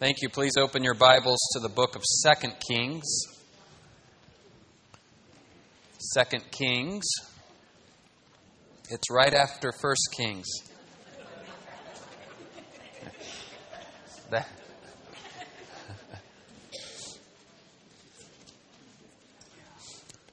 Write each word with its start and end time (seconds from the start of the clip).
Thank 0.00 0.22
you. 0.22 0.28
Please 0.28 0.56
open 0.58 0.82
your 0.82 0.94
Bibles 0.94 1.38
to 1.52 1.60
the 1.60 1.68
book 1.68 1.94
of 1.94 2.02
Second 2.02 2.54
Kings. 2.68 3.04
Second 5.98 6.42
Kings. 6.50 7.04
It's 8.90 9.08
right 9.08 9.32
after 9.32 9.70
First 9.80 10.08
Kings. 10.16 10.46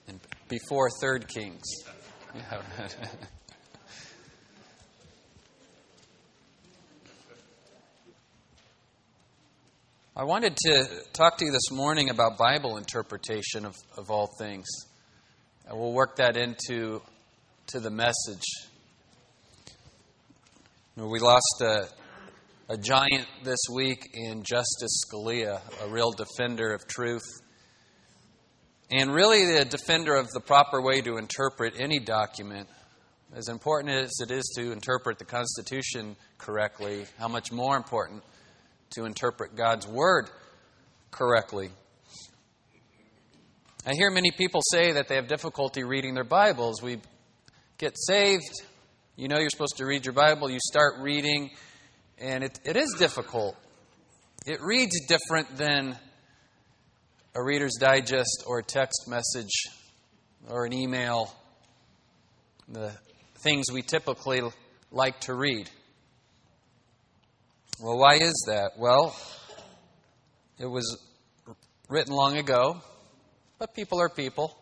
And 0.07 0.19
before 0.49 0.89
Third 0.99 1.27
Kings. 1.27 1.61
I 10.21 10.23
wanted 10.23 10.55
to 10.67 10.85
talk 11.13 11.39
to 11.39 11.45
you 11.45 11.51
this 11.51 11.71
morning 11.71 12.11
about 12.11 12.37
Bible 12.37 12.77
interpretation 12.77 13.65
of, 13.65 13.75
of 13.97 14.11
all 14.11 14.29
things. 14.37 14.67
And 15.65 15.75
we'll 15.75 15.93
work 15.93 16.17
that 16.17 16.37
into 16.37 17.01
to 17.69 17.79
the 17.79 17.89
message. 17.89 18.43
We 20.95 21.17
lost 21.17 21.61
a, 21.61 21.87
a 22.69 22.77
giant 22.77 23.25
this 23.43 23.57
week 23.73 24.11
in 24.13 24.43
Justice 24.43 25.01
Scalia, 25.07 25.59
a 25.83 25.89
real 25.89 26.11
defender 26.11 26.71
of 26.71 26.87
truth, 26.87 27.25
and 28.91 29.11
really 29.11 29.57
the 29.57 29.65
defender 29.65 30.13
of 30.13 30.29
the 30.33 30.39
proper 30.39 30.83
way 30.83 31.01
to 31.01 31.17
interpret 31.17 31.73
any 31.79 31.97
document. 31.97 32.69
As 33.33 33.47
important 33.47 33.95
as 33.95 34.11
it 34.21 34.29
is 34.29 34.53
to 34.55 34.71
interpret 34.71 35.17
the 35.17 35.25
Constitution 35.25 36.15
correctly, 36.37 37.07
how 37.17 37.27
much 37.27 37.51
more 37.51 37.75
important 37.75 38.21
to 38.91 39.05
interpret 39.05 39.55
God's 39.55 39.87
Word 39.87 40.29
correctly. 41.11 41.69
I 43.85 43.93
hear 43.93 44.11
many 44.11 44.31
people 44.31 44.61
say 44.71 44.93
that 44.93 45.07
they 45.07 45.15
have 45.15 45.27
difficulty 45.27 45.83
reading 45.83 46.13
their 46.13 46.23
Bibles. 46.23 46.81
We 46.81 46.99
get 47.77 47.97
saved, 47.97 48.43
you 49.15 49.27
know 49.27 49.39
you're 49.39 49.49
supposed 49.49 49.77
to 49.77 49.85
read 49.85 50.05
your 50.05 50.13
Bible, 50.13 50.51
you 50.51 50.59
start 50.59 50.95
reading, 50.99 51.49
and 52.19 52.43
it, 52.43 52.59
it 52.63 52.75
is 52.77 52.95
difficult. 52.99 53.55
It 54.45 54.61
reads 54.61 54.95
different 55.07 55.57
than 55.57 55.97
a 57.33 57.43
Reader's 57.43 57.77
Digest 57.79 58.43
or 58.45 58.59
a 58.59 58.63
text 58.63 59.07
message 59.07 59.51
or 60.49 60.65
an 60.65 60.73
email, 60.73 61.33
the 62.67 62.91
things 63.43 63.65
we 63.73 63.81
typically 63.81 64.41
like 64.91 65.19
to 65.21 65.33
read. 65.33 65.69
Well, 67.83 67.97
why 67.97 68.13
is 68.13 68.43
that? 68.45 68.73
Well, 68.77 69.15
it 70.59 70.67
was 70.67 71.01
written 71.89 72.13
long 72.13 72.37
ago, 72.37 72.79
but 73.57 73.73
people 73.73 73.99
are 73.99 74.07
people. 74.07 74.55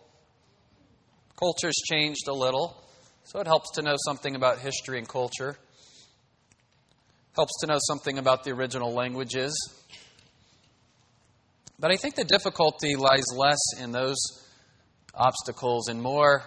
Culture's 1.38 1.76
changed 1.89 2.30
a 2.30 2.34
little, 2.34 2.81
so 3.26 3.42
it 3.42 3.48
helps 3.48 3.72
to 3.72 3.81
know 3.81 3.95
something 4.06 4.38
about 4.38 4.59
history 4.59 5.00
and 5.00 5.08
culture. 5.08 5.58
Helps 7.36 7.52
to 7.59 7.67
know 7.67 7.78
something 7.89 8.20
about 8.20 8.45
the 8.45 8.52
original 8.52 8.94
languages. 8.94 9.54
But 11.78 11.92
I 11.92 11.98
think 11.98 12.16
the 12.16 12.23
difficulty 12.23 12.95
lies 12.95 13.26
less 13.36 13.59
in 13.81 13.92
those 13.92 14.16
obstacles 15.14 15.89
and 15.89 16.02
more 16.02 16.44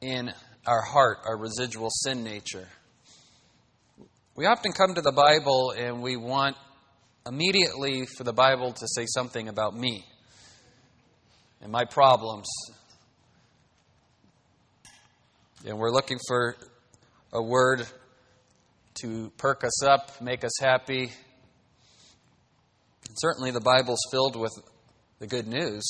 in 0.00 0.32
our 0.66 0.82
heart, 0.82 1.18
our 1.24 1.36
residual 1.36 1.90
sin 1.90 2.24
nature. 2.24 2.66
We 4.36 4.46
often 4.46 4.72
come 4.72 4.96
to 4.96 5.00
the 5.00 5.12
Bible 5.12 5.72
and 5.78 6.02
we 6.02 6.16
want 6.16 6.56
immediately 7.24 8.04
for 8.16 8.24
the 8.24 8.32
Bible 8.32 8.72
to 8.72 8.86
say 8.88 9.06
something 9.06 9.46
about 9.46 9.76
me 9.76 10.04
and 11.62 11.70
my 11.70 11.84
problems. 11.84 12.48
And 15.64 15.78
we're 15.78 15.92
looking 15.92 16.18
for 16.26 16.56
a 17.32 17.40
word 17.40 17.86
to 19.02 19.30
perk 19.36 19.62
us 19.62 19.84
up, 19.84 20.20
make 20.20 20.42
us 20.42 20.58
happy. 20.60 21.02
And 21.02 21.12
certainly 23.18 23.52
the 23.52 23.60
Bible's 23.60 24.02
filled 24.10 24.34
with 24.34 24.52
the 25.20 25.28
good 25.28 25.46
news 25.46 25.84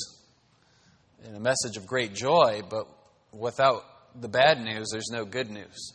and 1.25 1.35
a 1.35 1.41
message 1.41 1.79
of 1.79 1.87
great 1.87 2.15
joy, 2.15 2.61
but 2.69 2.87
without 3.33 3.85
the 4.21 4.29
bad 4.29 4.61
news, 4.61 4.91
there's 4.93 5.09
no 5.11 5.25
good 5.25 5.51
news. 5.51 5.95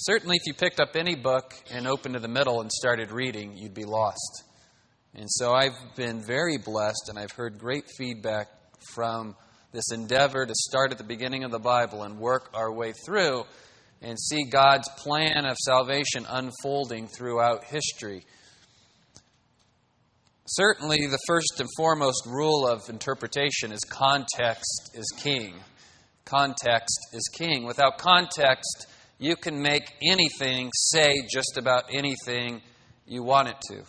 Certainly, 0.00 0.36
if 0.36 0.46
you 0.46 0.54
picked 0.54 0.78
up 0.78 0.94
any 0.94 1.16
book 1.16 1.54
and 1.72 1.88
opened 1.88 2.14
to 2.14 2.20
the 2.20 2.28
middle 2.28 2.60
and 2.60 2.70
started 2.70 3.10
reading, 3.10 3.56
you'd 3.56 3.74
be 3.74 3.84
lost. 3.84 4.44
And 5.12 5.26
so 5.28 5.52
I've 5.52 5.76
been 5.96 6.24
very 6.24 6.56
blessed, 6.56 7.08
and 7.08 7.18
I've 7.18 7.32
heard 7.32 7.58
great 7.58 7.84
feedback 7.98 8.46
from 8.94 9.34
this 9.72 9.90
endeavor 9.92 10.46
to 10.46 10.54
start 10.54 10.92
at 10.92 10.98
the 10.98 11.04
beginning 11.04 11.42
of 11.42 11.50
the 11.50 11.58
Bible 11.58 12.04
and 12.04 12.16
work 12.16 12.48
our 12.54 12.72
way 12.72 12.92
through 13.04 13.42
and 14.00 14.16
see 14.20 14.44
God's 14.44 14.88
plan 14.98 15.44
of 15.44 15.56
salvation 15.66 16.24
unfolding 16.28 17.08
throughout 17.08 17.64
history. 17.64 18.24
Certainly, 20.46 21.08
the 21.08 21.18
first 21.26 21.58
and 21.58 21.68
foremost 21.76 22.24
rule 22.24 22.68
of 22.68 22.88
interpretation 22.88 23.72
is 23.72 23.80
context 23.80 24.92
is 24.94 25.12
king. 25.18 25.56
Context 26.24 27.00
is 27.12 27.28
king. 27.32 27.66
Without 27.66 27.98
context, 27.98 28.86
you 29.18 29.36
can 29.36 29.60
make 29.60 29.92
anything 30.02 30.70
say 30.74 31.26
just 31.30 31.56
about 31.56 31.84
anything 31.92 32.62
you 33.06 33.22
want 33.22 33.48
it 33.48 33.56
to. 33.68 33.82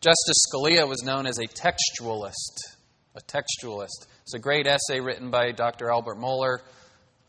Justice 0.00 0.46
Scalia 0.52 0.88
was 0.88 1.04
known 1.04 1.26
as 1.26 1.38
a 1.38 1.46
textualist. 1.46 2.76
A 3.14 3.20
textualist. 3.20 4.06
It's 4.22 4.34
a 4.34 4.38
great 4.38 4.66
essay 4.66 5.00
written 5.00 5.30
by 5.30 5.52
Dr. 5.52 5.90
Albert 5.90 6.16
Mohler, 6.16 6.58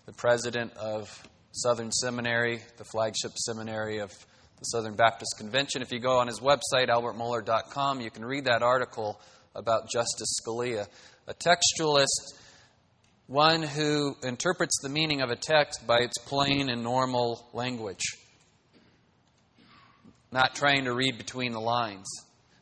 the 0.07 0.13
president 0.13 0.73
of 0.77 1.07
Southern 1.51 1.91
Seminary, 1.91 2.61
the 2.77 2.83
flagship 2.83 3.37
seminary 3.37 3.99
of 3.99 4.09
the 4.57 4.63
Southern 4.63 4.95
Baptist 4.95 5.35
Convention. 5.37 5.83
If 5.83 5.91
you 5.91 5.99
go 5.99 6.17
on 6.17 6.27
his 6.27 6.39
website, 6.39 6.87
albertmohler.com, 6.87 8.01
you 8.01 8.09
can 8.09 8.25
read 8.25 8.45
that 8.45 8.63
article 8.63 9.19
about 9.53 9.89
Justice 9.91 10.39
Scalia. 10.41 10.87
A 11.27 11.33
textualist 11.35 12.33
one 13.33 13.63
who 13.63 14.15
interprets 14.21 14.77
the 14.83 14.89
meaning 14.89 15.21
of 15.21 15.31
a 15.31 15.35
text 15.35 15.87
by 15.87 15.97
its 15.97 16.19
plain 16.19 16.69
and 16.69 16.83
normal 16.83 17.49
language, 17.51 18.03
not 20.31 20.53
trying 20.53 20.85
to 20.85 20.93
read 20.93 21.17
between 21.17 21.51
the 21.51 21.59
lines, 21.59 22.05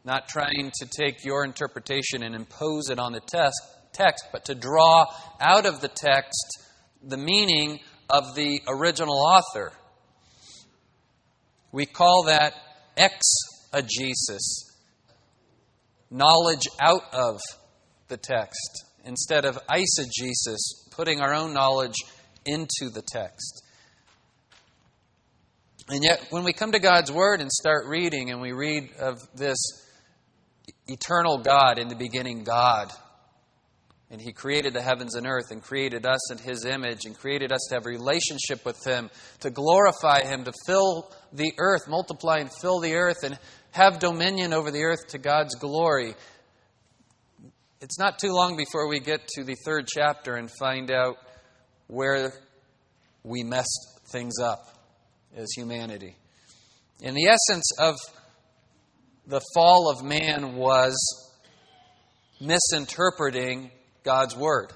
not 0.06 0.30
trying 0.30 0.72
to 0.74 0.88
take 0.88 1.26
your 1.26 1.44
interpretation 1.44 2.24
and 2.24 2.34
impose 2.34 2.90
it 2.90 3.00
on 3.00 3.12
the 3.12 3.20
text, 3.20 3.60
text 3.92 4.24
but 4.32 4.46
to 4.46 4.56
draw 4.56 5.06
out 5.42 5.66
of 5.66 5.82
the 5.82 5.90
text 5.90 6.64
the 7.04 7.18
meaning 7.18 7.78
of 8.10 8.34
the 8.36 8.62
original 8.70 9.18
author. 9.18 9.74
We 11.74 11.86
call 11.86 12.24
that 12.28 12.54
exegesis, 12.96 14.72
knowledge 16.10 16.64
out 16.80 17.14
of 17.14 17.42
the 18.08 18.16
text 18.16 18.86
instead 19.06 19.46
of 19.46 19.60
eisegesis, 19.68 20.90
putting 20.92 21.22
our 21.22 21.34
own 21.34 21.54
knowledge 21.54 21.96
into 22.46 22.90
the 22.94 23.02
text. 23.02 23.64
And 25.90 26.04
yet, 26.04 26.28
when 26.30 26.44
we 26.44 26.54
come 26.54 26.72
to 26.72 26.80
God's 26.80 27.12
Word 27.12 27.42
and 27.42 27.52
start 27.52 27.86
reading, 27.88 28.32
and 28.32 28.42
we 28.42 28.52
read 28.52 28.92
of 29.00 29.18
this 29.36 29.58
eternal 30.88 31.40
God, 31.40 31.80
in 31.80 31.88
the 31.88 31.96
beginning, 31.96 32.44
God, 32.44 32.92
and 34.10 34.22
He 34.22 34.32
created 34.32 34.74
the 34.74 34.82
heavens 34.82 35.16
and 35.16 35.26
earth 35.26 35.52
and 35.52 35.62
created 35.62 36.06
us 36.06 36.32
in 36.32 36.38
His 36.38 36.66
image 36.66 37.06
and 37.06 37.18
created 37.18 37.52
us 37.52 37.66
to 37.70 37.76
have 37.76 37.86
a 37.86 37.90
relationship 37.90 38.66
with 38.66 38.84
Him, 38.86 39.10
to 39.40 39.50
glorify 39.50 40.22
Him, 40.24 40.44
to 40.44 40.54
fill 40.66 41.12
the 41.34 41.54
earth, 41.58 41.82
multiply 41.88 42.40
and 42.40 42.50
fill 42.62 42.80
the 42.80 42.96
earth, 42.96 43.24
and 43.24 43.40
have 43.72 44.00
dominion 44.00 44.54
over 44.54 44.70
the 44.70 44.84
earth 44.84 45.08
to 45.10 45.18
God's 45.18 45.56
glory. 45.56 46.14
It's 47.82 47.98
not 47.98 48.20
too 48.20 48.32
long 48.32 48.58
before 48.58 48.88
we 48.88 49.00
get 49.00 49.28
to 49.30 49.44
the 49.44 49.56
third 49.66 49.88
chapter 49.88 50.36
and 50.36 50.52
find 50.60 50.92
out 50.92 51.18
where 51.88 52.32
we 53.24 53.42
messed 53.42 54.02
things 54.12 54.36
up 54.40 54.60
as 55.36 55.48
humanity. 55.56 56.16
And 57.02 57.18
the 57.18 57.26
essence 57.26 57.72
of 57.80 57.96
the 59.26 59.42
fall 59.56 59.90
of 59.90 60.06
man 60.06 60.54
was 60.58 60.96
misinterpreting 62.40 63.72
God's 64.04 64.36
Word. 64.36 64.74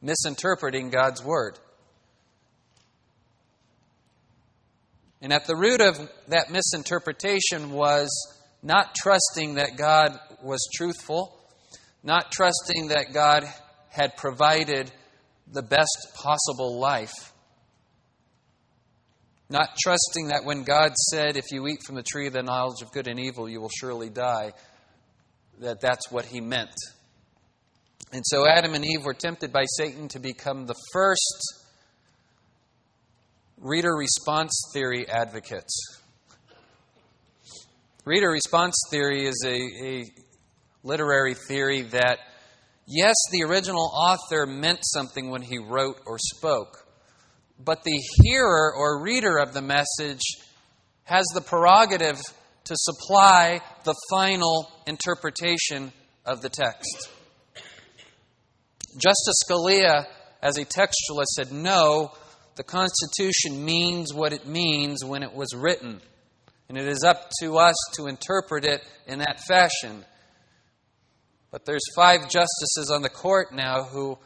Misinterpreting 0.00 0.90
God's 0.90 1.24
Word. 1.24 1.58
And 5.20 5.32
at 5.32 5.48
the 5.48 5.56
root 5.56 5.80
of 5.80 5.98
that 6.28 6.52
misinterpretation 6.52 7.72
was 7.72 8.08
not 8.62 8.94
trusting 8.94 9.56
that 9.56 9.76
God 9.76 10.16
was 10.46 10.66
truthful, 10.74 11.38
not 12.02 12.32
trusting 12.32 12.88
that 12.88 13.12
God 13.12 13.44
had 13.90 14.16
provided 14.16 14.90
the 15.52 15.62
best 15.62 16.12
possible 16.14 16.78
life. 16.78 17.32
Not 19.48 19.76
trusting 19.80 20.28
that 20.28 20.44
when 20.44 20.64
God 20.64 20.92
said, 21.10 21.36
If 21.36 21.52
you 21.52 21.66
eat 21.68 21.82
from 21.86 21.94
the 21.94 22.02
tree 22.02 22.26
of 22.26 22.32
the 22.32 22.42
knowledge 22.42 22.82
of 22.82 22.92
good 22.92 23.06
and 23.06 23.20
evil, 23.20 23.48
you 23.48 23.60
will 23.60 23.70
surely 23.80 24.10
die, 24.10 24.52
that 25.60 25.80
that's 25.80 26.10
what 26.10 26.24
he 26.24 26.40
meant. 26.40 26.74
And 28.12 28.22
so 28.24 28.46
Adam 28.48 28.74
and 28.74 28.84
Eve 28.84 29.04
were 29.04 29.14
tempted 29.14 29.52
by 29.52 29.64
Satan 29.76 30.08
to 30.08 30.18
become 30.18 30.66
the 30.66 30.74
first 30.92 31.64
reader 33.58 33.94
response 33.94 34.70
theory 34.72 35.08
advocates. 35.08 36.00
Reader 38.04 38.30
response 38.30 38.76
theory 38.90 39.26
is 39.26 39.42
a, 39.44 39.56
a 39.84 40.04
literary 40.86 41.34
theory 41.34 41.82
that, 41.82 42.18
yes, 42.86 43.14
the 43.32 43.42
original 43.42 43.90
author 43.94 44.46
meant 44.46 44.80
something 44.82 45.30
when 45.30 45.42
he 45.42 45.58
wrote 45.58 46.00
or 46.06 46.16
spoke, 46.18 46.86
but 47.62 47.82
the 47.84 48.00
hearer 48.22 48.72
or 48.74 49.02
reader 49.02 49.38
of 49.38 49.52
the 49.52 49.62
message 49.62 50.22
has 51.04 51.26
the 51.34 51.40
prerogative 51.40 52.20
to 52.64 52.74
supply 52.76 53.60
the 53.84 53.94
final 54.10 54.70
interpretation 54.86 55.92
of 56.24 56.42
the 56.42 56.48
text. 56.48 57.10
Justice 58.94 59.42
Scalia, 59.48 60.06
as 60.42 60.56
a 60.56 60.64
textualist, 60.64 61.26
said 61.36 61.52
no, 61.52 62.12
the 62.56 62.64
Constitution 62.64 63.64
means 63.64 64.14
what 64.14 64.32
it 64.32 64.46
means 64.46 65.04
when 65.04 65.22
it 65.22 65.34
was 65.34 65.54
written, 65.54 66.00
and 66.68 66.78
it 66.78 66.88
is 66.88 67.04
up 67.04 67.30
to 67.40 67.58
us 67.58 67.76
to 67.94 68.06
interpret 68.06 68.64
it 68.64 68.82
in 69.06 69.18
that 69.18 69.40
fashion. 69.40 70.04
But 71.50 71.64
there's 71.64 71.84
five 71.94 72.22
justices 72.22 72.90
on 72.92 73.02
the 73.02 73.08
court 73.08 73.52
now 73.52 73.84
who 73.84 74.18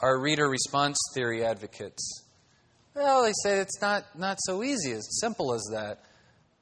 are 0.00 0.20
reader 0.20 0.48
response 0.48 0.98
theory 1.14 1.44
advocates. 1.44 2.24
Well, 2.94 3.22
they 3.22 3.32
say 3.42 3.58
it's 3.58 3.80
not, 3.80 4.04
not 4.16 4.38
so 4.40 4.62
easy, 4.62 4.92
as 4.92 5.06
simple 5.20 5.54
as 5.54 5.62
that. 5.72 5.98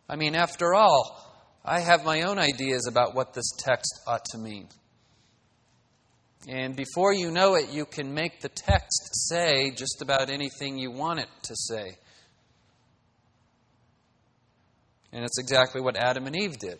I 0.08 0.16
mean, 0.16 0.34
after 0.34 0.74
all, 0.74 1.22
I 1.64 1.80
have 1.80 2.04
my 2.04 2.22
own 2.22 2.38
ideas 2.38 2.86
about 2.88 3.14
what 3.14 3.34
this 3.34 3.50
text 3.58 4.00
ought 4.06 4.24
to 4.26 4.38
mean. 4.38 4.68
And 6.48 6.76
before 6.76 7.12
you 7.12 7.32
know 7.32 7.56
it, 7.56 7.72
you 7.72 7.84
can 7.86 8.14
make 8.14 8.40
the 8.40 8.48
text 8.48 9.28
say 9.28 9.72
just 9.72 10.00
about 10.00 10.30
anything 10.30 10.78
you 10.78 10.92
want 10.92 11.18
it 11.18 11.28
to 11.44 11.56
say. 11.56 11.96
And 15.12 15.24
it's 15.24 15.38
exactly 15.38 15.80
what 15.80 15.96
Adam 15.96 16.26
and 16.26 16.36
Eve 16.36 16.58
did. 16.58 16.78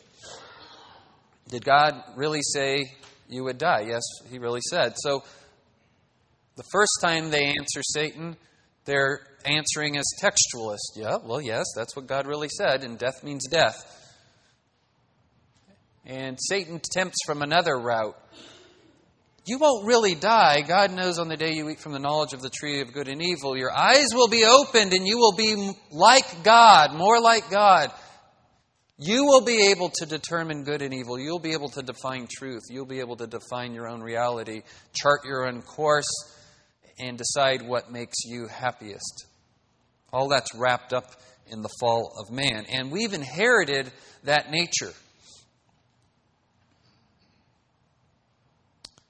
Did 1.49 1.64
God 1.64 1.94
really 2.14 2.43
say 2.43 2.93
you 3.28 3.44
would 3.44 3.58
die? 3.58 3.84
Yes, 3.88 4.02
He 4.31 4.38
really 4.38 4.61
said. 4.70 4.94
So 4.96 5.23
the 6.56 6.64
first 6.73 6.93
time 7.02 7.31
they 7.31 7.44
answer 7.44 7.82
Satan, 7.82 8.37
they're 8.84 9.20
answering 9.44 9.96
as 9.96 10.05
textualist. 10.23 10.96
Yeah, 10.96 11.19
well, 11.23 11.40
yes, 11.40 11.67
that's 11.76 11.94
what 11.94 12.06
God 12.06 12.26
really 12.26 12.49
said, 12.49 12.82
and 12.82 12.99
death 12.99 13.23
means 13.23 13.46
death. 13.49 13.93
And 16.05 16.38
Satan 16.40 16.81
tempts 16.93 17.19
from 17.26 17.43
another 17.43 17.76
route. 17.76 18.17
You 19.44 19.58
won't 19.58 19.87
really 19.87 20.14
die. 20.14 20.62
God 20.62 20.93
knows 20.93 21.19
on 21.19 21.28
the 21.28 21.37
day 21.37 21.52
you 21.52 21.69
eat 21.69 21.81
from 21.81 21.93
the 21.93 21.99
knowledge 21.99 22.32
of 22.32 22.43
the 22.43 22.50
tree 22.50 22.81
of 22.81 22.93
good 22.93 23.08
and 23.08 23.23
evil, 23.23 23.56
your 23.56 23.73
eyes 23.73 24.06
will 24.12 24.28
be 24.28 24.44
opened 24.44 24.93
and 24.93 25.06
you 25.06 25.19
will 25.19 25.37
be 25.37 25.73
like 25.90 26.43
God, 26.43 26.94
more 26.94 27.20
like 27.20 27.49
God. 27.50 27.93
You 28.98 29.25
will 29.26 29.43
be 29.43 29.70
able 29.70 29.90
to 29.96 30.06
determine 30.06 30.64
good 30.64 30.81
and 30.81 30.94
evil. 30.94 31.19
You'll 31.19 31.38
be 31.38 31.52
able 31.52 31.69
to 31.70 31.82
define 31.82 32.28
truth. 32.31 32.62
You'll 32.70 32.87
be 32.87 33.00
able 33.00 33.16
to 33.16 33.26
define 33.26 33.75
your 33.75 33.88
own 33.88 34.00
reality, 34.00 34.62
chart 34.94 35.20
your 35.26 35.46
own 35.46 35.60
course, 35.60 36.08
and 36.98 37.19
decide 37.19 37.60
what 37.60 37.93
makes 37.93 38.25
you 38.25 38.46
happiest. 38.46 39.26
All 40.12 40.28
that's 40.28 40.54
wrapped 40.54 40.94
up 40.94 41.12
in 41.48 41.60
the 41.60 41.69
fall 41.78 42.12
of 42.19 42.34
man. 42.34 42.64
And 42.70 42.90
we've 42.90 43.12
inherited 43.12 43.93
that 44.25 44.50
nature. 44.50 44.93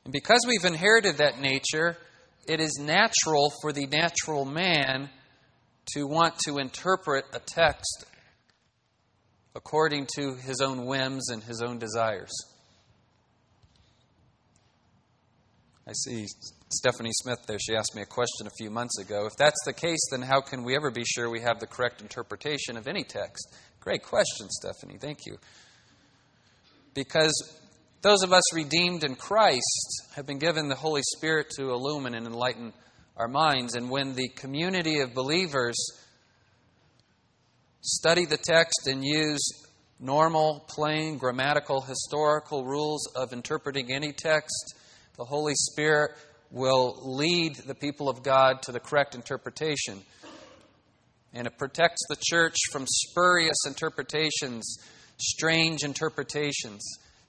And 0.05 0.13
because 0.13 0.45
we've 0.49 0.65
inherited 0.65 1.19
that 1.19 1.41
nature, 1.41 1.97
it 2.49 2.61
is 2.61 2.79
natural 2.81 3.53
for 3.63 3.73
the 3.73 3.87
natural 3.87 4.45
man 4.45 5.11
to 5.95 6.07
want 6.07 6.35
to 6.47 6.59
interpret 6.59 7.25
a 7.33 7.39
text 7.39 8.05
according 9.57 10.07
to 10.15 10.35
his 10.35 10.61
own 10.61 10.85
whims 10.85 11.31
and 11.31 11.43
his 11.43 11.63
own 11.63 11.79
desires. 11.79 12.31
I 15.89 15.93
see 15.93 16.27
Stephanie 16.69 17.13
Smith 17.23 17.39
there. 17.47 17.59
She 17.59 17.75
asked 17.75 17.95
me 17.95 18.03
a 18.03 18.07
question 18.07 18.47
a 18.47 18.57
few 18.59 18.71
months 18.71 18.99
ago. 18.99 19.27
If 19.27 19.33
that's 19.39 19.63
the 19.65 19.73
case, 19.73 20.01
then 20.11 20.21
how 20.21 20.43
can 20.43 20.63
we 20.63 20.77
ever 20.77 20.91
be 20.91 21.05
sure 21.05 21.31
we 21.31 21.41
have 21.41 21.59
the 21.59 21.67
correct 21.67 22.03
interpretation 22.03 22.77
of 22.77 22.87
any 22.87 23.03
text? 23.03 23.57
Great 23.81 24.03
question, 24.03 24.49
Stephanie. 24.51 24.99
Thank 25.01 25.21
you. 25.27 25.37
Because 26.93 27.33
those 28.03 28.23
of 28.23 28.33
us 28.33 28.55
redeemed 28.55 29.05
in 29.05 29.15
Christ 29.15 30.11
have 30.17 30.27
been 30.27 30.39
given 30.39 30.69
the 30.69 30.75
Holy 30.75 31.03
Spirit 31.17 31.47
to 31.57 31.71
illumine 31.71 32.15
and 32.15 32.27
enlighten 32.27 32.73
our 33.17 33.29
minds. 33.29 33.75
And 33.75 33.89
when 33.89 34.15
the 34.15 34.29
community 34.29 35.01
of 35.01 35.15
believers 35.15 35.77
study 37.81 38.25
the 38.25 38.37
text 38.37 38.87
and 38.87 39.05
use 39.05 39.67
normal, 39.99 40.65
plain, 40.69 41.19
grammatical, 41.19 41.81
historical 41.81 42.65
rules 42.65 43.07
of 43.15 43.33
interpreting 43.33 43.93
any 43.93 44.13
text, 44.13 44.75
the 45.17 45.25
Holy 45.25 45.55
Spirit 45.55 46.13
will 46.51 46.99
lead 47.03 47.57
the 47.67 47.75
people 47.75 48.09
of 48.09 48.23
God 48.23 48.63
to 48.63 48.73
the 48.73 48.81
correct 48.81 49.15
interpretation. 49.15 50.01
And 51.33 51.47
it 51.47 51.59
protects 51.59 52.03
the 52.09 52.17
church 52.21 52.57
from 52.71 52.87
spurious 52.87 53.57
interpretations, 53.67 54.79
strange 55.19 55.83
interpretations. 55.83 56.83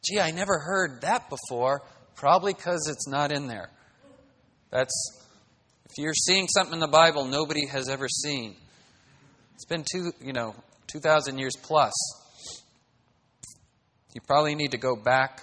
Gee, 0.04 0.20
I 0.20 0.32
never 0.32 0.60
heard 0.60 1.02
that 1.02 1.30
before. 1.30 1.82
Probably 2.16 2.54
because 2.54 2.88
it's 2.90 3.08
not 3.08 3.32
in 3.32 3.48
there. 3.48 3.70
That's, 4.72 5.26
if 5.86 5.92
you're 5.98 6.14
seeing 6.14 6.48
something 6.48 6.74
in 6.74 6.80
the 6.80 6.88
Bible 6.88 7.26
nobody 7.26 7.68
has 7.68 7.90
ever 7.90 8.08
seen, 8.08 8.56
it's 9.58 9.66
been 9.66 9.84
two, 9.92 10.12
you 10.24 10.34
know, 10.34 10.54
2,000 10.86 11.40
years 11.40 11.56
plus. 11.60 11.92
You 14.14 14.22
probably 14.22 14.54
need 14.54 14.70
to 14.70 14.78
go 14.78 14.96
back 14.96 15.42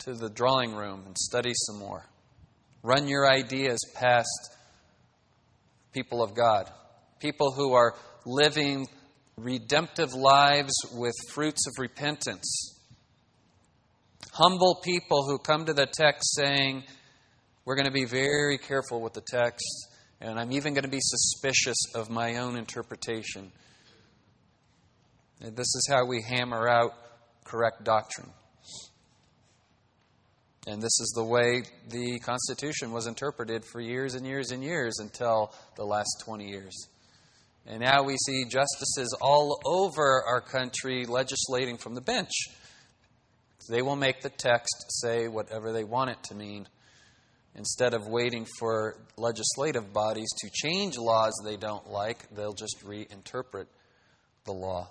to 0.00 0.14
the 0.14 0.28
drawing 0.28 0.74
room 0.74 1.04
and 1.06 1.16
study 1.16 1.52
some 1.54 1.78
more. 1.78 2.04
Run 2.82 3.06
your 3.06 3.30
ideas 3.30 3.78
past 3.94 4.50
people 5.92 6.24
of 6.24 6.34
God, 6.34 6.72
people 7.20 7.52
who 7.52 7.74
are 7.74 7.94
living 8.24 8.88
redemptive 9.36 10.12
lives 10.12 10.74
with 10.92 11.14
fruits 11.32 11.68
of 11.68 11.74
repentance. 11.78 12.74
Humble 14.32 14.80
people 14.82 15.24
who 15.24 15.38
come 15.38 15.66
to 15.66 15.72
the 15.72 15.86
text 15.86 16.34
saying, 16.34 16.82
We're 17.64 17.76
going 17.76 17.86
to 17.86 17.92
be 17.92 18.06
very 18.06 18.58
careful 18.58 19.00
with 19.00 19.12
the 19.12 19.22
text, 19.30 19.95
and 20.20 20.38
I'm 20.38 20.52
even 20.52 20.74
going 20.74 20.84
to 20.84 20.90
be 20.90 21.00
suspicious 21.00 21.76
of 21.94 22.10
my 22.10 22.36
own 22.36 22.56
interpretation. 22.56 23.52
And 25.40 25.54
this 25.54 25.66
is 25.66 25.88
how 25.90 26.06
we 26.06 26.22
hammer 26.22 26.68
out 26.68 26.92
correct 27.44 27.84
doctrine. 27.84 28.30
And 30.66 30.82
this 30.82 30.98
is 31.00 31.12
the 31.14 31.24
way 31.24 31.62
the 31.90 32.18
Constitution 32.20 32.90
was 32.90 33.06
interpreted 33.06 33.64
for 33.64 33.80
years 33.80 34.14
and 34.14 34.26
years 34.26 34.50
and 34.50 34.64
years 34.64 34.98
until 34.98 35.54
the 35.76 35.84
last 35.84 36.22
20 36.24 36.48
years. 36.48 36.88
And 37.66 37.80
now 37.80 38.02
we 38.02 38.16
see 38.16 38.44
justices 38.44 39.16
all 39.20 39.60
over 39.64 40.24
our 40.26 40.40
country 40.40 41.04
legislating 41.06 41.76
from 41.76 41.94
the 41.94 42.00
bench. 42.00 42.32
They 43.68 43.82
will 43.82 43.96
make 43.96 44.22
the 44.22 44.30
text 44.30 44.86
say 44.88 45.28
whatever 45.28 45.72
they 45.72 45.84
want 45.84 46.10
it 46.10 46.22
to 46.24 46.34
mean 46.34 46.68
instead 47.56 47.94
of 47.94 48.06
waiting 48.06 48.46
for 48.58 48.96
legislative 49.16 49.92
bodies 49.92 50.28
to 50.38 50.50
change 50.52 50.96
laws 50.98 51.32
they 51.44 51.56
don't 51.56 51.88
like, 51.90 52.28
they'll 52.34 52.52
just 52.52 52.84
reinterpret 52.84 53.66
the 54.44 54.52
law. 54.52 54.88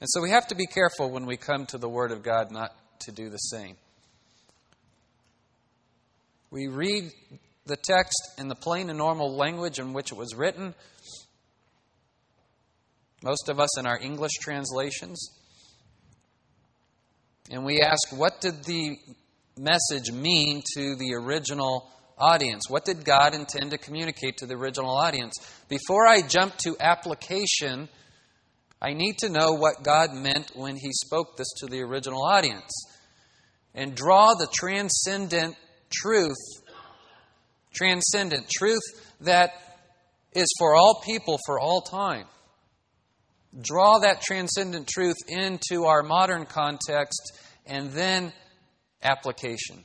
And 0.00 0.08
so 0.08 0.22
we 0.22 0.30
have 0.30 0.46
to 0.48 0.54
be 0.54 0.66
careful 0.66 1.10
when 1.10 1.26
we 1.26 1.36
come 1.36 1.66
to 1.66 1.78
the 1.78 1.88
Word 1.88 2.10
of 2.10 2.22
God 2.22 2.50
not 2.50 2.74
to 3.00 3.12
do 3.12 3.28
the 3.28 3.36
same. 3.36 3.76
We 6.50 6.68
read 6.68 7.10
the 7.66 7.76
text 7.76 8.32
in 8.38 8.48
the 8.48 8.54
plain 8.54 8.88
and 8.88 8.98
normal 8.98 9.34
language 9.34 9.78
in 9.78 9.92
which 9.92 10.12
it 10.12 10.18
was 10.18 10.34
written, 10.34 10.74
most 13.22 13.48
of 13.48 13.60
us 13.60 13.78
in 13.78 13.86
our 13.86 13.98
English 13.98 14.32
translations. 14.40 15.30
And 17.50 17.64
we 17.64 17.80
ask, 17.80 18.16
what 18.16 18.40
did 18.40 18.64
the 18.64 18.96
message 19.58 20.10
mean 20.12 20.62
to 20.74 20.96
the 20.96 21.14
original 21.14 21.90
audience? 22.18 22.64
What 22.68 22.84
did 22.84 23.04
God 23.04 23.34
intend 23.34 23.72
to 23.72 23.78
communicate 23.78 24.38
to 24.38 24.46
the 24.46 24.54
original 24.54 24.96
audience? 24.96 25.34
Before 25.68 26.06
I 26.06 26.22
jump 26.22 26.56
to 26.58 26.76
application, 26.80 27.88
I 28.80 28.94
need 28.94 29.18
to 29.18 29.28
know 29.28 29.52
what 29.52 29.82
God 29.82 30.12
meant 30.12 30.52
when 30.54 30.76
He 30.76 30.90
spoke 30.92 31.36
this 31.36 31.52
to 31.58 31.66
the 31.66 31.82
original 31.82 32.22
audience 32.24 32.70
and 33.74 33.94
draw 33.94 34.34
the 34.34 34.48
transcendent 34.52 35.56
truth, 35.90 36.36
transcendent 37.72 38.48
truth 38.50 38.82
that 39.20 39.52
is 40.34 40.48
for 40.58 40.74
all 40.74 41.02
people 41.04 41.38
for 41.46 41.60
all 41.60 41.80
time. 41.80 42.26
draw 43.60 43.98
that 43.98 44.22
transcendent 44.22 44.88
truth 44.88 45.16
into 45.28 45.84
our 45.84 46.02
modern 46.02 46.46
context, 46.46 47.38
and 47.66 47.90
then 47.92 48.32
application. 49.02 49.84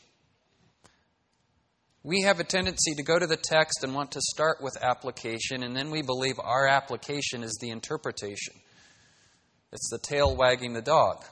We 2.04 2.22
have 2.22 2.40
a 2.40 2.46
tendency 2.46 2.94
to 2.96 3.04
go 3.04 3.20
to 3.20 3.28
the 3.28 3.38
text 3.38 3.84
and 3.84 3.94
want 3.94 4.12
to 4.12 4.22
start 4.22 4.58
with 4.62 4.78
application, 4.82 5.64
and 5.64 5.76
then 5.76 5.92
we 5.92 6.02
believe 6.02 6.36
our 6.40 6.68
application 6.68 7.44
is 7.44 7.58
the 7.60 7.70
interpretation. 7.70 8.54
It's 9.74 9.90
the 9.92 10.00
tail 10.00 10.36
wagging 10.36 10.74
the 10.74 10.82
dog. 10.82 11.26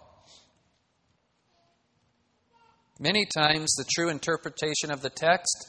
Many 3.00 3.26
times, 3.26 3.74
the 3.76 3.86
true 3.94 4.10
interpretation 4.10 4.92
of 4.92 5.02
the 5.02 5.10
text 5.10 5.68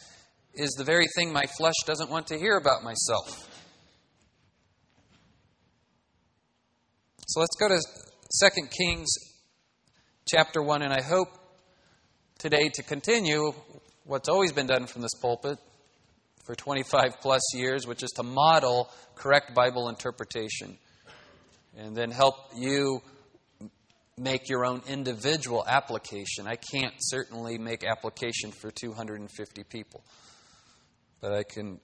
is 0.54 0.70
the 0.72 0.84
very 0.84 1.06
thing 1.16 1.32
my 1.32 1.44
flesh 1.56 1.74
doesn't 1.86 2.10
want 2.10 2.26
to 2.28 2.38
hear 2.38 2.56
about 2.56 2.82
myself. 2.82 3.48
So 7.28 7.40
let's 7.40 7.56
go 7.60 7.68
to 7.68 7.80
2 8.50 8.66
Kings 8.76 9.08
chapter 10.28 10.62
1, 10.62 10.82
and 10.82 10.92
I 10.92 11.02
hope 11.02 11.28
today 12.38 12.68
to 12.68 12.82
continue 12.82 13.52
what's 14.04 14.28
always 14.28 14.52
been 14.52 14.66
done 14.66 14.86
from 14.86 15.02
this 15.02 15.14
pulpit 15.20 15.58
for 16.44 16.54
25 16.54 17.20
plus 17.20 17.42
years, 17.54 17.86
which 17.86 18.02
is 18.02 18.10
to 18.10 18.22
model 18.22 18.90
correct 19.14 19.54
Bible 19.54 19.88
interpretation 19.88 20.76
and 21.76 21.96
then 21.96 22.10
help 22.10 22.34
you 22.56 23.00
make 24.18 24.48
your 24.48 24.64
own 24.64 24.82
individual 24.88 25.64
application. 25.66 26.46
I 26.46 26.56
can't 26.56 26.94
certainly 26.98 27.58
make 27.58 27.84
application 27.84 28.50
for 28.50 28.70
250 28.70 29.64
people, 29.64 30.02
but 31.20 31.32
I 31.32 31.42
can 31.42 31.80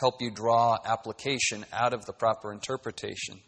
help 0.00 0.20
you 0.20 0.30
draw 0.30 0.76
application 0.84 1.64
out 1.72 1.92
of 1.92 2.04
the 2.06 2.12
proper 2.12 2.52
interpretation. 2.52 3.40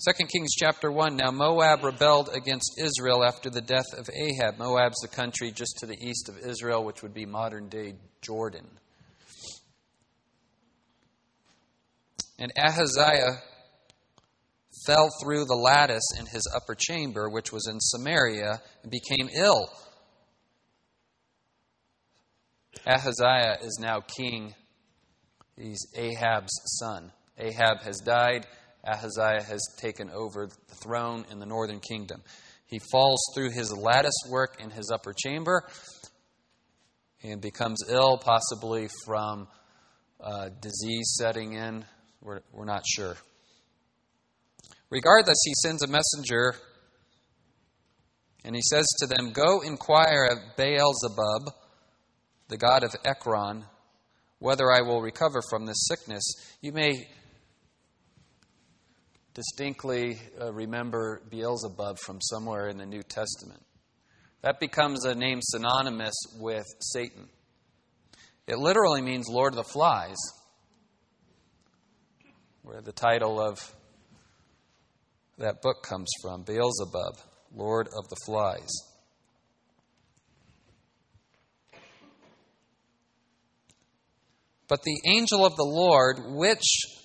2 0.00 0.12
Kings 0.26 0.54
chapter 0.56 0.92
1 0.92 1.16
Now 1.16 1.32
Moab 1.32 1.82
rebelled 1.82 2.30
against 2.32 2.78
Israel 2.78 3.24
after 3.24 3.50
the 3.50 3.60
death 3.60 3.92
of 3.96 4.08
Ahab. 4.14 4.56
Moab's 4.56 5.00
the 5.00 5.08
country 5.08 5.50
just 5.50 5.76
to 5.80 5.86
the 5.86 5.98
east 6.00 6.28
of 6.28 6.38
Israel, 6.38 6.84
which 6.84 7.02
would 7.02 7.12
be 7.12 7.26
modern 7.26 7.68
day 7.68 7.94
Jordan. 8.22 8.68
And 12.38 12.52
Ahaziah 12.56 13.42
fell 14.86 15.08
through 15.20 15.46
the 15.46 15.56
lattice 15.56 16.08
in 16.16 16.26
his 16.26 16.48
upper 16.54 16.76
chamber, 16.76 17.28
which 17.28 17.52
was 17.52 17.66
in 17.66 17.80
Samaria, 17.80 18.62
and 18.84 18.92
became 18.92 19.28
ill. 19.34 19.68
Ahaziah 22.86 23.56
is 23.62 23.80
now 23.82 23.98
king. 23.98 24.54
He's 25.56 25.84
Ahab's 25.96 26.52
son. 26.78 27.10
Ahab 27.36 27.80
has 27.80 27.98
died. 27.98 28.46
Ahaziah 28.84 29.42
has 29.42 29.60
taken 29.78 30.10
over 30.10 30.46
the 30.46 30.74
throne 30.74 31.24
in 31.30 31.38
the 31.38 31.46
northern 31.46 31.80
kingdom. 31.80 32.22
He 32.66 32.80
falls 32.92 33.20
through 33.34 33.50
his 33.50 33.72
lattice 33.72 34.18
work 34.28 34.60
in 34.60 34.70
his 34.70 34.90
upper 34.92 35.12
chamber 35.12 35.66
and 37.22 37.40
becomes 37.40 37.82
ill, 37.88 38.18
possibly 38.18 38.88
from 39.04 39.48
uh, 40.20 40.50
disease 40.60 41.16
setting 41.18 41.54
in. 41.54 41.84
We're, 42.20 42.40
we're 42.52 42.64
not 42.64 42.82
sure. 42.86 43.16
Regardless, 44.90 45.38
he 45.44 45.52
sends 45.62 45.82
a 45.82 45.86
messenger 45.86 46.54
and 48.44 48.54
he 48.54 48.62
says 48.62 48.86
to 49.00 49.06
them, 49.06 49.32
Go 49.32 49.60
inquire 49.60 50.28
of 50.30 50.56
Beelzebub, 50.56 51.52
the 52.48 52.56
god 52.56 52.82
of 52.82 52.94
Ekron, 53.04 53.64
whether 54.38 54.70
I 54.70 54.82
will 54.82 55.02
recover 55.02 55.40
from 55.50 55.66
this 55.66 55.86
sickness. 55.88 56.22
You 56.62 56.72
may 56.72 57.08
distinctly 59.38 60.18
uh, 60.40 60.52
remember 60.52 61.22
Beelzebub 61.30 61.96
from 62.04 62.20
somewhere 62.20 62.66
in 62.66 62.76
the 62.76 62.84
New 62.84 63.04
Testament. 63.04 63.62
That 64.42 64.58
becomes 64.58 65.04
a 65.04 65.14
name 65.14 65.38
synonymous 65.40 66.14
with 66.40 66.66
Satan. 66.80 67.28
It 68.48 68.58
literally 68.58 69.00
means 69.00 69.28
Lord 69.28 69.52
of 69.52 69.58
the 69.58 69.62
Flies, 69.62 70.16
where 72.62 72.80
the 72.80 72.90
title 72.90 73.40
of 73.40 73.60
that 75.38 75.62
book 75.62 75.84
comes 75.84 76.10
from 76.20 76.42
Beelzebub, 76.42 77.14
Lord 77.54 77.86
of 77.86 78.08
the 78.08 78.16
Flies. 78.26 78.70
But 84.66 84.82
the 84.82 85.00
angel 85.08 85.46
of 85.46 85.54
the 85.54 85.62
Lord, 85.62 86.16
which 86.26 86.97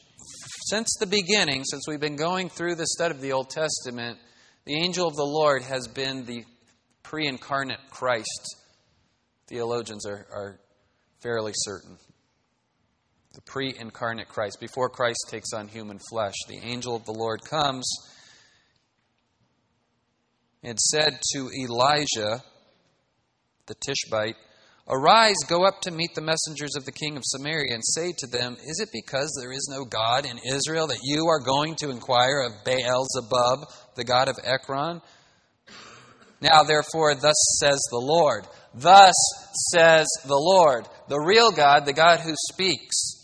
since 0.74 0.96
the 1.00 1.06
beginning, 1.06 1.64
since 1.66 1.84
we've 1.88 2.00
been 2.00 2.16
going 2.16 2.50
through 2.50 2.74
the 2.74 2.88
study 2.88 3.14
of 3.14 3.22
the 3.22 3.32
Old 3.32 3.48
Testament, 3.48 4.18
the 4.66 4.76
angel 4.76 5.08
of 5.08 5.16
the 5.16 5.24
Lord 5.24 5.62
has 5.62 5.88
been 5.88 6.26
the 6.26 6.46
pre 7.04 7.28
incarnate 7.28 7.78
Christ. 7.92 8.56
Theologians 9.48 10.08
are, 10.08 10.26
are 10.34 10.60
fairly 11.22 11.52
certain. 11.54 11.96
The 13.36 13.42
pre 13.42 13.76
incarnate 13.80 14.30
Christ. 14.30 14.60
Before 14.60 14.90
Christ 14.90 15.20
takes 15.30 15.54
on 15.54 15.68
human 15.68 16.00
flesh, 16.10 16.34
the 16.48 16.58
angel 16.64 16.96
of 16.96 17.06
the 17.06 17.14
Lord 17.14 17.42
comes 17.48 17.86
and 20.64 20.80
said 20.80 21.20
to 21.34 21.52
Elijah, 21.62 22.42
the 23.68 23.76
Tishbite, 23.76 24.38
Arise, 24.88 25.38
go 25.48 25.66
up 25.66 25.80
to 25.82 25.92
meet 25.92 26.14
the 26.14 26.22
messengers 26.22 26.76
of 26.76 26.84
the 26.84 26.92
king 26.92 27.16
of 27.16 27.24
Samaria, 27.26 27.74
and 27.74 27.84
say 27.86 28.12
to 28.18 28.28
them, 28.28 28.58
Is 28.66 28.82
it 28.82 28.90
because 28.92 29.34
there 29.40 29.54
is 29.54 29.70
no 29.72 29.86
God 29.86 30.26
in 30.26 30.40
Israel 30.54 30.88
that 30.88 31.00
you 31.04 31.28
are 31.28 31.40
going 31.40 31.76
to 31.76 31.90
inquire 31.90 32.42
of 32.42 32.66
Beelzebub, 32.66 33.70
the 33.96 34.04
god 34.04 34.28
of 34.28 34.38
Ekron? 34.44 35.02
Now, 36.42 36.64
therefore, 36.64 37.16
thus 37.16 37.58
says 37.62 37.80
the 37.90 37.98
Lord. 37.98 38.46
Thus 38.74 39.14
says 39.72 40.08
the 40.26 40.36
Lord, 40.36 40.86
the 41.08 41.20
real 41.20 41.52
God, 41.52 41.86
the 41.86 41.94
God 41.94 42.20
who 42.20 42.34
speaks. 42.52 43.24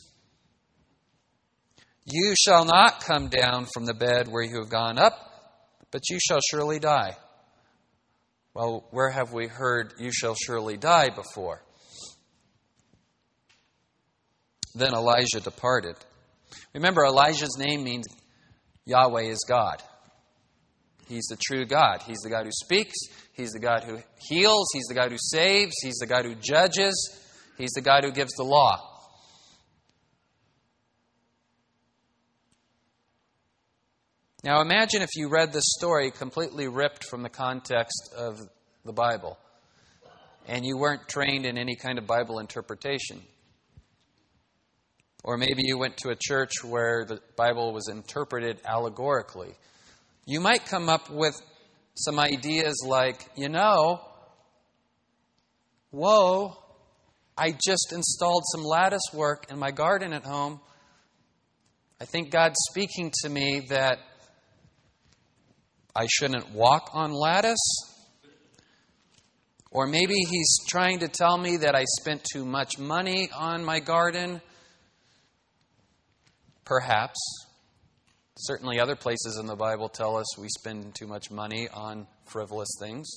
You 2.05 2.33
shall 2.41 2.63
not 2.63 3.03
come 3.03 3.27
down 3.27 3.67
from 3.73 3.85
the 3.85 3.93
bed 3.93 4.29
where 4.29 4.43
you 4.43 4.59
have 4.61 4.69
gone 4.69 4.97
up, 4.97 5.13
but 5.91 6.09
you 6.09 6.19
shall 6.25 6.39
surely 6.49 6.79
die. 6.79 7.17
Well, 8.59 8.83
where 8.91 9.09
have 9.09 9.31
we 9.31 9.47
heard, 9.47 9.93
You 9.99 10.11
shall 10.11 10.35
surely 10.35 10.75
die 10.75 11.11
before? 11.11 11.61
Then 14.75 14.93
Elijah 14.93 15.39
departed. 15.39 15.95
Remember, 16.73 17.05
Elijah's 17.05 17.55
name 17.57 17.85
means 17.85 18.05
Yahweh 18.83 19.29
is 19.29 19.45
God. 19.47 19.81
He's 21.07 21.25
the 21.29 21.37
true 21.41 21.65
God. 21.65 22.01
He's 22.01 22.17
the 22.17 22.29
God 22.29 22.43
who 22.43 22.51
speaks. 22.51 22.97
He's 23.31 23.51
the 23.51 23.61
God 23.61 23.85
who 23.85 23.99
heals. 24.27 24.67
He's 24.73 24.87
the 24.89 24.93
God 24.93 25.11
who 25.11 25.17
saves. 25.17 25.75
He's 25.81 25.97
the 25.99 26.07
God 26.07 26.25
who 26.25 26.35
judges. 26.35 27.17
He's 27.57 27.71
the 27.71 27.81
God 27.81 28.03
who 28.03 28.11
gives 28.11 28.33
the 28.33 28.43
law. 28.43 28.88
Now 34.41 34.61
imagine 34.61 35.01
if 35.01 35.09
you 35.15 35.27
read 35.27 35.51
this 35.51 35.73
story 35.77 36.11
completely 36.11 36.69
ripped 36.69 37.03
from 37.03 37.23
the 37.23 37.29
context 37.29 38.13
of 38.17 38.39
the 38.85 38.93
Bible 38.93 39.37
and 40.47 40.65
you 40.65 40.77
weren't 40.77 41.09
trained 41.09 41.45
in 41.45 41.57
any 41.57 41.75
kind 41.75 41.97
of 41.97 42.07
Bible 42.07 42.39
interpretation. 42.39 43.21
Or 45.25 45.37
maybe 45.37 45.63
you 45.65 45.77
went 45.77 45.97
to 45.97 46.09
a 46.09 46.15
church 46.15 46.63
where 46.63 47.03
the 47.05 47.19
Bible 47.35 47.73
was 47.73 47.89
interpreted 47.89 48.61
allegorically. 48.65 49.53
You 50.25 50.39
might 50.39 50.65
come 50.65 50.87
up 50.87 51.09
with 51.09 51.35
some 51.95 52.17
ideas 52.17 52.81
like, 52.87 53.29
you 53.35 53.49
know, 53.49 53.99
whoa, 55.91 56.55
I 57.37 57.51
just 57.51 57.91
installed 57.91 58.43
some 58.53 58.63
lattice 58.63 59.11
work 59.13 59.47
in 59.51 59.59
my 59.59 59.71
garden 59.71 60.13
at 60.13 60.23
home. 60.23 60.61
I 61.99 62.05
think 62.05 62.31
God's 62.31 62.55
speaking 62.69 63.11
to 63.23 63.29
me 63.29 63.67
that 63.69 63.99
I 65.99 66.07
shouldn't 66.07 66.51
walk 66.53 66.91
on 66.93 67.11
lattice. 67.11 67.57
Or 69.69 69.85
maybe 69.85 70.13
he's 70.13 70.59
trying 70.65 70.99
to 70.99 71.09
tell 71.09 71.37
me 71.37 71.57
that 71.57 71.75
I 71.75 71.83
spent 71.99 72.23
too 72.23 72.45
much 72.45 72.79
money 72.79 73.29
on 73.37 73.65
my 73.65 73.81
garden. 73.81 74.39
Perhaps. 76.63 77.19
Certainly, 78.37 78.79
other 78.79 78.95
places 78.95 79.37
in 79.41 79.45
the 79.45 79.57
Bible 79.57 79.89
tell 79.89 80.15
us 80.15 80.37
we 80.37 80.47
spend 80.47 80.95
too 80.95 81.05
much 81.05 81.29
money 81.31 81.67
on 81.67 82.07
frivolous 82.23 82.69
things. 82.79 83.11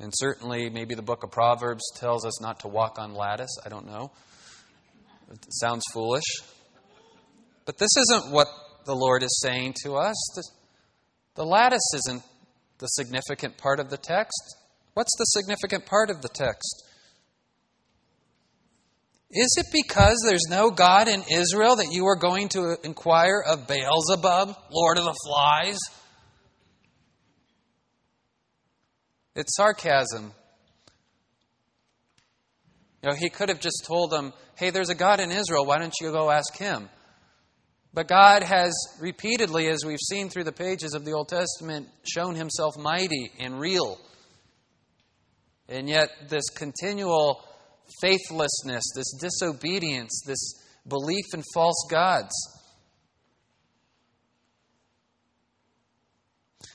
And 0.00 0.12
certainly, 0.12 0.68
maybe 0.68 0.96
the 0.96 1.02
book 1.02 1.22
of 1.22 1.30
Proverbs 1.30 1.84
tells 1.94 2.26
us 2.26 2.42
not 2.42 2.58
to 2.60 2.68
walk 2.68 2.98
on 2.98 3.14
lattice. 3.14 3.56
I 3.64 3.68
don't 3.68 3.86
know. 3.86 4.10
It 5.30 5.38
sounds 5.50 5.84
foolish. 5.92 6.24
But 7.66 7.78
this 7.78 7.96
isn't 7.96 8.32
what 8.32 8.48
the 8.84 8.96
Lord 8.96 9.22
is 9.22 9.38
saying 9.40 9.76
to 9.84 9.94
us. 9.94 10.16
The 11.34 11.44
lattice 11.44 11.88
isn't 11.94 12.22
the 12.78 12.86
significant 12.86 13.56
part 13.56 13.80
of 13.80 13.90
the 13.90 13.96
text. 13.96 14.56
What's 14.94 15.16
the 15.16 15.24
significant 15.24 15.86
part 15.86 16.10
of 16.10 16.22
the 16.22 16.28
text? 16.28 16.84
Is 19.30 19.56
it 19.58 19.66
because 19.72 20.16
there's 20.26 20.46
no 20.50 20.70
God 20.70 21.06
in 21.06 21.22
Israel 21.30 21.76
that 21.76 21.92
you 21.92 22.06
are 22.06 22.16
going 22.16 22.48
to 22.50 22.76
inquire 22.82 23.40
of 23.46 23.68
Beelzebub, 23.68 24.56
Lord 24.72 24.98
of 24.98 25.04
the 25.04 25.16
Flies? 25.24 25.78
It's 29.36 29.56
sarcasm. 29.56 30.32
You 33.02 33.10
know, 33.10 33.16
he 33.16 33.30
could 33.30 33.48
have 33.48 33.60
just 33.60 33.84
told 33.86 34.10
them, 34.10 34.32
hey, 34.56 34.70
there's 34.70 34.90
a 34.90 34.96
God 34.96 35.20
in 35.20 35.30
Israel, 35.30 35.64
why 35.64 35.78
don't 35.78 35.94
you 36.00 36.10
go 36.10 36.30
ask 36.30 36.56
him? 36.56 36.88
But 37.92 38.06
God 38.06 38.44
has 38.44 38.72
repeatedly, 39.00 39.68
as 39.68 39.84
we've 39.84 39.98
seen 40.08 40.28
through 40.28 40.44
the 40.44 40.52
pages 40.52 40.94
of 40.94 41.04
the 41.04 41.12
Old 41.12 41.28
Testament, 41.28 41.88
shown 42.04 42.36
himself 42.36 42.78
mighty 42.78 43.32
and 43.40 43.58
real. 43.58 43.98
And 45.68 45.88
yet, 45.88 46.10
this 46.28 46.48
continual 46.50 47.42
faithlessness, 48.00 48.84
this 48.94 49.12
disobedience, 49.20 50.22
this 50.24 50.54
belief 50.86 51.24
in 51.34 51.42
false 51.52 51.86
gods. 51.90 52.32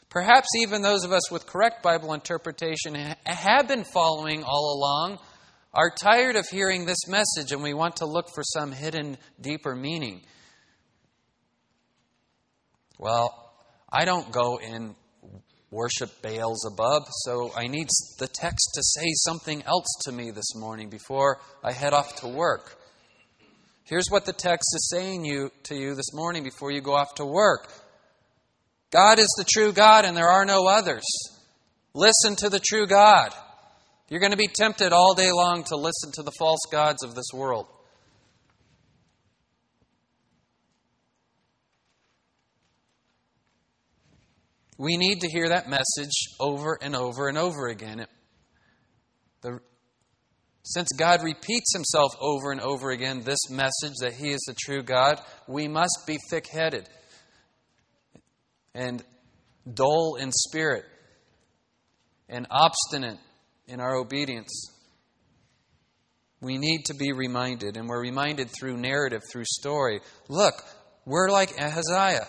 Perhaps 0.10 0.48
even 0.62 0.82
those 0.82 1.04
of 1.04 1.12
us 1.12 1.30
with 1.30 1.46
correct 1.46 1.84
Bible 1.84 2.14
interpretation 2.14 2.96
have 3.26 3.68
been 3.68 3.84
following 3.84 4.44
all 4.44 4.78
along, 4.78 5.20
are 5.74 5.92
tired 5.94 6.38
of 6.38 6.48
hearing 6.48 6.86
this 6.86 7.08
message, 7.08 7.52
and 7.52 7.62
we 7.62 7.74
want 7.74 7.98
to 7.98 8.06
look 8.06 8.28
for 8.34 8.44
some 8.44 8.72
hidden, 8.72 9.18
deeper 9.42 9.76
meaning. 9.76 10.22
Well, 12.98 13.54
I 13.92 14.06
don't 14.06 14.32
go 14.32 14.58
and 14.58 14.96
worship 15.72 16.22
Beelzebub, 16.22 17.04
so 17.10 17.52
I 17.56 17.68
need 17.68 17.88
the 18.20 18.28
text 18.28 18.72
to 18.76 18.82
say 18.84 19.08
something 19.16 19.64
else 19.64 19.88
to 20.06 20.12
me 20.12 20.32
this 20.32 20.56
morning 20.56 20.90
before 20.90 21.40
I 21.64 21.72
head 21.72 21.94
off 21.94 22.16
to 22.22 22.28
work. 22.28 22.78
Here's 23.84 24.08
what 24.10 24.26
the 24.26 24.34
text 24.34 24.74
is 24.76 24.90
saying 24.90 25.26
you, 25.26 25.52
to 25.64 25.76
you 25.76 25.96
this 25.96 26.14
morning 26.14 26.44
before 26.44 26.72
you 26.72 26.82
go 26.82 26.96
off 26.96 27.16
to 27.16 27.26
work 27.26 27.72
God 28.92 29.20
is 29.20 29.34
the 29.38 29.44
true 29.44 29.74
God, 29.74 30.06
and 30.06 30.16
there 30.16 30.30
are 30.30 30.46
no 30.46 30.68
others. 30.68 31.04
Listen 31.94 32.36
to 32.38 32.50
the 32.50 32.62
true 32.66 32.88
God. 32.88 33.34
You're 34.08 34.22
going 34.22 34.32
to 34.32 34.38
be 34.38 34.48
tempted 34.48 34.94
all 34.94 35.14
day 35.14 35.32
long 35.34 35.66
to 35.66 35.76
listen 35.76 36.14
to 36.14 36.24
the 36.24 36.32
false 36.40 36.62
gods 36.72 37.04
of 37.04 37.14
this 37.14 37.32
world. 37.34 37.68
We 44.78 44.98
need 44.98 45.22
to 45.22 45.30
hear 45.30 45.50
that 45.50 45.70
message 45.70 46.14
over 46.40 46.78
and 46.82 46.96
over 46.96 47.30
and 47.30 47.38
over 47.38 47.68
again. 47.68 48.02
It, 48.02 48.10
the, 49.42 49.60
since 50.64 50.90
God 50.98 51.24
repeats 51.24 51.74
himself 51.74 52.14
over 52.20 52.52
and 52.52 52.60
over 52.60 52.92
again, 52.92 53.22
this 53.22 53.50
message 53.50 53.94
that 54.02 54.14
he 54.14 54.32
is 54.32 54.42
the 54.48 54.56
true 54.60 54.84
God, 54.84 55.22
we 55.48 55.68
must 55.68 56.00
be 56.06 56.18
thick 56.30 56.48
headed 56.48 56.90
and 58.74 59.04
dull 59.72 60.16
in 60.20 60.32
spirit 60.32 60.86
and 62.28 62.48
obstinate 62.50 63.20
in 63.68 63.80
our 63.80 63.96
obedience. 63.96 64.72
We 66.42 66.58
need 66.58 66.86
to 66.86 66.94
be 66.94 67.12
reminded, 67.14 67.78
and 67.78 67.88
we're 67.88 68.02
reminded 68.02 68.50
through 68.50 68.78
narrative, 68.78 69.22
through 69.32 69.46
story. 69.46 70.02
Look, 70.28 70.56
we're 71.06 71.30
like 71.30 71.60
Ahaziah. 71.60 72.28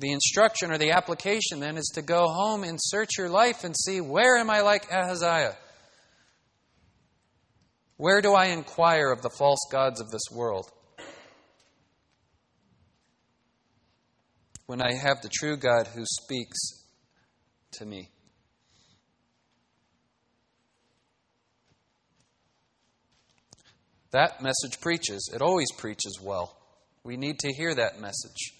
The 0.00 0.12
instruction 0.12 0.72
or 0.72 0.78
the 0.78 0.92
application 0.92 1.60
then 1.60 1.76
is 1.76 1.92
to 1.94 2.00
go 2.00 2.26
home 2.26 2.64
and 2.64 2.78
search 2.80 3.18
your 3.18 3.28
life 3.28 3.64
and 3.64 3.76
see 3.76 4.00
where 4.00 4.38
am 4.38 4.48
I 4.48 4.62
like 4.62 4.90
Ahaziah? 4.90 5.56
Where 7.98 8.22
do 8.22 8.32
I 8.32 8.46
inquire 8.46 9.12
of 9.12 9.20
the 9.20 9.28
false 9.28 9.60
gods 9.70 10.00
of 10.00 10.10
this 10.10 10.22
world? 10.32 10.70
When 14.64 14.80
I 14.80 14.94
have 14.94 15.20
the 15.20 15.28
true 15.28 15.58
God 15.58 15.86
who 15.88 16.06
speaks 16.06 16.58
to 17.72 17.84
me. 17.84 18.08
That 24.12 24.42
message 24.42 24.80
preaches. 24.80 25.30
It 25.34 25.42
always 25.42 25.70
preaches 25.76 26.18
well. 26.22 26.56
We 27.04 27.18
need 27.18 27.38
to 27.40 27.52
hear 27.52 27.74
that 27.74 28.00
message. 28.00 28.59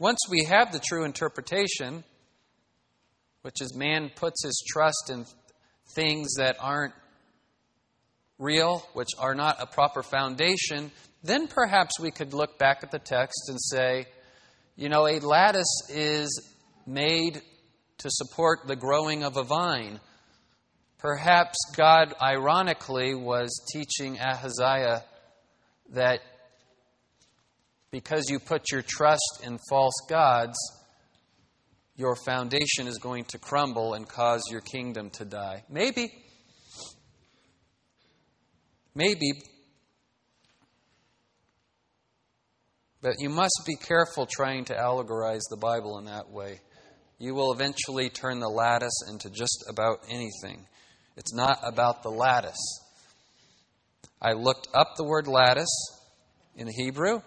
Once 0.00 0.20
we 0.30 0.44
have 0.44 0.72
the 0.72 0.80
true 0.80 1.04
interpretation, 1.04 2.02
which 3.42 3.60
is 3.60 3.76
man 3.76 4.10
puts 4.16 4.42
his 4.42 4.64
trust 4.66 5.10
in 5.10 5.26
things 5.94 6.36
that 6.38 6.56
aren't 6.58 6.94
real, 8.38 8.78
which 8.94 9.10
are 9.18 9.34
not 9.34 9.60
a 9.60 9.66
proper 9.66 10.02
foundation, 10.02 10.90
then 11.22 11.46
perhaps 11.46 12.00
we 12.00 12.10
could 12.10 12.32
look 12.32 12.58
back 12.58 12.78
at 12.82 12.90
the 12.90 12.98
text 12.98 13.50
and 13.50 13.58
say, 13.60 14.06
you 14.74 14.88
know, 14.88 15.06
a 15.06 15.20
lattice 15.20 15.82
is 15.90 16.48
made 16.86 17.42
to 17.98 18.08
support 18.10 18.60
the 18.66 18.76
growing 18.76 19.22
of 19.22 19.36
a 19.36 19.44
vine. 19.44 20.00
Perhaps 20.96 21.58
God, 21.76 22.14
ironically, 22.22 23.14
was 23.14 23.50
teaching 23.70 24.18
Ahaziah 24.18 25.04
that 25.90 26.20
because 27.90 28.30
you 28.30 28.38
put 28.38 28.70
your 28.70 28.82
trust 28.82 29.42
in 29.44 29.58
false 29.68 30.06
gods, 30.08 30.56
your 31.96 32.16
foundation 32.16 32.86
is 32.86 32.98
going 32.98 33.24
to 33.24 33.38
crumble 33.38 33.94
and 33.94 34.08
cause 34.08 34.42
your 34.50 34.60
kingdom 34.60 35.10
to 35.10 35.24
die. 35.24 35.64
Maybe. 35.68 36.12
Maybe. 38.94 39.32
But 43.02 43.14
you 43.18 43.28
must 43.28 43.62
be 43.66 43.76
careful 43.76 44.26
trying 44.26 44.66
to 44.66 44.74
allegorize 44.74 45.42
the 45.50 45.56
Bible 45.56 45.98
in 45.98 46.04
that 46.06 46.30
way. 46.30 46.60
You 47.18 47.34
will 47.34 47.52
eventually 47.52 48.08
turn 48.08 48.40
the 48.40 48.48
lattice 48.48 49.02
into 49.10 49.30
just 49.30 49.64
about 49.68 49.98
anything. 50.08 50.66
It's 51.16 51.34
not 51.34 51.58
about 51.62 52.02
the 52.02 52.10
lattice. 52.10 52.80
I 54.22 54.32
looked 54.32 54.68
up 54.74 54.94
the 54.96 55.04
word 55.04 55.26
lattice 55.26 55.68
in 56.56 56.68
Hebrew. 56.68 57.20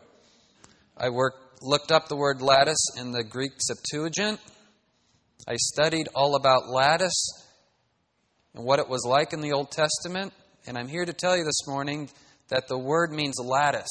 I 0.98 1.10
worked, 1.10 1.64
looked 1.64 1.92
up 1.92 2.08
the 2.08 2.16
word 2.16 2.42
lattice 2.42 2.86
in 2.98 3.12
the 3.12 3.24
Greek 3.24 3.54
Septuagint. 3.58 4.40
I 5.48 5.56
studied 5.56 6.08
all 6.14 6.36
about 6.36 6.70
lattice 6.70 7.48
and 8.54 8.64
what 8.64 8.80
it 8.80 8.88
was 8.88 9.04
like 9.08 9.34
in 9.34 9.42
the 9.42 9.54
Old 9.54 9.72
Testament. 9.72 10.34
And 10.68 10.78
I'm 10.78 10.88
here 10.88 11.04
to 11.04 11.14
tell 11.14 11.36
you 11.36 11.44
this 11.44 11.68
morning 11.68 12.10
that 12.50 12.68
the 12.68 12.78
word 12.78 13.12
means 13.12 13.36
lattice. 13.44 13.90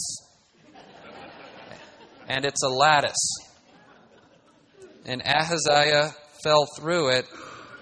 and 2.28 2.44
it's 2.44 2.62
a 2.62 2.68
lattice. 2.68 3.36
And 5.04 5.20
Ahaziah 5.26 6.14
fell 6.44 6.66
through 6.78 7.10
it 7.10 7.26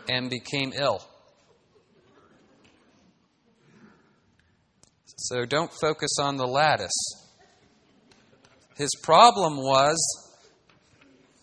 and 0.09 0.31
became 0.31 0.73
ill. 0.75 1.05
So 5.17 5.45
don't 5.45 5.71
focus 5.71 6.17
on 6.19 6.39
the 6.39 6.47
lattice. 6.47 7.20
His 8.77 8.91
problem 9.03 9.57
was 9.57 9.99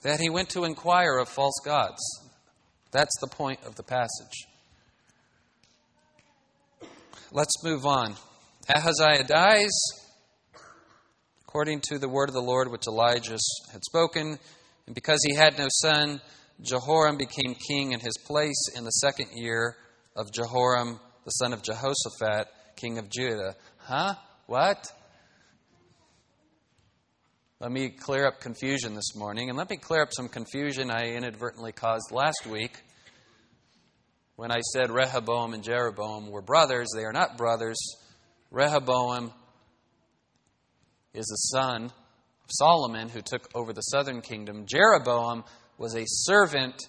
that 0.04 0.20
he 0.20 0.30
went 0.30 0.50
to 0.50 0.64
inquire 0.64 1.18
of 1.18 1.30
false 1.30 1.60
gods. 1.64 2.02
That's 2.92 3.16
the 3.22 3.28
point 3.28 3.60
of 3.66 3.76
the 3.76 3.84
passage. 3.84 4.48
Let's 7.32 7.64
move 7.64 7.86
on. 7.86 8.16
Ahaziah 8.70 9.26
dies 9.26 9.72
according 11.48 11.82
to 11.90 11.98
the 11.98 12.10
word 12.10 12.30
of 12.30 12.34
the 12.34 12.42
Lord 12.42 12.70
which 12.70 12.88
Elijah 12.88 13.38
had 13.72 13.84
spoken. 13.84 14.38
And 14.86 14.96
because 14.96 15.20
he 15.26 15.36
had 15.36 15.58
no 15.58 15.68
son, 15.70 16.22
Jehoram 16.62 17.18
became 17.18 17.56
king 17.56 17.92
in 17.92 18.00
his 18.00 18.18
place 18.26 18.70
in 18.76 18.84
the 18.84 18.92
second 18.92 19.30
year 19.34 19.76
of 20.16 20.32
Jehoram, 20.32 21.00
the 21.26 21.32
son 21.32 21.54
of 21.54 21.62
Jehoshaphat, 21.64 22.48
king 22.76 22.98
of 22.98 23.10
Judah. 23.10 23.56
Huh? 23.78 24.16
What? 24.46 24.88
Let 27.60 27.72
me 27.72 27.90
clear 27.90 28.28
up 28.28 28.40
confusion 28.40 28.94
this 28.94 29.16
morning, 29.16 29.50
and 29.50 29.58
let 29.58 29.72
me 29.72 29.78
clear 29.78 30.04
up 30.04 30.14
some 30.16 30.30
confusion 30.30 30.92
I 30.92 31.14
inadvertently 31.14 31.72
caused 31.72 32.12
last 32.12 32.46
week 32.46 32.84
when 34.36 34.52
I 34.52 34.60
said 34.60 34.92
Rehoboam 34.92 35.56
and 35.56 35.64
Jeroboam 35.64 36.30
were 36.30 36.44
brothers. 36.44 36.88
They 36.96 37.04
are 37.04 37.12
not 37.12 37.36
brothers. 37.36 37.80
Rehoboam 38.52 39.34
is 41.16 41.26
the 41.26 41.58
son 41.58 41.86
of 41.86 42.50
Solomon 42.50 43.10
who 43.10 43.22
took 43.22 43.50
over 43.56 43.74
the 43.74 43.82
southern 43.82 44.22
kingdom. 44.22 44.68
Jeroboam 44.68 45.44
was 45.80 45.96
a 45.96 46.04
servant, 46.06 46.80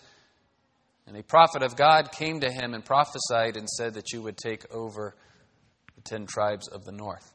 and 1.07 1.17
a 1.17 1.23
prophet 1.23 1.63
of 1.63 1.77
God 1.77 2.13
came 2.13 2.41
to 2.41 2.53
him 2.53 2.75
and 2.75 2.85
prophesied 2.85 3.57
and 3.57 3.67
said 3.71 3.95
that 3.95 4.13
you 4.13 4.21
would 4.21 4.37
take 4.37 4.71
over 4.71 5.17
the 5.95 6.03
ten 6.03 6.27
tribes 6.27 6.69
of 6.69 6.85
the 6.85 6.93
north. 6.93 7.33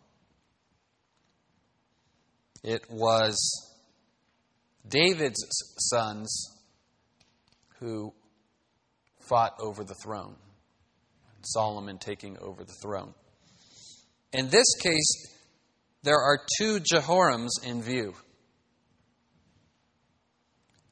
It 2.64 2.90
was 2.90 3.36
David's 4.88 5.44
sons 5.78 6.50
who 7.80 8.14
fought 9.20 9.54
over 9.60 9.84
the 9.84 9.96
throne. 9.96 10.36
Solomon 11.42 11.98
taking 11.98 12.38
over 12.40 12.64
the 12.64 12.76
throne. 12.82 13.14
In 14.32 14.50
this 14.50 14.76
case, 14.82 15.28
there 16.04 16.20
are 16.20 16.40
two 16.58 16.80
Jehorams 16.80 17.52
in 17.66 17.82
view. 17.82 18.14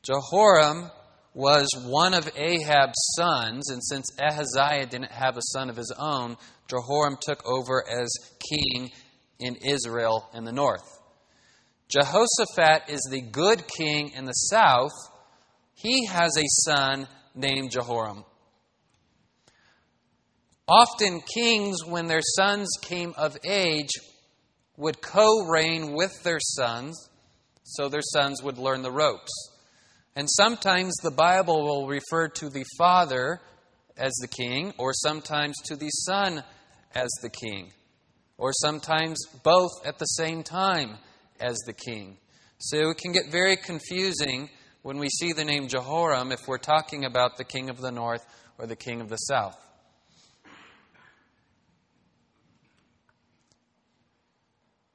Jehoram 0.03 0.91
was 1.33 1.67
one 1.85 2.13
of 2.13 2.29
Ahab's 2.35 2.99
sons, 3.15 3.69
and 3.69 3.81
since 3.83 4.05
Ahaziah 4.19 4.87
didn't 4.87 5.11
have 5.11 5.37
a 5.37 5.41
son 5.53 5.69
of 5.69 5.77
his 5.77 5.93
own, 5.97 6.35
Jehoram 6.67 7.17
took 7.21 7.45
over 7.45 7.83
as 7.87 8.09
king 8.51 8.91
in 9.39 9.55
Israel 9.55 10.29
in 10.33 10.43
the 10.43 10.51
north. 10.51 11.00
Jehoshaphat 11.91 12.89
is 12.89 13.05
the 13.11 13.21
good 13.21 13.63
king 13.67 14.11
in 14.15 14.23
the 14.23 14.31
south. 14.31 14.91
He 15.73 16.05
has 16.05 16.37
a 16.37 16.71
son 16.71 17.07
named 17.35 17.71
Jehoram. 17.71 18.23
Often, 20.69 21.21
kings, 21.33 21.83
when 21.85 22.07
their 22.07 22.21
sons 22.21 22.69
came 22.81 23.13
of 23.17 23.37
age, 23.43 23.89
would 24.77 25.01
co 25.01 25.45
reign 25.47 25.93
with 25.93 26.11
their 26.23 26.39
sons 26.39 27.09
so 27.63 27.89
their 27.89 28.01
sons 28.01 28.41
would 28.41 28.57
learn 28.57 28.83
the 28.83 28.91
ropes. 28.91 29.31
And 30.15 30.29
sometimes 30.29 30.93
the 31.03 31.11
Bible 31.11 31.63
will 31.63 31.87
refer 31.87 32.29
to 32.29 32.49
the 32.49 32.65
father 32.77 33.41
as 33.97 34.13
the 34.21 34.27
king, 34.27 34.73
or 34.77 34.93
sometimes 34.93 35.55
to 35.65 35.75
the 35.75 35.89
son 35.89 36.43
as 36.95 37.09
the 37.21 37.29
king, 37.29 37.71
or 38.37 38.51
sometimes 38.53 39.19
both 39.43 39.71
at 39.85 39.99
the 39.99 40.05
same 40.05 40.43
time 40.43 40.97
as 41.41 41.57
the 41.65 41.73
king. 41.73 42.17
So 42.59 42.91
it 42.91 42.97
can 42.97 43.11
get 43.11 43.31
very 43.31 43.57
confusing 43.57 44.49
when 44.83 44.97
we 44.97 45.09
see 45.09 45.33
the 45.33 45.43
name 45.43 45.67
Jehoram 45.67 46.31
if 46.31 46.47
we're 46.47 46.57
talking 46.57 47.05
about 47.05 47.37
the 47.37 47.43
king 47.43 47.69
of 47.69 47.77
the 47.77 47.91
north 47.91 48.25
or 48.57 48.67
the 48.67 48.75
king 48.75 49.01
of 49.01 49.09
the 49.09 49.17
south. 49.17 49.57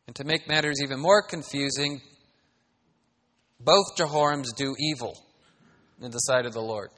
And 0.06 0.14
to 0.16 0.24
make 0.24 0.48
matters 0.48 0.76
even 0.82 1.00
more 1.00 1.22
confusing, 1.22 2.00
both 3.58 3.96
Jehorams 3.98 4.54
do 4.56 4.74
evil 4.78 5.14
in 6.00 6.10
the 6.10 6.18
sight 6.18 6.46
of 6.46 6.52
the 6.52 6.62
Lord. 6.62 6.90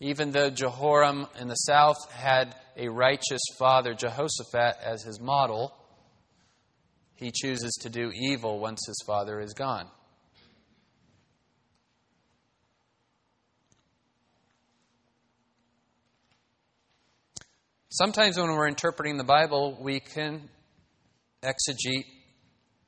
Even 0.00 0.30
though 0.30 0.48
Jehoram 0.48 1.26
in 1.38 1.48
the 1.48 1.54
south 1.54 2.10
had 2.10 2.54
a 2.76 2.88
righteous 2.88 3.42
father, 3.58 3.92
Jehoshaphat, 3.92 4.76
as 4.82 5.02
his 5.02 5.20
model, 5.20 5.74
he 7.20 7.30
chooses 7.30 7.78
to 7.82 7.90
do 7.90 8.10
evil 8.14 8.58
once 8.58 8.80
his 8.86 9.00
father 9.06 9.40
is 9.40 9.52
gone. 9.52 9.86
Sometimes 17.90 18.38
when 18.38 18.46
we're 18.46 18.68
interpreting 18.68 19.18
the 19.18 19.24
Bible, 19.24 19.76
we 19.78 20.00
can 20.00 20.48
exegete 21.42 22.06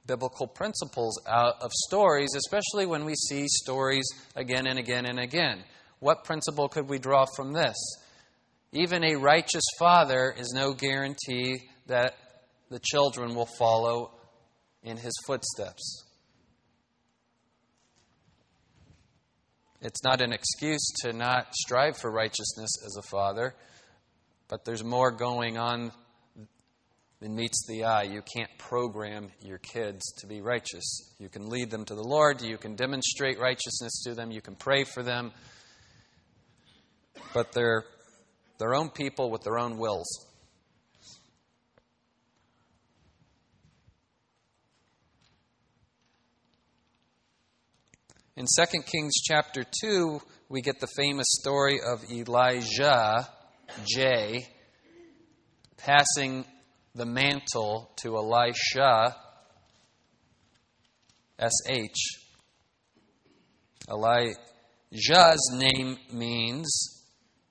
biblical 0.07 0.47
principles 0.47 1.21
out 1.29 1.57
of 1.61 1.71
stories, 1.89 2.31
especially 2.35 2.87
when 2.87 3.05
we 3.05 3.15
see 3.15 3.47
stories 3.47 4.07
again 4.35 4.67
and 4.67 4.79
again 4.79 5.05
and 5.05 5.19
again. 5.19 5.63
What 5.99 6.25
principle 6.25 6.69
could 6.69 6.89
we 6.89 6.99
draw 6.99 7.27
from 7.37 7.53
this? 7.53 7.77
Even 8.73 9.05
a 9.05 9.17
righteous 9.17 9.65
father 9.79 10.35
is 10.37 10.53
no 10.55 10.73
guarantee 10.73 11.59
that 11.87 12.15
the 12.71 12.81
children 12.81 13.35
will 13.35 13.49
follow 13.59 14.13
in 14.83 14.97
his 14.97 15.13
footsteps. 15.27 16.05
It's 19.81 20.05
not 20.05 20.21
an 20.21 20.33
excuse 20.33 20.93
to 21.03 21.13
not 21.13 21.55
strive 21.55 21.97
for 21.97 22.11
righteousness 22.11 22.71
as 22.87 22.97
a 22.97 23.03
father, 23.03 23.55
but 24.49 24.65
there's 24.65 24.85
more 24.85 25.11
going 25.11 25.59
on 25.59 25.91
than 27.21 27.35
meets 27.35 27.67
the 27.69 27.85
eye. 27.85 28.03
You 28.03 28.23
can't 28.23 28.51
program 28.59 29.31
your 29.41 29.59
kids 29.59 30.03
to 30.19 30.27
be 30.27 30.41
righteous. 30.41 31.15
You 31.19 31.29
can 31.29 31.49
lead 31.49 31.71
them 31.71 31.85
to 31.85 31.95
the 31.95 32.03
Lord, 32.03 32.43
you 32.43 32.59
can 32.59 32.77
demonstrate 32.77 33.41
righteousness 33.41 34.03
to 34.05 34.15
them, 34.15 34.31
you 34.31 34.41
can 34.41 34.55
pray 34.55 34.85
for 34.85 35.03
them, 35.03 35.33
but 37.35 37.53
they're 37.53 37.85
their 38.59 38.75
own 38.75 38.91
people 38.91 39.31
with 39.31 39.43
their 39.43 39.59
own 39.59 39.79
wills. 39.79 40.07
In 48.35 48.47
2 48.47 48.65
Kings 48.91 49.13
chapter 49.23 49.63
2, 49.83 50.19
we 50.49 50.63
get 50.63 50.81
the 50.81 50.89
famous 50.97 51.27
story 51.29 51.81
of 51.87 52.03
Elijah, 52.11 53.29
J, 53.85 54.49
passing 55.77 56.47
the 56.95 57.05
mantle 57.05 57.93
to 57.97 58.17
Elisha, 58.17 59.15
SH. 61.39 62.23
Elijah's 63.91 65.51
name 65.53 65.99
means 66.11 67.03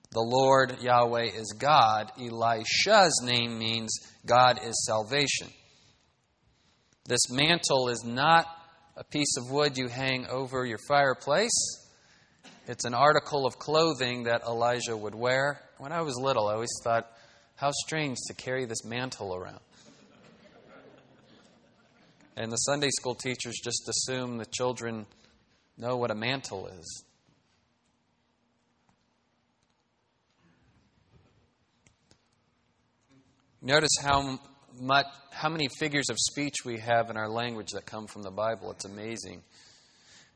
the 0.10 0.20
Lord 0.20 0.78
Yahweh 0.82 1.30
is 1.36 1.54
God. 1.60 2.12
Elisha's 2.20 3.22
name 3.24 3.60
means 3.60 3.92
God 4.26 4.60
is 4.66 4.84
salvation. 4.88 5.50
This 7.06 7.30
mantle 7.30 7.90
is 7.90 8.04
not 8.04 8.48
a 8.98 9.04
piece 9.04 9.38
of 9.38 9.50
wood 9.50 9.78
you 9.78 9.88
hang 9.88 10.28
over 10.28 10.66
your 10.66 10.80
fireplace. 10.88 11.52
It's 12.68 12.86
an 12.86 12.94
article 12.94 13.46
of 13.46 13.58
clothing 13.58 14.24
that 14.24 14.44
Elijah 14.44 14.96
would 14.96 15.16
wear. 15.16 15.62
When 15.78 15.92
I 15.92 16.02
was 16.02 16.16
little, 16.18 16.48
I 16.48 16.54
always 16.54 16.74
thought, 16.84 17.08
how 17.56 17.72
strange 17.72 18.18
to 18.28 18.34
carry 18.34 18.66
this 18.66 18.84
mantle 18.84 19.36
around. 19.36 19.60
And 22.36 22.52
the 22.52 22.58
Sunday 22.58 22.90
school 22.90 23.16
teachers 23.16 23.60
just 23.64 23.88
assume 23.90 24.38
the 24.38 24.46
children 24.46 25.06
know 25.78 25.98
what 25.98 26.12
a 26.12 26.16
mantle 26.16 26.68
is. 26.68 27.04
Notice 33.62 33.96
how 34.02 34.40
much, 34.82 35.06
how 35.30 35.48
many 35.48 35.68
figures 35.80 36.10
of 36.10 36.18
speech 36.20 36.66
we 36.66 36.80
have 36.80 37.10
in 37.10 37.18
our 37.18 37.30
language 37.30 37.70
that 37.74 37.86
come 37.86 38.08
from 38.08 38.24
the 38.24 38.32
Bible. 38.32 38.72
It's 38.72 38.86
amazing. 38.86 39.44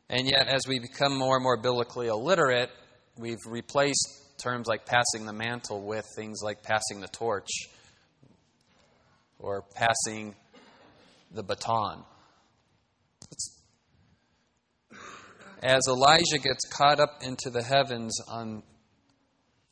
And 0.09 0.27
yet, 0.27 0.47
as 0.47 0.67
we 0.67 0.79
become 0.79 1.17
more 1.17 1.35
and 1.35 1.43
more 1.43 1.57
biblically 1.57 2.07
illiterate, 2.07 2.69
we've 3.17 3.39
replaced 3.47 4.37
terms 4.37 4.67
like 4.67 4.85
passing 4.85 5.25
the 5.25 5.33
mantle 5.33 5.81
with 5.81 6.05
things 6.15 6.41
like 6.43 6.61
passing 6.61 7.01
the 7.01 7.07
torch 7.07 7.49
or 9.39 9.63
passing 9.73 10.35
the 11.31 11.41
baton. 11.41 12.03
It's, 13.31 13.61
as 15.63 15.81
Elijah 15.87 16.37
gets 16.37 16.67
caught 16.69 16.99
up 16.99 17.23
into 17.23 17.49
the 17.49 17.63
heavens 17.63 18.15
on 18.27 18.61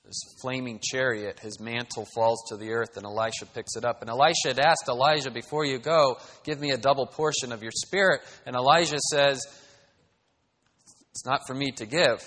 this 0.05 0.19
flaming 0.41 0.79
chariot, 0.81 1.39
his 1.39 1.59
mantle 1.59 2.05
falls 2.13 2.43
to 2.49 2.57
the 2.57 2.71
earth, 2.71 2.97
and 2.97 3.05
Elisha 3.05 3.45
picks 3.53 3.75
it 3.77 3.85
up. 3.85 4.01
And 4.01 4.09
Elisha 4.09 4.49
had 4.49 4.59
asked 4.59 4.87
Elijah, 4.87 5.31
Before 5.31 5.65
you 5.65 5.79
go, 5.79 6.17
give 6.43 6.59
me 6.59 6.71
a 6.71 6.77
double 6.77 7.05
portion 7.05 7.51
of 7.51 7.63
your 7.63 7.71
spirit. 7.71 8.21
And 8.45 8.55
Elijah 8.55 8.99
says, 9.11 9.41
It's 11.11 11.25
not 11.25 11.41
for 11.47 11.53
me 11.53 11.71
to 11.77 11.85
give. 11.85 12.19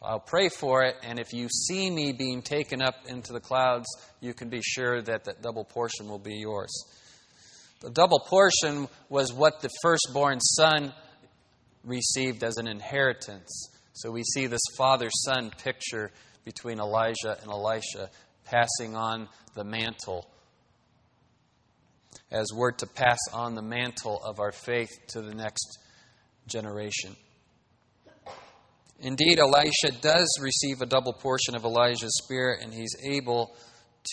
I'll 0.00 0.20
pray 0.20 0.48
for 0.48 0.82
it, 0.82 0.96
and 1.04 1.20
if 1.20 1.32
you 1.32 1.48
see 1.48 1.88
me 1.88 2.12
being 2.12 2.42
taken 2.42 2.82
up 2.82 2.94
into 3.06 3.32
the 3.32 3.38
clouds, 3.38 3.86
you 4.20 4.34
can 4.34 4.48
be 4.48 4.60
sure 4.60 5.00
that 5.00 5.24
that 5.24 5.42
double 5.42 5.64
portion 5.64 6.08
will 6.08 6.18
be 6.18 6.34
yours. 6.34 6.72
The 7.82 7.90
double 7.90 8.18
portion 8.18 8.88
was 9.08 9.32
what 9.32 9.60
the 9.60 9.70
firstborn 9.80 10.40
son 10.40 10.92
received 11.84 12.42
as 12.42 12.56
an 12.56 12.66
inheritance. 12.66 13.71
So 13.92 14.10
we 14.10 14.22
see 14.22 14.46
this 14.46 14.60
father 14.76 15.08
son 15.10 15.50
picture 15.62 16.10
between 16.44 16.80
Elijah 16.80 17.36
and 17.40 17.50
Elisha 17.50 18.10
passing 18.44 18.96
on 18.96 19.28
the 19.54 19.64
mantle 19.64 20.26
as 22.30 22.46
we're 22.54 22.72
to 22.72 22.86
pass 22.86 23.18
on 23.32 23.54
the 23.54 23.62
mantle 23.62 24.20
of 24.24 24.40
our 24.40 24.52
faith 24.52 24.90
to 25.08 25.20
the 25.20 25.34
next 25.34 25.78
generation. 26.46 27.14
Indeed, 29.00 29.38
Elisha 29.38 30.00
does 30.00 30.38
receive 30.40 30.80
a 30.80 30.86
double 30.86 31.12
portion 31.12 31.54
of 31.54 31.64
Elijah's 31.64 32.16
spirit, 32.22 32.60
and 32.62 32.72
he's 32.72 32.96
able 33.04 33.54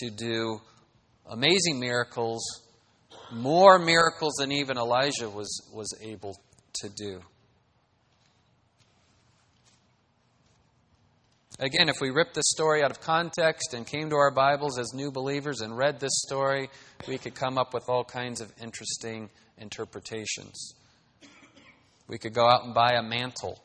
to 0.00 0.10
do 0.10 0.60
amazing 1.30 1.78
miracles, 1.78 2.42
more 3.32 3.78
miracles 3.78 4.34
than 4.38 4.52
even 4.52 4.76
Elijah 4.76 5.30
was, 5.30 5.62
was 5.72 5.94
able 6.02 6.36
to 6.82 6.88
do. 6.88 7.20
Again, 11.62 11.90
if 11.90 12.00
we 12.00 12.08
ripped 12.08 12.32
this 12.32 12.48
story 12.48 12.82
out 12.82 12.90
of 12.90 13.02
context 13.02 13.74
and 13.74 13.86
came 13.86 14.08
to 14.08 14.16
our 14.16 14.30
Bibles 14.30 14.78
as 14.78 14.94
new 14.94 15.10
believers 15.10 15.60
and 15.60 15.76
read 15.76 16.00
this 16.00 16.22
story, 16.26 16.70
we 17.06 17.18
could 17.18 17.34
come 17.34 17.58
up 17.58 17.74
with 17.74 17.86
all 17.86 18.02
kinds 18.02 18.40
of 18.40 18.50
interesting 18.62 19.28
interpretations. 19.58 20.72
We 22.08 22.16
could 22.16 22.32
go 22.32 22.48
out 22.48 22.64
and 22.64 22.72
buy 22.72 22.92
a 22.94 23.02
mantle, 23.02 23.62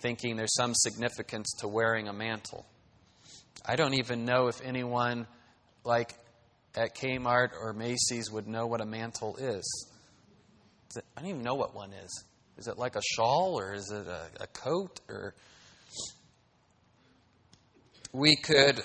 thinking 0.00 0.36
there's 0.36 0.54
some 0.54 0.74
significance 0.74 1.50
to 1.60 1.66
wearing 1.66 2.08
a 2.08 2.12
mantle. 2.12 2.66
I 3.64 3.76
don't 3.76 3.94
even 3.94 4.26
know 4.26 4.48
if 4.48 4.60
anyone, 4.60 5.26
like 5.82 6.12
at 6.76 6.94
Kmart 6.94 7.52
or 7.58 7.72
Macy's, 7.72 8.30
would 8.30 8.46
know 8.46 8.66
what 8.66 8.82
a 8.82 8.86
mantle 8.86 9.38
is. 9.38 9.88
I 10.94 11.22
don't 11.22 11.30
even 11.30 11.42
know 11.42 11.54
what 11.54 11.74
one 11.74 11.94
is. 11.94 12.24
Is 12.58 12.68
it 12.68 12.76
like 12.76 12.96
a 12.96 13.02
shawl 13.14 13.58
or 13.58 13.72
is 13.72 13.90
it 13.90 14.06
a, 14.06 14.26
a 14.42 14.46
coat 14.48 15.00
or 15.08 15.34
we 18.12 18.36
could 18.36 18.82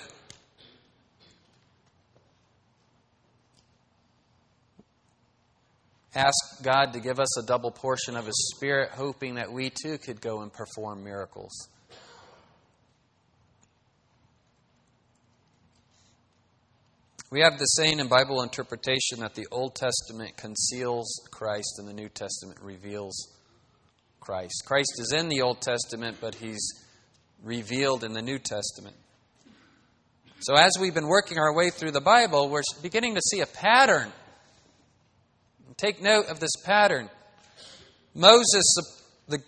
ask 6.14 6.62
God 6.62 6.92
to 6.92 7.00
give 7.00 7.18
us 7.18 7.38
a 7.38 7.46
double 7.46 7.70
portion 7.70 8.16
of 8.16 8.26
His 8.26 8.52
Spirit, 8.54 8.90
hoping 8.92 9.34
that 9.36 9.52
we 9.52 9.70
too 9.70 9.98
could 9.98 10.20
go 10.20 10.42
and 10.42 10.52
perform 10.52 11.02
miracles. 11.02 11.68
We 17.30 17.40
have 17.40 17.58
the 17.58 17.64
saying 17.64 17.98
in 17.98 18.06
Bible 18.06 18.42
interpretation 18.42 19.18
that 19.18 19.34
the 19.34 19.48
Old 19.50 19.74
Testament 19.74 20.36
conceals 20.36 21.20
Christ 21.32 21.78
and 21.78 21.88
the 21.88 21.92
New 21.92 22.08
Testament 22.08 22.60
reveals 22.62 23.34
Christ. 24.20 24.62
Christ 24.66 24.92
is 24.98 25.12
in 25.12 25.28
the 25.28 25.40
Old 25.42 25.60
Testament, 25.60 26.18
but 26.20 26.36
He's 26.36 26.64
revealed 27.42 28.04
in 28.04 28.12
the 28.12 28.22
New 28.22 28.38
Testament. 28.38 28.94
So, 30.46 30.54
as 30.54 30.72
we've 30.78 30.94
been 30.94 31.06
working 31.06 31.38
our 31.38 31.54
way 31.54 31.70
through 31.70 31.92
the 31.92 32.00
Bible, 32.02 32.50
we're 32.50 32.62
beginning 32.82 33.14
to 33.14 33.20
see 33.22 33.40
a 33.40 33.46
pattern 33.46 34.12
Take 35.76 36.00
note 36.00 36.28
of 36.28 36.38
this 36.38 36.52
pattern. 36.64 37.10
Moses, 38.14 38.62
the 39.28 39.40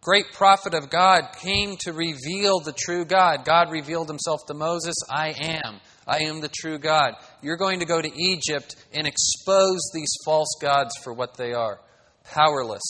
great 0.00 0.32
prophet 0.32 0.74
of 0.74 0.90
God, 0.90 1.34
came 1.40 1.76
to 1.80 1.92
reveal 1.92 2.60
the 2.60 2.72
true 2.72 3.04
God. 3.04 3.44
God 3.44 3.70
revealed 3.72 4.08
himself 4.08 4.40
to 4.46 4.54
Moses 4.54 4.94
I 5.10 5.34
am. 5.40 5.80
I 6.06 6.24
am 6.24 6.40
the 6.40 6.48
true 6.48 6.78
God. 6.78 7.14
You're 7.42 7.56
going 7.56 7.80
to 7.80 7.84
go 7.84 8.00
to 8.00 8.10
Egypt 8.16 8.76
and 8.92 9.06
expose 9.06 9.80
these 9.92 10.12
false 10.24 10.56
gods 10.60 10.94
for 11.02 11.12
what 11.12 11.36
they 11.36 11.52
are 11.52 11.80
powerless. 12.24 12.82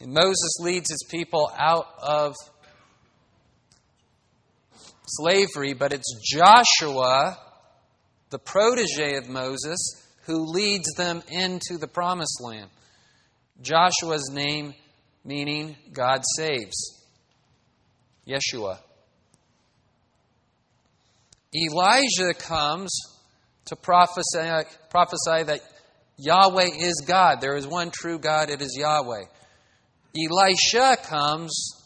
And 0.00 0.12
Moses 0.12 0.58
leads 0.60 0.90
his 0.90 1.06
people 1.10 1.50
out 1.56 1.86
of 2.02 2.34
slavery, 5.06 5.74
but 5.74 5.92
it's 5.92 6.14
Joshua 6.32 7.38
the 8.32 8.38
protege 8.38 9.16
of 9.16 9.28
Moses, 9.28 9.78
who 10.24 10.46
leads 10.46 10.88
them 10.96 11.22
into 11.28 11.76
the 11.78 11.86
promised 11.86 12.40
land. 12.42 12.70
Joshua's 13.60 14.30
name 14.32 14.74
meaning 15.22 15.76
God 15.92 16.22
saves. 16.36 17.04
Yeshua. 18.26 18.78
Elijah 21.54 22.32
comes 22.38 22.90
to 23.66 23.76
prophesy, 23.76 24.66
prophesy 24.88 25.44
that 25.44 25.60
Yahweh 26.16 26.70
is 26.78 27.04
God. 27.06 27.42
There 27.42 27.56
is 27.56 27.66
one 27.66 27.90
true 27.90 28.18
God, 28.18 28.48
it 28.48 28.62
is 28.62 28.74
Yahweh. 28.78 29.24
Elisha 30.16 30.96
comes 31.04 31.81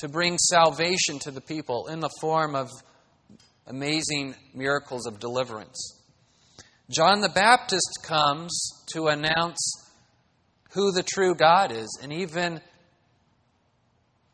to 0.00 0.08
bring 0.08 0.38
salvation 0.38 1.18
to 1.20 1.30
the 1.30 1.40
people 1.40 1.86
in 1.86 2.00
the 2.00 2.10
form 2.20 2.54
of 2.54 2.68
amazing 3.66 4.34
miracles 4.54 5.06
of 5.06 5.20
deliverance. 5.20 5.98
John 6.90 7.20
the 7.20 7.28
Baptist 7.28 8.00
comes 8.04 8.84
to 8.92 9.06
announce 9.06 9.60
who 10.72 10.92
the 10.92 11.02
true 11.02 11.34
God 11.34 11.72
is 11.72 11.98
and 12.02 12.12
even 12.12 12.60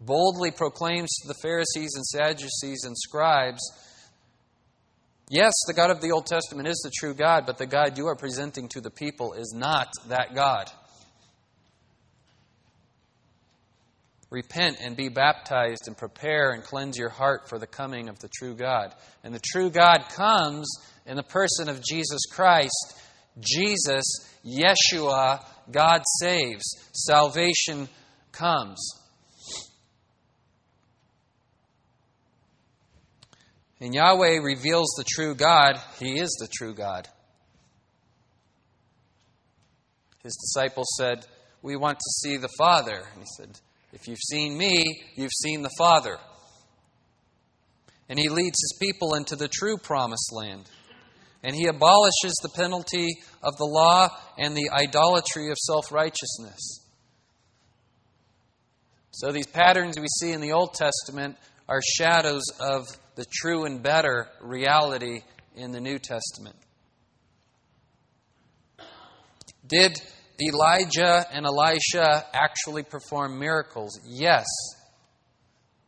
boldly 0.01 0.51
proclaims 0.51 1.11
to 1.17 1.29
the 1.29 1.39
Pharisees 1.43 1.93
and 1.95 2.05
Sadducees 2.05 2.85
and 2.85 2.97
scribes 2.97 3.63
yes, 5.29 5.53
the 5.67 5.75
God 5.75 5.91
of 5.91 6.01
the 6.01 6.13
Old 6.13 6.27
Testament 6.27 6.69
is 6.69 6.81
the 6.85 6.93
true 6.95 7.15
God, 7.15 7.45
but 7.47 7.59
the 7.59 7.67
God 7.67 7.99
you 7.99 8.07
are 8.07 8.17
presenting 8.17 8.69
to 8.71 8.81
the 8.81 8.91
people 8.91 9.33
is 9.35 9.53
not 9.57 9.89
that 10.09 10.35
God. 10.35 10.71
Repent 14.37 14.77
and 14.83 14.95
be 14.95 15.09
baptized 15.09 15.85
and 15.87 15.97
prepare 15.97 16.51
and 16.51 16.63
cleanse 16.63 16.99
your 16.99 17.09
heart 17.09 17.49
for 17.49 17.59
the 17.59 17.67
coming 17.67 18.11
of 18.11 18.19
the 18.19 18.29
true 18.29 18.55
God. 18.55 18.95
And 19.25 19.35
the 19.35 19.41
true 19.43 19.71
God 19.71 20.11
comes 20.11 20.69
in 21.07 21.17
the 21.17 21.23
person 21.23 21.71
of 21.71 21.83
Jesus 21.83 22.21
Christ. 22.31 23.01
Jesus, 23.41 24.05
Yeshua, 24.45 25.43
God 25.71 26.03
saves. 26.21 26.65
Salvation 26.93 27.89
comes. 28.31 28.87
And 33.81 33.95
Yahweh 33.95 34.41
reveals 34.43 34.93
the 34.99 35.07
true 35.09 35.35
God. 35.35 35.81
He 35.99 36.21
is 36.21 36.37
the 36.39 36.49
true 36.55 36.75
God. 36.75 37.09
His 40.23 40.37
disciples 40.37 40.89
said, 40.99 41.25
We 41.63 41.77
want 41.77 41.97
to 41.97 42.11
see 42.21 42.37
the 42.37 42.51
Father. 42.59 43.03
And 43.15 43.23
he 43.23 43.27
said, 43.39 43.59
if 43.97 44.07
you've 44.07 44.19
seen 44.19 44.59
me, 44.59 45.03
you've 45.15 45.33
seen 45.33 45.63
the 45.63 45.71
Father. 45.79 46.19
And 48.11 48.19
he 48.19 48.29
leads 48.29 48.59
his 48.61 48.77
people 48.79 49.15
into 49.15 49.37
the 49.37 49.49
true 49.49 49.79
promised 49.79 50.33
land. 50.35 50.69
And 51.43 51.57
he 51.57 51.67
abolishes 51.67 52.35
the 52.43 52.51
penalty 52.55 53.09
of 53.43 53.57
the 53.57 53.65
law 53.65 54.11
and 54.37 54.55
the 54.55 54.69
idolatry 54.71 55.51
of 55.51 55.57
self 55.57 55.91
righteousness. 55.91 56.85
So 59.13 59.33
these 59.33 59.47
patterns 59.47 59.99
we 59.99 60.09
see 60.21 60.33
in 60.33 60.43
the 60.43 60.53
Old 60.53 60.75
Testament 60.75 61.39
are 61.67 61.81
shadows 61.83 62.45
of 62.61 62.85
the 63.15 63.25
true 63.25 63.65
and 63.65 63.83
better 63.83 64.29
reality 64.43 65.23
in 65.55 65.73
the 65.73 65.81
New 65.81 65.99
Testament. 65.99 66.57
Did 69.67 69.99
Elijah 70.41 71.25
and 71.33 71.47
Elisha 71.47 72.27
actually 72.33 72.83
performed 72.83 73.39
miracles? 73.39 73.99
Yes. 74.07 74.45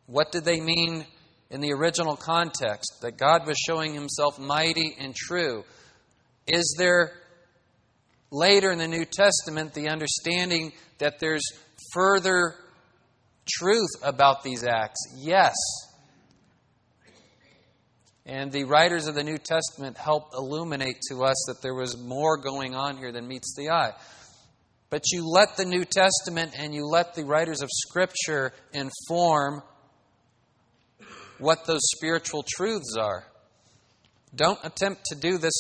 What 0.06 0.32
did 0.32 0.44
they 0.44 0.60
mean 0.60 1.04
in 1.50 1.60
the 1.60 1.72
original 1.72 2.16
context? 2.16 3.00
That 3.02 3.18
God 3.18 3.46
was 3.46 3.58
showing 3.58 3.94
himself 3.94 4.38
mighty 4.38 4.96
and 4.98 5.14
true. 5.14 5.64
Is 6.46 6.76
there 6.78 7.12
later 8.30 8.70
in 8.70 8.78
the 8.78 8.88
New 8.88 9.04
Testament 9.04 9.74
the 9.74 9.88
understanding 9.88 10.72
that 10.98 11.18
there's 11.20 11.44
further 11.92 12.54
truth 13.46 13.90
about 14.02 14.42
these 14.42 14.64
acts? 14.64 15.00
Yes. 15.18 15.54
And 18.24 18.52
the 18.52 18.64
writers 18.64 19.06
of 19.06 19.14
the 19.14 19.24
New 19.24 19.38
Testament 19.38 19.96
help 19.96 20.34
illuminate 20.34 20.98
to 21.10 21.24
us 21.24 21.36
that 21.48 21.62
there 21.62 21.74
was 21.74 21.96
more 21.98 22.36
going 22.36 22.74
on 22.74 22.98
here 22.98 23.10
than 23.10 23.26
meets 23.26 23.54
the 23.56 23.70
eye. 23.70 23.92
But 24.90 25.02
you 25.12 25.28
let 25.28 25.56
the 25.56 25.64
New 25.64 25.84
Testament 25.84 26.52
and 26.56 26.74
you 26.74 26.86
let 26.86 27.14
the 27.14 27.24
writers 27.24 27.60
of 27.60 27.68
Scripture 27.70 28.52
inform 28.72 29.62
what 31.38 31.66
those 31.66 31.82
spiritual 31.96 32.44
truths 32.46 32.96
are. 32.98 33.24
Don't 34.34 34.58
attempt 34.64 35.04
to 35.06 35.14
do 35.14 35.38
this 35.38 35.54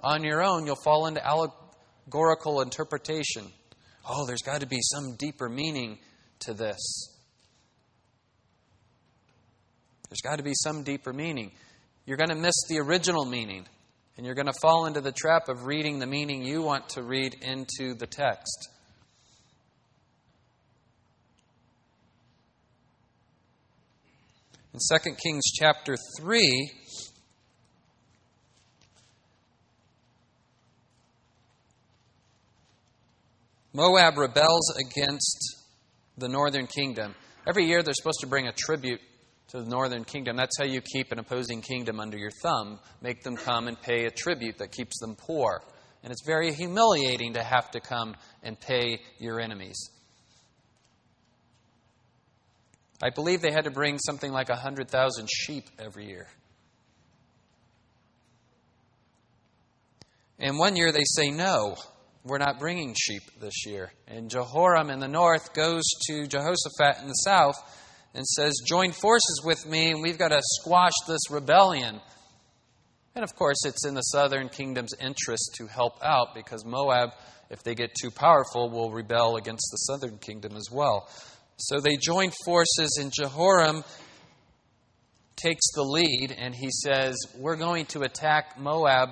on 0.00 0.24
your 0.24 0.42
own. 0.42 0.66
You'll 0.66 0.76
fall 0.82 1.06
into 1.06 1.24
allegorical 1.24 2.62
interpretation. 2.62 3.46
Oh, 4.08 4.26
there's 4.26 4.42
got 4.42 4.60
to 4.60 4.66
be 4.66 4.80
some 4.80 5.16
deeper 5.16 5.48
meaning 5.48 5.98
to 6.40 6.54
this. 6.54 7.08
There's 10.08 10.20
got 10.22 10.36
to 10.36 10.42
be 10.42 10.54
some 10.54 10.82
deeper 10.82 11.12
meaning. 11.12 11.52
You're 12.06 12.16
going 12.16 12.30
to 12.30 12.34
miss 12.34 12.54
the 12.68 12.80
original 12.80 13.24
meaning. 13.24 13.66
And 14.20 14.26
you're 14.26 14.34
going 14.34 14.48
to 14.48 14.60
fall 14.60 14.84
into 14.84 15.00
the 15.00 15.12
trap 15.12 15.48
of 15.48 15.64
reading 15.64 15.98
the 15.98 16.06
meaning 16.06 16.44
you 16.44 16.60
want 16.60 16.90
to 16.90 17.02
read 17.02 17.36
into 17.40 17.94
the 17.94 18.06
text. 18.06 18.68
In 24.74 24.80
2 25.00 25.14
Kings 25.14 25.44
chapter 25.58 25.96
3, 26.18 26.70
Moab 33.72 34.18
rebels 34.18 34.70
against 34.78 35.64
the 36.18 36.28
northern 36.28 36.66
kingdom. 36.66 37.14
Every 37.48 37.64
year 37.64 37.82
they're 37.82 37.94
supposed 37.94 38.20
to 38.20 38.26
bring 38.26 38.48
a 38.48 38.52
tribute 38.52 39.00
to 39.50 39.60
the 39.62 39.68
northern 39.68 40.04
kingdom. 40.04 40.36
That's 40.36 40.56
how 40.56 40.64
you 40.64 40.80
keep 40.80 41.10
an 41.12 41.18
opposing 41.18 41.60
kingdom 41.60 41.98
under 41.98 42.16
your 42.16 42.30
thumb. 42.42 42.78
Make 43.02 43.22
them 43.22 43.36
come 43.36 43.68
and 43.68 43.80
pay 43.80 44.06
a 44.06 44.10
tribute 44.10 44.58
that 44.58 44.72
keeps 44.72 44.98
them 45.00 45.16
poor. 45.16 45.62
And 46.02 46.12
it's 46.12 46.24
very 46.24 46.52
humiliating 46.52 47.34
to 47.34 47.42
have 47.42 47.70
to 47.72 47.80
come 47.80 48.14
and 48.42 48.58
pay 48.58 49.00
your 49.18 49.40
enemies. 49.40 49.90
I 53.02 53.10
believe 53.10 53.40
they 53.40 53.50
had 53.50 53.64
to 53.64 53.70
bring 53.70 53.98
something 53.98 54.30
like 54.30 54.48
100,000 54.48 55.28
sheep 55.28 55.64
every 55.78 56.06
year. 56.06 56.28
And 60.38 60.58
one 60.58 60.76
year 60.76 60.92
they 60.92 61.04
say, 61.04 61.30
no, 61.30 61.76
we're 62.24 62.38
not 62.38 62.58
bringing 62.58 62.94
sheep 62.98 63.22
this 63.40 63.66
year. 63.66 63.92
And 64.06 64.30
Jehoram 64.30 64.90
in 64.90 65.00
the 65.00 65.08
north 65.08 65.54
goes 65.54 65.82
to 66.06 66.26
Jehoshaphat 66.26 67.02
in 67.02 67.08
the 67.08 67.14
south 67.14 67.56
and 68.14 68.26
says, 68.26 68.54
Join 68.66 68.92
forces 68.92 69.42
with 69.44 69.66
me, 69.66 69.90
and 69.90 70.02
we've 70.02 70.18
got 70.18 70.28
to 70.28 70.40
squash 70.42 70.92
this 71.06 71.30
rebellion. 71.30 72.00
And 73.14 73.24
of 73.24 73.34
course, 73.34 73.64
it's 73.64 73.86
in 73.86 73.94
the 73.94 74.02
southern 74.02 74.48
kingdom's 74.48 74.94
interest 75.00 75.56
to 75.58 75.66
help 75.66 75.94
out 76.02 76.34
because 76.34 76.64
Moab, 76.64 77.10
if 77.50 77.62
they 77.62 77.74
get 77.74 77.90
too 78.00 78.10
powerful, 78.10 78.70
will 78.70 78.92
rebel 78.92 79.36
against 79.36 79.68
the 79.70 79.76
southern 79.76 80.18
kingdom 80.18 80.56
as 80.56 80.68
well. 80.70 81.08
So 81.56 81.80
they 81.80 81.96
join 81.96 82.30
forces, 82.44 82.98
and 83.00 83.12
Jehoram 83.12 83.84
takes 85.36 85.72
the 85.74 85.82
lead 85.82 86.34
and 86.36 86.54
he 86.54 86.70
says, 86.70 87.16
We're 87.36 87.56
going 87.56 87.86
to 87.86 88.02
attack 88.02 88.58
Moab 88.58 89.10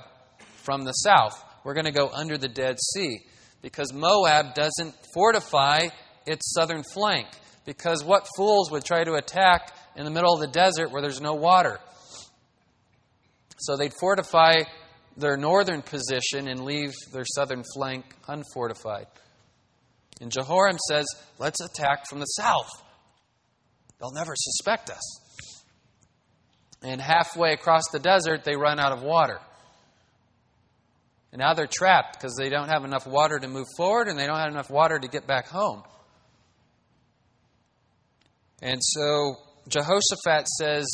from 0.62 0.84
the 0.84 0.92
south. 0.92 1.42
We're 1.64 1.74
going 1.74 1.86
to 1.86 1.92
go 1.92 2.08
under 2.08 2.38
the 2.38 2.48
Dead 2.48 2.78
Sea 2.94 3.20
because 3.62 3.92
Moab 3.92 4.54
doesn't 4.54 4.94
fortify 5.14 5.88
its 6.26 6.52
southern 6.54 6.82
flank. 6.94 7.26
Because 7.68 8.02
what 8.02 8.26
fools 8.34 8.70
would 8.70 8.82
try 8.82 9.04
to 9.04 9.16
attack 9.16 9.76
in 9.94 10.06
the 10.06 10.10
middle 10.10 10.32
of 10.32 10.40
the 10.40 10.46
desert 10.46 10.90
where 10.90 11.02
there's 11.02 11.20
no 11.20 11.34
water? 11.34 11.78
So 13.58 13.76
they'd 13.76 13.92
fortify 14.00 14.60
their 15.18 15.36
northern 15.36 15.82
position 15.82 16.48
and 16.48 16.64
leave 16.64 16.94
their 17.12 17.26
southern 17.26 17.64
flank 17.74 18.06
unfortified. 18.26 19.04
And 20.18 20.32
Jehoram 20.32 20.78
says, 20.88 21.04
Let's 21.38 21.60
attack 21.60 22.08
from 22.08 22.20
the 22.20 22.24
south. 22.24 22.70
They'll 24.00 24.14
never 24.14 24.32
suspect 24.34 24.88
us. 24.88 25.20
And 26.82 27.02
halfway 27.02 27.52
across 27.52 27.82
the 27.92 27.98
desert, 27.98 28.44
they 28.44 28.56
run 28.56 28.80
out 28.80 28.92
of 28.92 29.02
water. 29.02 29.40
And 31.32 31.40
now 31.40 31.52
they're 31.52 31.66
trapped 31.66 32.18
because 32.18 32.34
they 32.38 32.48
don't 32.48 32.70
have 32.70 32.84
enough 32.84 33.06
water 33.06 33.38
to 33.38 33.46
move 33.46 33.66
forward 33.76 34.08
and 34.08 34.18
they 34.18 34.26
don't 34.26 34.38
have 34.38 34.52
enough 34.52 34.70
water 34.70 34.98
to 34.98 35.08
get 35.08 35.26
back 35.26 35.48
home. 35.48 35.82
And 38.62 38.80
so 38.82 39.36
Jehoshaphat 39.68 40.48
says, 40.48 40.86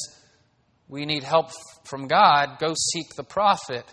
We 0.88 1.06
need 1.06 1.22
help 1.22 1.50
from 1.84 2.08
God. 2.08 2.58
Go 2.58 2.74
seek 2.92 3.14
the 3.16 3.24
prophet. 3.24 3.84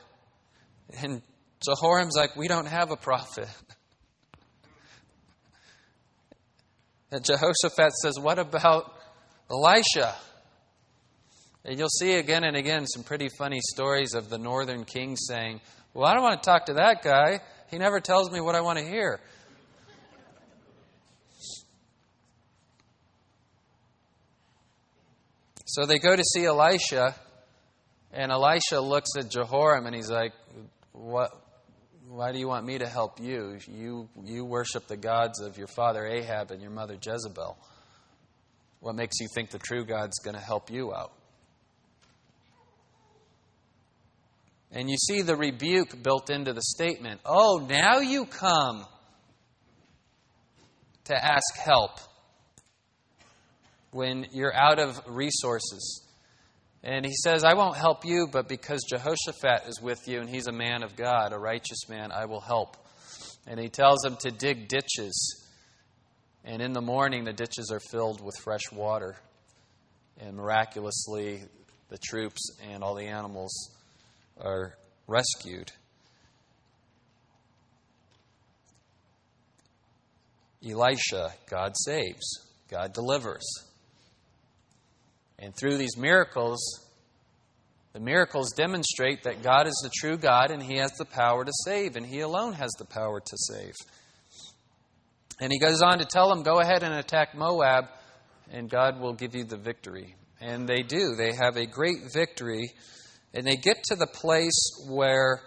And 1.02 1.22
Jehoram's 1.66 2.16
like, 2.16 2.36
We 2.36 2.48
don't 2.48 2.68
have 2.68 2.92
a 2.92 2.98
prophet. 2.98 3.48
And 7.14 7.26
Jehoshaphat 7.26 7.92
says, 8.02 8.18
What 8.18 8.40
about 8.40 8.96
Elisha? 9.50 10.16
And 11.66 11.78
you'll 11.78 11.90
see 11.90 12.14
again 12.14 12.46
and 12.46 12.56
again 12.56 12.88
some 12.88 13.04
pretty 13.04 13.28
funny 13.38 13.60
stories 13.62 14.14
of 14.14 14.30
the 14.30 14.38
northern 14.38 14.86
king 14.86 15.18
saying, 15.18 15.60
Well, 15.94 16.08
I 16.08 16.14
don't 16.14 16.24
want 16.24 16.42
to 16.42 16.50
talk 16.50 16.68
to 16.68 16.76
that 16.76 17.04
guy. 17.04 17.42
He 17.70 17.78
never 17.78 18.00
tells 18.00 18.32
me 18.32 18.40
what 18.40 18.56
I 18.56 18.62
want 18.62 18.80
to 18.80 18.86
hear. 18.86 19.20
So 25.72 25.86
they 25.86 26.00
go 26.00 26.14
to 26.14 26.24
see 26.34 26.44
Elisha, 26.44 27.16
and 28.12 28.30
Elisha 28.30 28.82
looks 28.82 29.12
at 29.18 29.30
Jehoram 29.30 29.86
and 29.86 29.96
he's 29.96 30.10
like, 30.10 30.34
What? 30.92 31.32
Why 32.10 32.34
do 32.34 32.40
you 32.40 32.48
want 32.50 32.66
me 32.66 32.78
to 32.80 32.88
help 32.88 33.22
you? 33.22 33.58
You, 33.70 34.10
you 34.22 34.44
worship 34.44 34.88
the 34.88 34.98
gods 34.98 35.40
of 35.40 35.58
your 35.58 35.68
father 35.68 36.06
Ahab 36.06 36.52
and 36.52 36.62
your 36.62 36.72
mother 36.72 36.98
Jezebel. 37.02 37.58
What 38.82 38.96
makes 38.96 39.22
you 39.22 39.28
think 39.34 39.52
the 39.52 39.60
true 39.60 39.86
God's 39.86 40.20
going 40.20 40.36
to 40.36 40.42
help 40.42 40.70
you 40.70 40.94
out? 40.94 41.14
And 44.74 44.90
you 44.90 44.98
see 44.98 45.22
the 45.22 45.38
rebuke 45.38 46.04
built 46.04 46.30
into 46.30 46.52
the 46.52 46.62
statement. 46.62 47.22
Oh, 47.24 47.66
now 47.70 48.00
you 48.00 48.26
come 48.26 48.86
to 51.06 51.16
ask 51.16 51.56
help 51.56 51.98
when 53.92 54.28
you're 54.32 54.56
out 54.56 54.80
of 54.80 55.02
resources. 55.08 56.04
And 56.84 57.06
he 57.06 57.14
says, 57.14 57.44
I 57.44 57.54
won't 57.54 57.78
help 57.78 58.06
you, 58.06 58.28
but 58.32 58.48
because 58.48 58.84
Jehoshaphat 58.90 59.68
is 59.68 59.80
with 59.82 60.08
you 60.08 60.20
and 60.20 60.30
he's 60.30 60.48
a 60.48 60.52
man 60.52 60.82
of 60.82 60.96
God, 60.96 61.32
a 61.32 61.38
righteous 61.38 61.88
man, 61.88 62.12
I 62.12 62.26
will 62.26 62.42
help. 62.42 62.78
And 63.46 63.60
he 63.60 63.70
tells 63.70 64.00
them 64.00 64.18
to 64.22 64.32
dig 64.32 64.68
ditches. 64.68 65.46
And 66.44 66.62
in 66.62 66.74
the 66.74 66.82
morning, 66.82 67.24
the 67.24 67.34
ditches 67.34 67.70
are 67.72 67.80
filled 67.80 68.24
with 68.24 68.36
fresh 68.44 68.72
water. 68.72 69.16
And 70.20 70.36
miraculously, 70.36 71.44
the 71.90 71.98
troops 71.98 72.58
and 72.72 72.84
all 72.84 72.96
the 72.96 73.08
animals 73.08 73.76
are 74.40 74.76
rescued. 75.08 75.72
Elisha, 80.68 81.34
God 81.50 81.74
saves, 81.76 82.40
God 82.70 82.94
delivers. 82.94 83.44
And 85.42 85.56
through 85.56 85.78
these 85.78 85.98
miracles, 85.98 86.60
the 87.94 88.00
miracles 88.00 88.54
demonstrate 88.56 89.24
that 89.24 89.44
God 89.44 89.68
is 89.68 89.80
the 89.84 89.92
true 90.00 90.18
God 90.18 90.52
and 90.52 90.62
He 90.62 90.78
has 90.78 90.92
the 90.92 91.06
power 91.06 91.44
to 91.44 91.52
save, 91.66 91.96
and 91.96 92.06
He 92.06 92.22
alone 92.22 92.54
has 92.54 92.72
the 92.78 92.86
power 92.86 93.20
to 93.20 93.38
save. 93.38 93.74
And 95.42 95.52
He 95.52 95.60
goes 95.60 95.82
on 95.82 96.00
to 96.00 96.06
tell 96.06 96.30
them, 96.30 96.44
Go 96.44 96.60
ahead 96.60 96.84
and 96.84 96.94
attack 96.94 97.36
Moab, 97.36 97.86
and 98.52 98.70
God 98.70 99.02
will 99.02 99.14
give 99.14 99.36
you 99.36 99.44
the 99.44 99.58
victory. 99.58 100.16
And 100.40 100.68
they 100.68 100.84
do. 100.84 101.16
They 101.18 101.34
have 101.34 101.58
a 101.58 101.66
great 101.66 102.14
victory 102.14 102.72
and 103.34 103.46
they 103.46 103.56
get 103.56 103.84
to 103.86 103.96
the 103.96 104.08
place 104.08 104.88
where 104.90 105.42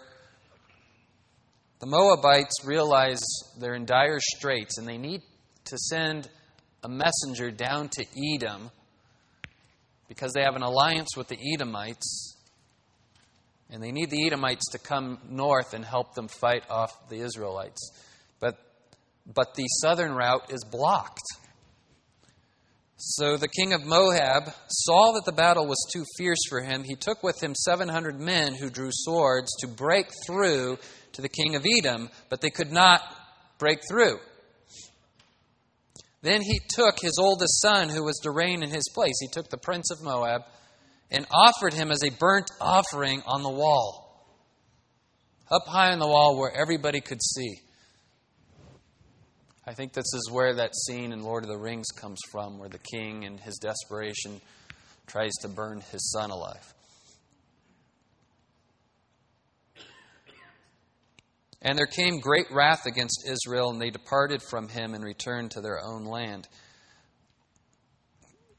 the 1.79 1.85
Moabites 1.85 2.65
realize 2.65 3.21
they're 3.59 3.75
in 3.75 3.85
dire 3.85 4.19
straits 4.19 4.77
and 4.77 4.87
they 4.87 4.97
need 4.97 5.21
to 5.65 5.77
send 5.77 6.29
a 6.83 6.89
messenger 6.89 7.51
down 7.51 7.89
to 7.89 8.05
Edom 8.33 8.71
because 10.07 10.33
they 10.33 10.43
have 10.43 10.55
an 10.55 10.61
alliance 10.61 11.15
with 11.17 11.27
the 11.27 11.37
Edomites. 11.55 12.37
And 13.69 13.81
they 13.81 13.91
need 13.91 14.09
the 14.09 14.25
Edomites 14.25 14.69
to 14.71 14.77
come 14.77 15.19
north 15.29 15.73
and 15.73 15.83
help 15.83 16.13
them 16.13 16.27
fight 16.27 16.63
off 16.69 17.09
the 17.09 17.21
Israelites. 17.21 17.91
But, 18.39 18.57
but 19.25 19.55
the 19.55 19.65
southern 19.81 20.13
route 20.13 20.51
is 20.51 20.63
blocked. 20.63 21.23
So 22.97 23.35
the 23.35 23.49
king 23.49 23.73
of 23.73 23.85
Moab 23.85 24.53
saw 24.69 25.11
that 25.13 25.25
the 25.25 25.33
battle 25.33 25.67
was 25.67 25.85
too 25.91 26.05
fierce 26.17 26.39
for 26.47 26.61
him. 26.61 26.83
He 26.83 26.95
took 26.95 27.23
with 27.23 27.41
him 27.43 27.53
700 27.53 28.19
men 28.19 28.55
who 28.55 28.69
drew 28.69 28.89
swords 28.91 29.49
to 29.59 29.67
break 29.67 30.07
through 30.25 30.77
to 31.13 31.21
the 31.21 31.29
king 31.29 31.55
of 31.55 31.65
Edom, 31.65 32.09
but 32.29 32.39
they 32.39 32.49
could 32.49 32.71
not 32.71 33.01
break 33.57 33.79
through. 33.89 34.17
Then 36.25 36.41
he 36.41 36.59
took 36.67 36.95
his 36.99 37.19
oldest 37.19 37.61
son, 37.61 37.87
who 37.87 38.03
was 38.03 38.17
to 38.23 38.31
reign 38.31 38.63
in 38.63 38.71
his 38.71 38.89
place. 38.95 39.13
He 39.21 39.27
took 39.27 39.47
the 39.47 39.59
prince 39.59 39.91
of 39.91 40.01
Moab 40.01 40.41
and 41.11 41.27
offered 41.31 41.71
him 41.71 41.91
as 41.91 42.03
a 42.03 42.09
burnt 42.09 42.49
offering 42.59 43.21
on 43.27 43.43
the 43.43 43.51
wall, 43.51 44.25
up 45.51 45.67
high 45.67 45.91
on 45.91 45.99
the 45.99 46.07
wall 46.07 46.35
where 46.35 46.51
everybody 46.51 46.99
could 46.99 47.21
see. 47.21 47.61
I 49.67 49.75
think 49.75 49.93
this 49.93 50.11
is 50.15 50.31
where 50.31 50.55
that 50.55 50.75
scene 50.75 51.11
in 51.11 51.21
Lord 51.21 51.43
of 51.43 51.49
the 51.49 51.59
Rings 51.59 51.91
comes 51.95 52.19
from, 52.31 52.57
where 52.57 52.69
the 52.69 52.79
king, 52.79 53.21
in 53.21 53.37
his 53.37 53.59
desperation, 53.59 54.41
tries 55.05 55.33
to 55.43 55.47
burn 55.47 55.81
his 55.91 56.11
son 56.11 56.31
alive. 56.31 56.73
And 61.65 61.79
there 61.79 61.87
came 61.87 62.19
great 62.19 62.45
wrath 62.51 62.85
against 62.85 63.27
Israel, 63.27 63.71
and 63.71 63.81
they 63.81 63.89
departed 63.89 64.43
from 64.43 64.69
him 64.69 64.93
and 64.93 65.03
returned 65.03 65.49
to 65.51 65.61
their 65.61 65.79
own 65.83 66.05
land. 66.05 66.47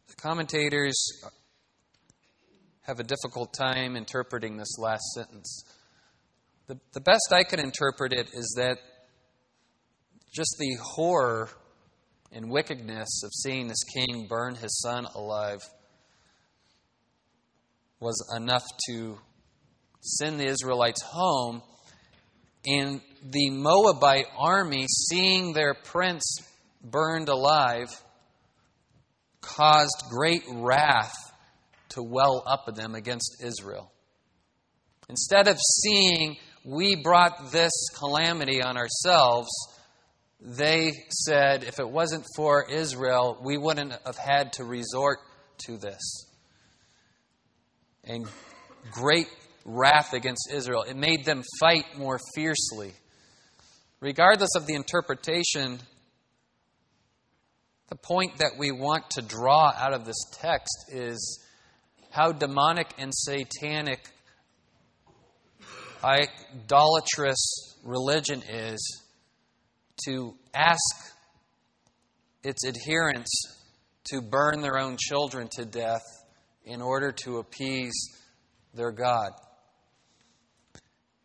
The 0.09 0.17
commentators 0.17 0.97
have 2.83 2.99
a 2.99 3.05
difficult 3.05 3.55
time 3.55 3.95
interpreting 3.95 4.57
this 4.57 4.77
last 4.79 5.05
sentence. 5.15 5.63
The, 6.67 6.81
the 6.95 7.01
best 7.01 7.33
I 7.33 7.45
could 7.45 7.61
interpret 7.61 8.13
it 8.13 8.31
is 8.33 8.55
that 8.59 8.79
just 10.35 10.57
the 10.59 10.77
horror 10.83 11.49
and 12.33 12.51
wickedness 12.51 13.23
of 13.23 13.31
seeing 13.33 13.69
this 13.69 13.85
king 13.85 14.27
burn 14.29 14.57
his 14.57 14.81
son 14.81 15.07
alive 15.15 15.61
was 18.01 18.17
enough 18.37 18.65
to 18.89 19.19
send 20.01 20.41
the 20.41 20.47
Israelites 20.47 21.03
home. 21.03 21.63
And 22.67 23.01
the 23.23 23.51
Moabite 23.51 24.27
army, 24.37 24.87
seeing 24.89 25.53
their 25.53 25.75
prince 25.75 26.39
burned 26.83 27.29
alive, 27.29 27.89
caused 29.41 30.05
great 30.11 30.43
wrath 30.53 31.15
to 31.91 32.03
well 32.03 32.43
up 32.47 32.69
in 32.69 32.75
them 32.75 32.95
against 32.95 33.43
Israel. 33.43 33.93
Instead 35.09 35.47
of 35.47 35.59
seeing 35.61 36.37
we 36.65 36.97
brought 36.97 37.53
this 37.53 37.73
calamity 37.97 38.61
on 38.61 38.77
ourselves, 38.77 39.49
they 40.41 40.93
said 41.11 41.63
if 41.63 41.79
it 41.79 41.89
wasn't 41.89 42.27
for 42.35 42.69
Israel, 42.69 43.39
we 43.43 43.57
wouldn't 43.57 43.93
have 44.05 44.19
had 44.19 44.53
to 44.55 44.65
resort 44.65 45.21
to 45.67 45.79
this. 45.79 46.27
And 48.03 48.27
great 48.91 49.29
wrath 49.67 50.13
against 50.13 50.49
Israel. 50.53 50.83
It 50.83 50.97
made 50.97 51.25
them 51.25 51.43
fight 51.61 51.99
more 51.99 52.19
fiercely. 52.35 52.95
Regardless 54.01 54.51
of 54.57 54.67
the 54.67 54.75
interpretation, 54.75 55.81
the 57.89 57.97
point 57.97 58.39
that 58.39 58.53
we 58.59 58.71
want 58.71 59.11
to 59.11 59.23
draw 59.23 59.73
out 59.77 59.93
of 59.93 60.05
this 60.05 60.23
text 60.41 60.87
is 60.93 61.45
how 62.11 62.33
demonic 62.33 62.89
and 62.99 63.13
satanic 63.13 64.01
idolatrous 66.05 67.77
religion 67.85 68.43
is 68.49 69.03
to 70.05 70.35
ask 70.55 71.15
its 72.45 72.65
adherents 72.65 73.31
to 74.05 74.21
burn 74.21 74.61
their 74.61 74.79
own 74.79 74.97
children 74.97 75.49
to 75.57 75.65
death 75.65 76.05
in 76.65 76.81
order 76.81 77.11
to 77.11 77.39
appease 77.39 77.95
their 78.75 78.93
God. 78.93 79.31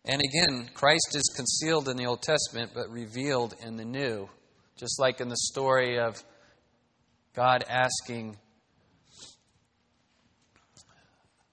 And 0.04 0.22
again, 0.22 0.70
Christ 0.74 1.16
is 1.16 1.32
concealed 1.36 1.88
in 1.88 1.98
the 1.98 2.06
Old 2.06 2.22
Testament 2.22 2.72
but 2.74 2.90
revealed 2.90 3.54
in 3.64 3.78
the 3.78 3.86
New. 3.86 4.30
Just 4.78 5.00
like 5.00 5.22
in 5.22 5.30
the 5.30 5.38
story 5.38 6.00
of 6.00 6.22
God 7.36 7.64
asking 7.70 8.38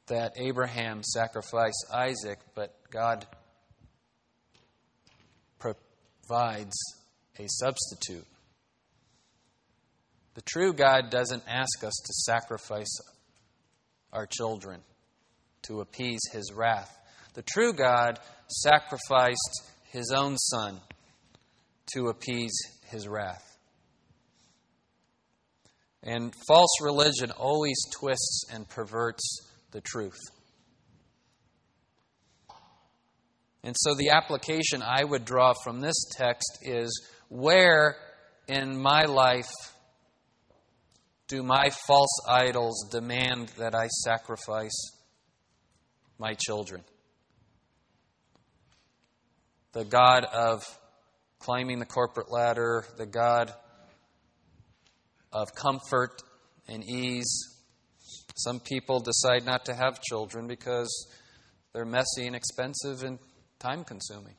that 0.06 0.32
Abraham 0.38 1.02
sacrifice 1.02 1.74
Isaac, 1.92 2.38
but 2.54 2.74
God 2.90 3.26
provides 5.58 6.76
a 7.38 7.46
substitute. 7.46 8.26
The 10.34 10.42
true 10.42 10.72
God 10.72 11.10
doesn't 11.10 11.42
ask 11.46 11.84
us 11.84 11.94
to 12.06 12.12
sacrifice 12.12 12.98
our 14.12 14.26
children 14.26 14.80
to 15.62 15.80
appease 15.80 16.20
his 16.32 16.52
wrath. 16.54 16.97
The 17.38 17.44
true 17.44 17.72
God 17.72 18.18
sacrificed 18.48 19.70
his 19.92 20.10
own 20.10 20.36
son 20.36 20.80
to 21.94 22.08
appease 22.08 22.58
his 22.86 23.06
wrath. 23.06 23.56
And 26.02 26.34
false 26.48 26.82
religion 26.82 27.30
always 27.30 27.80
twists 27.96 28.46
and 28.52 28.68
perverts 28.68 29.22
the 29.70 29.80
truth. 29.80 30.18
And 33.62 33.76
so 33.78 33.94
the 33.94 34.10
application 34.10 34.82
I 34.82 35.04
would 35.04 35.24
draw 35.24 35.52
from 35.62 35.78
this 35.78 36.10
text 36.16 36.58
is 36.62 37.08
where 37.28 37.94
in 38.48 38.82
my 38.82 39.04
life 39.04 39.52
do 41.28 41.44
my 41.44 41.70
false 41.86 42.20
idols 42.28 42.88
demand 42.90 43.50
that 43.58 43.76
I 43.76 43.86
sacrifice 43.86 44.90
my 46.18 46.34
children? 46.34 46.82
The 49.72 49.84
God 49.84 50.24
of 50.24 50.62
climbing 51.38 51.78
the 51.78 51.86
corporate 51.86 52.30
ladder, 52.30 52.84
the 52.96 53.06
God 53.06 53.52
of 55.32 55.48
comfort 55.54 56.22
and 56.66 56.82
ease. 56.84 57.54
Some 58.36 58.60
people 58.60 59.00
decide 59.00 59.44
not 59.44 59.64
to 59.66 59.74
have 59.74 60.00
children 60.02 60.46
because 60.46 60.88
they're 61.72 61.84
messy 61.84 62.26
and 62.26 62.34
expensive 62.34 63.02
and 63.02 63.18
time 63.58 63.84
consuming. 63.84 64.34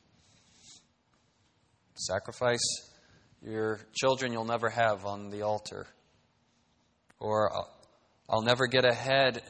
Sacrifice 1.96 2.60
your 3.42 3.80
children 3.94 4.32
you'll 4.32 4.46
never 4.46 4.70
have 4.70 5.06
on 5.06 5.30
the 5.30 5.42
altar. 5.42 5.88
Or 7.20 7.52
I'll 8.30 8.42
never 8.42 8.68
get 8.68 8.86
ahead 8.86 9.42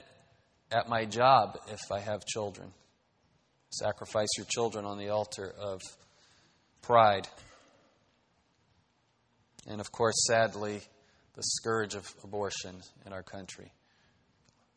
at 0.72 0.90
my 0.90 1.06
job 1.06 1.58
if 1.68 1.80
I 1.92 2.00
have 2.00 2.26
children. 2.26 2.72
Sacrifice 3.70 4.30
your 4.38 4.48
children 4.50 4.86
on 4.86 4.98
the 4.98 5.10
altar 5.10 5.54
of 5.60 5.82
pride. 6.82 7.28
And 9.68 9.80
of 9.80 9.92
course, 9.92 10.16
sadly, 10.28 10.82
the 11.36 11.44
scourge 11.44 11.96
of 11.96 12.12
abortion 12.24 12.82
in 13.06 13.14
our 13.14 13.24
country, 13.24 13.72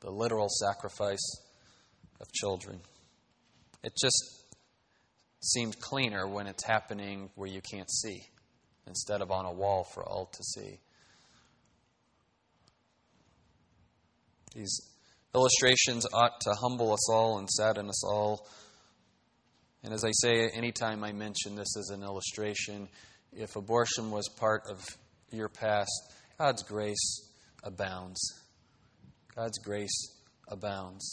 the 0.01 0.11
literal 0.11 0.49
sacrifice 0.49 1.41
of 2.21 2.31
children. 2.33 2.81
It 3.83 3.93
just 4.01 4.45
seemed 5.43 5.81
cleaner 5.81 6.27
when 6.29 6.47
it's 6.47 6.65
happening 6.65 7.31
where 7.35 7.49
you 7.49 7.61
can't 7.61 7.91
see 7.91 8.23
instead 8.87 9.23
of 9.23 9.31
on 9.31 9.45
a 9.45 9.53
wall 9.53 9.85
for 9.85 10.05
all 10.05 10.27
to 10.27 10.43
see. 10.43 10.79
These 14.55 14.81
illustrations 15.35 16.07
ought 16.13 16.41
to 16.43 16.51
humble 16.61 16.93
us 16.93 17.11
all 17.11 17.39
and 17.39 17.49
sadden 17.49 17.89
us 17.89 18.05
all. 18.05 18.47
And 19.85 19.93
as 19.93 20.05
I 20.05 20.13
say, 20.13 20.49
anytime 20.49 21.03
I 21.03 21.13
mention 21.13 21.57
this 21.57 21.77
as 21.77 21.91
an 21.91 22.03
illustration, 22.03 22.89
if 23.33 23.57
abortion 23.57 24.11
was 24.11 24.29
part 24.29 24.63
of 24.71 24.85
your 25.33 25.49
past, 25.49 25.91
God's 26.39 26.63
grace 26.63 27.31
abounds. 27.65 28.21
God's 29.35 29.59
grace 29.59 30.13
abounds. 30.49 31.09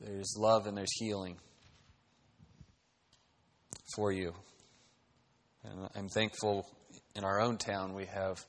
There's 0.00 0.34
love 0.38 0.66
and 0.66 0.76
there's 0.76 0.92
healing 0.98 1.36
for 3.94 4.12
you. 4.12 4.32
And 5.64 5.88
I'm 5.94 6.08
thankful 6.08 6.66
in 7.14 7.24
our 7.24 7.40
own 7.40 7.58
town 7.58 7.94
we 7.94 8.06
have 8.06 8.44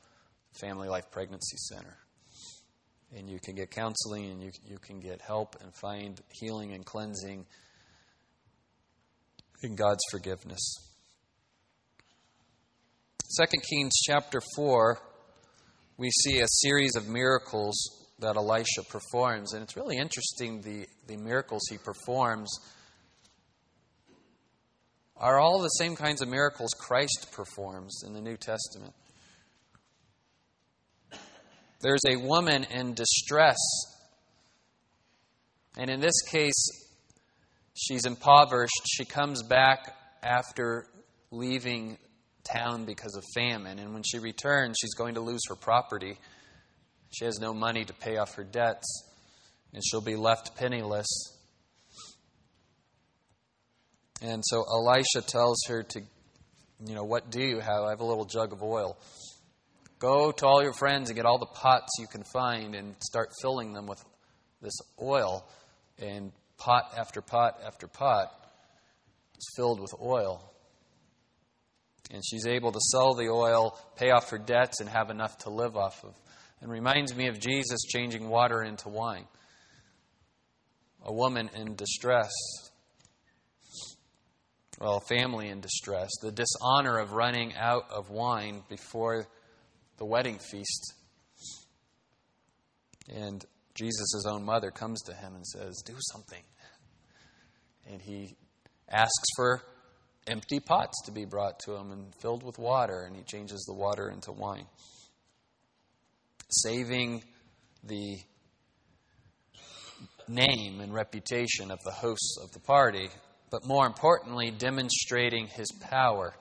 Family 0.53 0.87
Life 0.87 1.11
Pregnancy 1.11 1.57
Center. 1.57 1.97
And 3.15 3.29
you 3.29 3.39
can 3.43 3.55
get 3.55 3.71
counseling 3.71 4.31
and 4.31 4.41
you, 4.41 4.51
you 4.65 4.77
can 4.77 4.99
get 4.99 5.21
help 5.21 5.55
and 5.61 5.73
find 5.73 6.19
healing 6.29 6.73
and 6.73 6.85
cleansing 6.85 7.45
in 9.63 9.75
God's 9.75 10.03
forgiveness. 10.11 10.61
2 13.37 13.45
Kings 13.69 13.93
chapter 14.05 14.39
4, 14.55 14.99
we 15.97 16.09
see 16.09 16.39
a 16.39 16.47
series 16.47 16.95
of 16.95 17.07
miracles 17.07 17.75
that 18.19 18.35
Elisha 18.35 18.83
performs. 18.89 19.53
And 19.53 19.63
it's 19.63 19.75
really 19.75 19.97
interesting 19.97 20.61
the, 20.61 20.85
the 21.07 21.17
miracles 21.17 21.63
he 21.69 21.77
performs 21.77 22.49
are 25.17 25.39
all 25.39 25.61
the 25.61 25.69
same 25.69 25.95
kinds 25.95 26.21
of 26.21 26.27
miracles 26.27 26.71
Christ 26.77 27.29
performs 27.31 28.03
in 28.05 28.13
the 28.13 28.21
New 28.21 28.37
Testament. 28.37 28.93
There's 31.81 32.03
a 32.07 32.15
woman 32.17 32.65
in 32.65 32.93
distress, 32.93 33.57
and 35.77 35.89
in 35.89 35.99
this 35.99 36.21
case, 36.29 36.84
she's 37.75 38.05
impoverished. 38.05 38.81
She 38.91 39.05
comes 39.05 39.43
back 39.43 39.95
after 40.23 40.87
leaving 41.31 41.97
town 42.43 42.85
because 42.85 43.15
of 43.15 43.23
famine, 43.35 43.79
and 43.79 43.93
when 43.93 44.03
she 44.03 44.19
returns, 44.19 44.77
she's 44.79 44.93
going 44.93 45.15
to 45.15 45.21
lose 45.21 45.41
her 45.49 45.55
property. 45.55 46.17
She 47.11 47.25
has 47.25 47.39
no 47.39 47.53
money 47.53 47.85
to 47.85 47.93
pay 47.93 48.17
off 48.17 48.35
her 48.35 48.43
debts, 48.43 49.03
and 49.73 49.83
she'll 49.85 50.01
be 50.01 50.15
left 50.15 50.55
penniless. 50.55 51.07
And 54.21 54.41
so 54.45 54.63
Elisha 54.63 55.21
tells 55.27 55.61
her 55.67 55.83
to, 55.83 56.01
you 56.85 56.95
know, 56.95 57.03
what 57.03 57.29
do 57.29 57.41
you 57.41 57.59
have? 57.59 57.83
I 57.83 57.89
have 57.89 57.99
a 57.99 58.05
little 58.05 58.25
jug 58.25 58.53
of 58.53 58.63
oil. 58.63 58.97
Go 59.99 60.31
to 60.31 60.45
all 60.45 60.63
your 60.63 60.73
friends 60.73 61.09
and 61.09 61.15
get 61.15 61.25
all 61.25 61.37
the 61.37 61.45
pots 61.45 61.91
you 61.99 62.07
can 62.07 62.23
find 62.23 62.75
and 62.75 62.95
start 62.99 63.29
filling 63.41 63.73
them 63.73 63.87
with 63.87 64.03
this 64.61 64.77
oil. 65.01 65.47
And 65.99 66.31
pot 66.57 66.93
after 66.97 67.21
pot 67.21 67.59
after 67.65 67.87
pot 67.87 68.31
is 69.37 69.53
filled 69.55 69.79
with 69.79 69.93
oil. 70.01 70.51
And 72.11 72.21
she's 72.23 72.45
able 72.45 72.71
to 72.71 72.79
sell 72.91 73.15
the 73.15 73.29
oil, 73.29 73.77
pay 73.95 74.11
off 74.11 74.29
her 74.29 74.37
debts, 74.37 74.79
and 74.79 74.89
have 74.89 75.09
enough 75.09 75.37
to 75.39 75.49
live 75.49 75.75
off 75.75 76.03
of. 76.03 76.13
And 76.61 76.71
reminds 76.71 77.15
me 77.15 77.27
of 77.27 77.39
Jesus 77.39 77.81
changing 77.87 78.29
water 78.29 78.61
into 78.63 78.89
wine. 78.89 79.25
A 81.03 81.13
woman 81.13 81.49
in 81.55 81.75
distress 81.75 82.31
well, 84.79 84.99
family 84.99 85.47
in 85.49 85.61
distress, 85.61 86.09
the 86.21 86.31
dishonor 86.31 86.97
of 86.97 87.13
running 87.13 87.55
out 87.55 87.89
of 87.91 88.09
wine 88.09 88.63
before 88.67 89.25
the 89.97 90.05
wedding 90.05 90.37
feast. 90.37 90.93
And 93.07 93.45
Jesus' 93.75 94.25
own 94.27 94.43
mother 94.43 94.71
comes 94.71 95.01
to 95.03 95.13
him 95.13 95.35
and 95.35 95.45
says, 95.45 95.83
Do 95.85 95.95
something. 96.11 96.41
And 97.89 98.01
he 98.01 98.35
asks 98.89 99.27
for 99.35 99.61
empty 100.27 100.59
pots 100.59 100.99
to 101.05 101.11
be 101.11 101.25
brought 101.25 101.59
to 101.65 101.75
him 101.75 101.91
and 101.91 102.15
filled 102.15 102.43
with 102.43 102.57
water, 102.57 103.03
and 103.05 103.15
he 103.15 103.21
changes 103.23 103.63
the 103.67 103.75
water 103.75 104.09
into 104.09 104.31
wine. 104.31 104.65
Saving 106.49 107.23
the 107.83 108.17
name 110.27 110.79
and 110.81 110.93
reputation 110.93 111.69
of 111.69 111.79
the 111.83 111.91
hosts 111.91 112.39
of 112.41 112.51
the 112.51 112.59
party 112.59 113.09
but 113.55 113.65
more 113.65 113.85
importantly, 113.85 114.51
demonstrating 114.51 115.47
his 115.47 115.71
power 115.71 116.35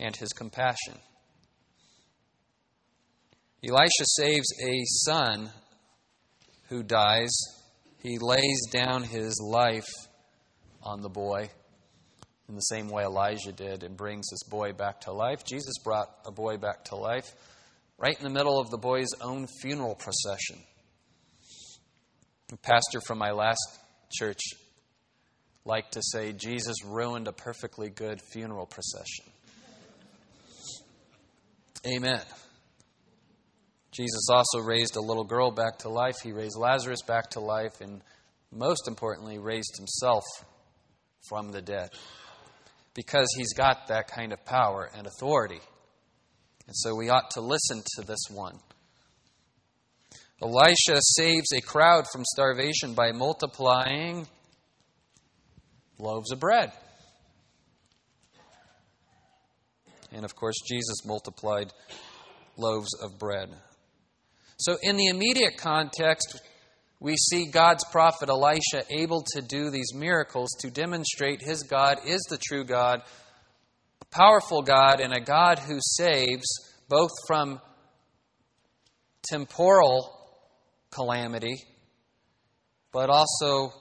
and 0.00 0.14
his 0.16 0.30
compassion. 0.30 0.94
Elisha 3.68 4.04
saves 4.04 4.46
a 4.64 4.84
son 4.84 5.50
who 6.68 6.82
dies. 6.82 7.30
he 7.98 8.18
lays 8.20 8.60
down 8.70 9.02
his 9.02 9.40
life 9.42 9.88
on 10.82 11.00
the 11.00 11.08
boy 11.08 11.48
in 12.48 12.54
the 12.54 12.60
same 12.60 12.88
way 12.88 13.02
Elijah 13.02 13.50
did 13.50 13.82
and 13.82 13.96
brings 13.96 14.28
this 14.30 14.44
boy 14.48 14.72
back 14.72 15.00
to 15.00 15.12
life. 15.12 15.44
Jesus 15.44 15.74
brought 15.82 16.08
a 16.24 16.30
boy 16.30 16.58
back 16.58 16.84
to 16.84 16.96
life 16.96 17.26
right 17.98 18.16
in 18.16 18.22
the 18.22 18.30
middle 18.30 18.60
of 18.60 18.70
the 18.70 18.78
boy's 18.78 19.12
own 19.20 19.48
funeral 19.60 19.96
procession. 19.96 20.58
A 22.52 22.56
pastor 22.58 23.00
from 23.00 23.18
my 23.18 23.32
last 23.32 23.80
church 24.12 24.40
liked 25.64 25.94
to 25.94 26.02
say, 26.02 26.32
Jesus 26.32 26.76
ruined 26.84 27.26
a 27.26 27.32
perfectly 27.32 27.90
good 27.90 28.20
funeral 28.22 28.66
procession. 28.66 29.24
Amen. 31.84 32.20
Jesus 33.96 34.26
also 34.30 34.58
raised 34.58 34.96
a 34.96 35.00
little 35.00 35.24
girl 35.24 35.50
back 35.50 35.78
to 35.78 35.88
life. 35.88 36.16
He 36.22 36.32
raised 36.32 36.58
Lazarus 36.58 37.00
back 37.02 37.30
to 37.30 37.40
life, 37.40 37.80
and 37.80 38.02
most 38.52 38.88
importantly, 38.88 39.38
raised 39.38 39.76
himself 39.78 40.22
from 41.28 41.50
the 41.50 41.62
dead 41.62 41.90
because 42.94 43.26
he's 43.36 43.54
got 43.54 43.88
that 43.88 44.08
kind 44.08 44.32
of 44.34 44.44
power 44.44 44.90
and 44.94 45.06
authority. 45.06 45.60
And 46.66 46.76
so 46.76 46.94
we 46.94 47.08
ought 47.08 47.30
to 47.32 47.40
listen 47.40 47.82
to 47.96 48.06
this 48.06 48.26
one. 48.30 48.58
Elisha 50.42 51.00
saves 51.00 51.50
a 51.54 51.62
crowd 51.62 52.04
from 52.12 52.22
starvation 52.24 52.92
by 52.92 53.12
multiplying 53.12 54.26
loaves 55.98 56.30
of 56.32 56.40
bread. 56.40 56.70
And 60.12 60.24
of 60.24 60.36
course, 60.36 60.56
Jesus 60.68 61.06
multiplied 61.06 61.72
loaves 62.58 62.90
of 63.02 63.18
bread. 63.18 63.48
So, 64.58 64.76
in 64.82 64.96
the 64.96 65.06
immediate 65.06 65.58
context, 65.58 66.40
we 66.98 67.16
see 67.16 67.50
God's 67.50 67.84
prophet 67.92 68.30
Elisha 68.30 68.84
able 68.88 69.22
to 69.34 69.42
do 69.42 69.70
these 69.70 69.92
miracles 69.94 70.48
to 70.60 70.70
demonstrate 70.70 71.42
his 71.42 71.62
God 71.62 71.98
is 72.06 72.22
the 72.30 72.38
true 72.38 72.64
God, 72.64 73.02
a 74.00 74.04
powerful 74.06 74.62
God, 74.62 75.00
and 75.00 75.12
a 75.12 75.20
God 75.20 75.58
who 75.58 75.78
saves 75.80 76.46
both 76.88 77.10
from 77.26 77.60
temporal 79.28 80.12
calamity, 80.90 81.62
but 82.92 83.10
also, 83.10 83.74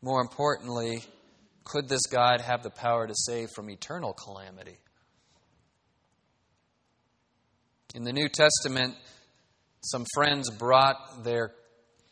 more 0.00 0.20
importantly, 0.20 1.04
could 1.64 1.88
this 1.88 2.06
God 2.10 2.40
have 2.40 2.64
the 2.64 2.70
power 2.70 3.06
to 3.06 3.14
save 3.14 3.50
from 3.54 3.70
eternal 3.70 4.12
calamity? 4.12 4.78
In 7.94 8.02
the 8.02 8.12
New 8.12 8.28
Testament, 8.28 8.96
some 9.82 10.06
friends 10.14 10.50
brought 10.50 11.24
their 11.24 11.52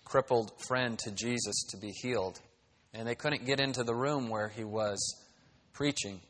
crippled 0.05 0.53
friend 0.67 0.99
to 0.99 1.11
Jesus 1.13 1.65
to 1.71 1.77
be 1.77 1.93
healed. 2.03 2.41
And 2.93 3.07
they 3.07 3.15
couldn't 3.15 3.47
get 3.47 3.61
into 3.61 3.85
the 3.85 3.95
room 3.95 4.29
where 4.29 4.49
he 4.49 4.65
was 4.65 4.99
preaching. 5.73 6.21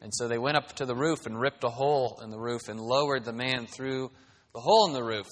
And 0.00 0.10
so 0.14 0.26
they 0.26 0.38
went 0.38 0.56
up 0.56 0.74
to 0.76 0.86
the 0.86 0.94
roof 0.94 1.26
and 1.26 1.38
ripped 1.38 1.62
a 1.64 1.68
hole 1.68 2.20
in 2.24 2.30
the 2.30 2.38
roof 2.38 2.68
and 2.68 2.80
lowered 2.80 3.24
the 3.24 3.34
man 3.34 3.66
through 3.66 4.10
the 4.54 4.60
hole 4.60 4.88
in 4.88 4.94
the 4.94 5.04
roof. 5.04 5.26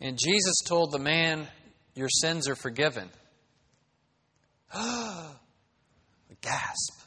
And 0.00 0.18
Jesus 0.18 0.56
told 0.66 0.92
the 0.92 0.98
man, 0.98 1.48
Your 1.94 2.08
sins 2.10 2.48
are 2.48 2.54
forgiven. 2.54 3.08
a 4.74 5.34
gasp. 6.42 7.00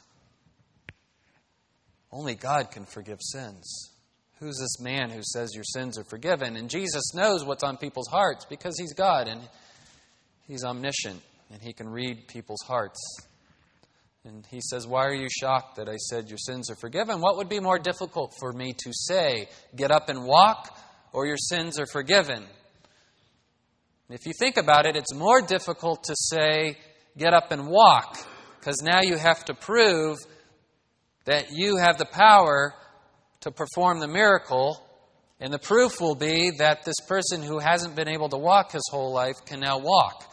Only 2.10 2.34
God 2.34 2.72
can 2.72 2.84
forgive 2.84 3.20
sins. 3.20 3.93
Who's 4.44 4.58
this 4.58 4.78
man 4.78 5.08
who 5.08 5.22
says 5.22 5.54
your 5.54 5.64
sins 5.64 5.98
are 5.98 6.04
forgiven? 6.04 6.56
And 6.56 6.68
Jesus 6.68 7.14
knows 7.14 7.46
what's 7.46 7.64
on 7.64 7.78
people's 7.78 8.08
hearts 8.08 8.44
because 8.44 8.78
he's 8.78 8.92
God 8.92 9.26
and 9.26 9.40
he's 10.46 10.64
omniscient 10.64 11.22
and 11.50 11.62
he 11.62 11.72
can 11.72 11.88
read 11.88 12.28
people's 12.28 12.60
hearts. 12.66 13.00
And 14.22 14.44
he 14.50 14.60
says, 14.60 14.86
Why 14.86 15.06
are 15.06 15.14
you 15.14 15.28
shocked 15.30 15.76
that 15.76 15.88
I 15.88 15.96
said 15.96 16.28
your 16.28 16.36
sins 16.36 16.70
are 16.70 16.74
forgiven? 16.74 17.22
What 17.22 17.38
would 17.38 17.48
be 17.48 17.58
more 17.58 17.78
difficult 17.78 18.34
for 18.38 18.52
me 18.52 18.74
to 18.84 18.92
say, 18.92 19.48
get 19.74 19.90
up 19.90 20.10
and 20.10 20.26
walk, 20.26 20.78
or 21.14 21.24
your 21.26 21.38
sins 21.38 21.80
are 21.80 21.86
forgiven? 21.86 22.44
If 24.10 24.26
you 24.26 24.34
think 24.38 24.58
about 24.58 24.84
it, 24.84 24.94
it's 24.94 25.14
more 25.14 25.40
difficult 25.40 26.04
to 26.04 26.14
say, 26.14 26.76
get 27.16 27.32
up 27.32 27.50
and 27.50 27.66
walk, 27.66 28.18
because 28.60 28.82
now 28.82 29.00
you 29.00 29.16
have 29.16 29.42
to 29.46 29.54
prove 29.54 30.18
that 31.24 31.46
you 31.50 31.78
have 31.78 31.96
the 31.96 32.04
power 32.04 32.74
to 33.44 33.50
perform 33.50 34.00
the 34.00 34.08
miracle. 34.08 34.82
And 35.38 35.52
the 35.52 35.58
proof 35.58 36.00
will 36.00 36.14
be 36.14 36.50
that 36.58 36.84
this 36.84 37.00
person 37.06 37.42
who 37.42 37.58
hasn't 37.58 37.94
been 37.94 38.08
able 38.08 38.30
to 38.30 38.36
walk 38.36 38.72
his 38.72 38.88
whole 38.90 39.12
life 39.12 39.36
can 39.46 39.60
now 39.60 39.78
walk. 39.78 40.30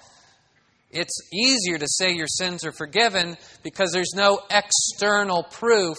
It's 0.89 1.29
easier 1.33 1.77
to 1.77 1.87
say 1.87 2.13
your 2.13 2.27
sins 2.27 2.65
are 2.65 2.71
forgiven 2.71 3.37
because 3.63 3.91
there's 3.91 4.13
no 4.15 4.39
external 4.49 5.43
proof 5.43 5.97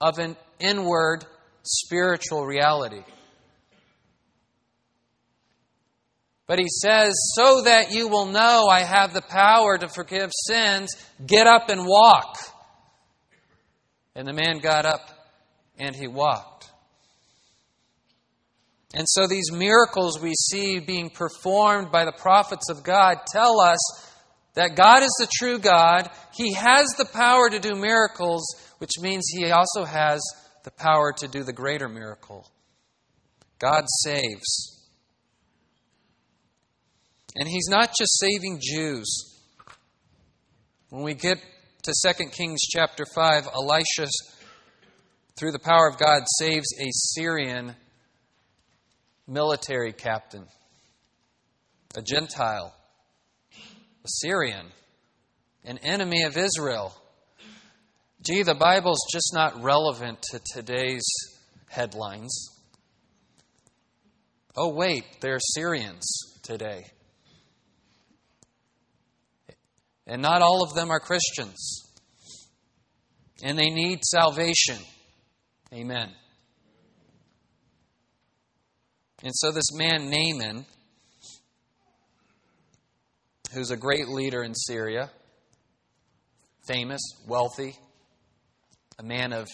of 0.00 0.18
an 0.18 0.36
inward 0.58 1.24
spiritual 1.62 2.44
reality. 2.44 3.02
But 6.46 6.58
he 6.58 6.66
says, 6.68 7.14
so 7.34 7.62
that 7.62 7.92
you 7.92 8.08
will 8.08 8.26
know 8.26 8.66
I 8.68 8.80
have 8.80 9.14
the 9.14 9.22
power 9.22 9.78
to 9.78 9.88
forgive 9.88 10.30
sins, 10.46 10.90
get 11.24 11.46
up 11.46 11.70
and 11.70 11.86
walk. 11.86 12.36
And 14.14 14.28
the 14.28 14.34
man 14.34 14.58
got 14.58 14.84
up 14.84 15.13
and 15.78 15.94
he 15.94 16.06
walked. 16.06 16.70
And 18.94 19.06
so 19.08 19.26
these 19.26 19.50
miracles 19.50 20.20
we 20.20 20.32
see 20.34 20.78
being 20.78 21.10
performed 21.10 21.90
by 21.90 22.04
the 22.04 22.12
prophets 22.12 22.70
of 22.70 22.84
God 22.84 23.18
tell 23.26 23.60
us 23.60 23.78
that 24.54 24.76
God 24.76 25.02
is 25.02 25.14
the 25.18 25.28
true 25.36 25.58
God. 25.58 26.08
He 26.32 26.54
has 26.54 26.86
the 26.96 27.04
power 27.04 27.50
to 27.50 27.58
do 27.58 27.74
miracles, 27.74 28.44
which 28.78 28.92
means 29.00 29.26
he 29.28 29.50
also 29.50 29.84
has 29.84 30.22
the 30.62 30.70
power 30.70 31.12
to 31.18 31.28
do 31.28 31.42
the 31.42 31.52
greater 31.52 31.88
miracle. 31.88 32.48
God 33.58 33.84
saves. 34.04 34.74
And 37.34 37.48
he's 37.48 37.68
not 37.68 37.94
just 37.98 38.18
saving 38.20 38.60
Jews. 38.62 39.40
When 40.90 41.02
we 41.02 41.14
get 41.14 41.38
to 41.82 41.92
2 42.14 42.26
Kings 42.30 42.60
chapter 42.62 43.04
5, 43.12 43.48
Elisha 43.52 44.06
through 45.36 45.52
the 45.52 45.58
power 45.58 45.88
of 45.88 45.98
God, 45.98 46.22
saves 46.38 46.66
a 46.78 46.90
Syrian 46.90 47.74
military 49.26 49.92
captain, 49.92 50.46
a 51.96 52.02
Gentile, 52.02 52.74
a 53.52 54.08
Syrian, 54.08 54.66
an 55.64 55.78
enemy 55.78 56.22
of 56.22 56.36
Israel. 56.36 56.94
Gee, 58.22 58.42
the 58.42 58.54
Bible's 58.54 59.04
just 59.12 59.32
not 59.34 59.62
relevant 59.62 60.22
to 60.30 60.40
today's 60.54 61.04
headlines. 61.68 62.50
Oh, 64.56 64.72
wait, 64.72 65.04
they're 65.20 65.40
Syrians 65.40 66.06
today. 66.42 66.84
And 70.06 70.22
not 70.22 70.42
all 70.42 70.62
of 70.62 70.74
them 70.74 70.90
are 70.90 71.00
Christians. 71.00 71.90
And 73.42 73.58
they 73.58 73.70
need 73.70 74.04
salvation. 74.04 74.78
Amen. 75.74 76.08
And 79.24 79.32
so 79.34 79.50
this 79.50 79.72
man, 79.74 80.08
Naaman, 80.08 80.66
who's 83.52 83.72
a 83.72 83.76
great 83.76 84.06
leader 84.08 84.44
in 84.44 84.54
Syria, 84.54 85.10
famous, 86.68 87.00
wealthy, 87.26 87.76
a 89.00 89.02
man 89.02 89.32
of 89.32 89.48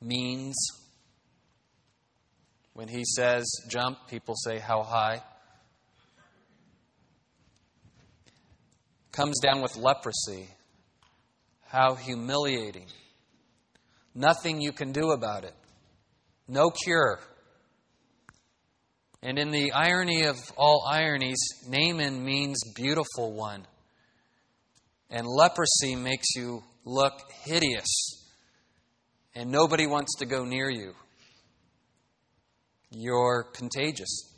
means. 0.00 0.56
When 2.72 2.88
he 2.88 3.04
says 3.04 3.44
jump, 3.68 3.98
people 4.08 4.34
say 4.34 4.58
how 4.58 4.82
high. 4.82 5.22
Comes 9.10 9.38
down 9.40 9.60
with 9.60 9.76
leprosy. 9.76 10.48
How 11.66 11.96
humiliating. 11.96 12.86
Nothing 14.14 14.60
you 14.60 14.72
can 14.72 14.92
do 14.92 15.10
about 15.10 15.44
it. 15.44 15.54
No 16.48 16.70
cure. 16.70 17.18
And 19.22 19.38
in 19.38 19.50
the 19.50 19.72
irony 19.72 20.24
of 20.24 20.36
all 20.56 20.84
ironies, 20.90 21.38
Naaman 21.68 22.24
means 22.24 22.58
beautiful 22.74 23.32
one. 23.32 23.66
And 25.10 25.26
leprosy 25.26 25.94
makes 25.94 26.34
you 26.34 26.62
look 26.84 27.12
hideous. 27.44 27.88
And 29.34 29.50
nobody 29.50 29.86
wants 29.86 30.16
to 30.18 30.26
go 30.26 30.44
near 30.44 30.68
you. 30.70 30.92
You're 32.90 33.44
contagious. 33.54 34.31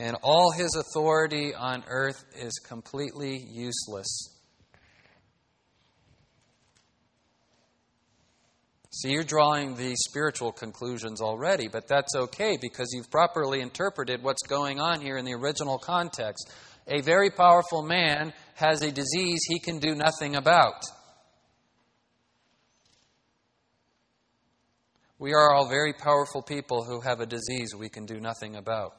And 0.00 0.16
all 0.22 0.50
his 0.50 0.74
authority 0.74 1.54
on 1.54 1.84
earth 1.86 2.24
is 2.34 2.58
completely 2.66 3.36
useless. 3.52 4.30
So 8.88 9.08
you're 9.08 9.24
drawing 9.24 9.76
the 9.76 9.94
spiritual 9.94 10.52
conclusions 10.52 11.20
already, 11.20 11.68
but 11.68 11.86
that's 11.86 12.16
okay 12.16 12.56
because 12.60 12.88
you've 12.92 13.10
properly 13.10 13.60
interpreted 13.60 14.22
what's 14.22 14.42
going 14.48 14.80
on 14.80 15.02
here 15.02 15.18
in 15.18 15.26
the 15.26 15.34
original 15.34 15.78
context. 15.78 16.50
A 16.88 17.02
very 17.02 17.30
powerful 17.30 17.82
man 17.82 18.32
has 18.54 18.80
a 18.80 18.90
disease 18.90 19.40
he 19.48 19.60
can 19.60 19.78
do 19.80 19.94
nothing 19.94 20.34
about. 20.34 20.82
We 25.18 25.34
are 25.34 25.52
all 25.52 25.68
very 25.68 25.92
powerful 25.92 26.40
people 26.40 26.84
who 26.84 27.02
have 27.02 27.20
a 27.20 27.26
disease 27.26 27.74
we 27.78 27.90
can 27.90 28.06
do 28.06 28.18
nothing 28.18 28.56
about. 28.56 28.92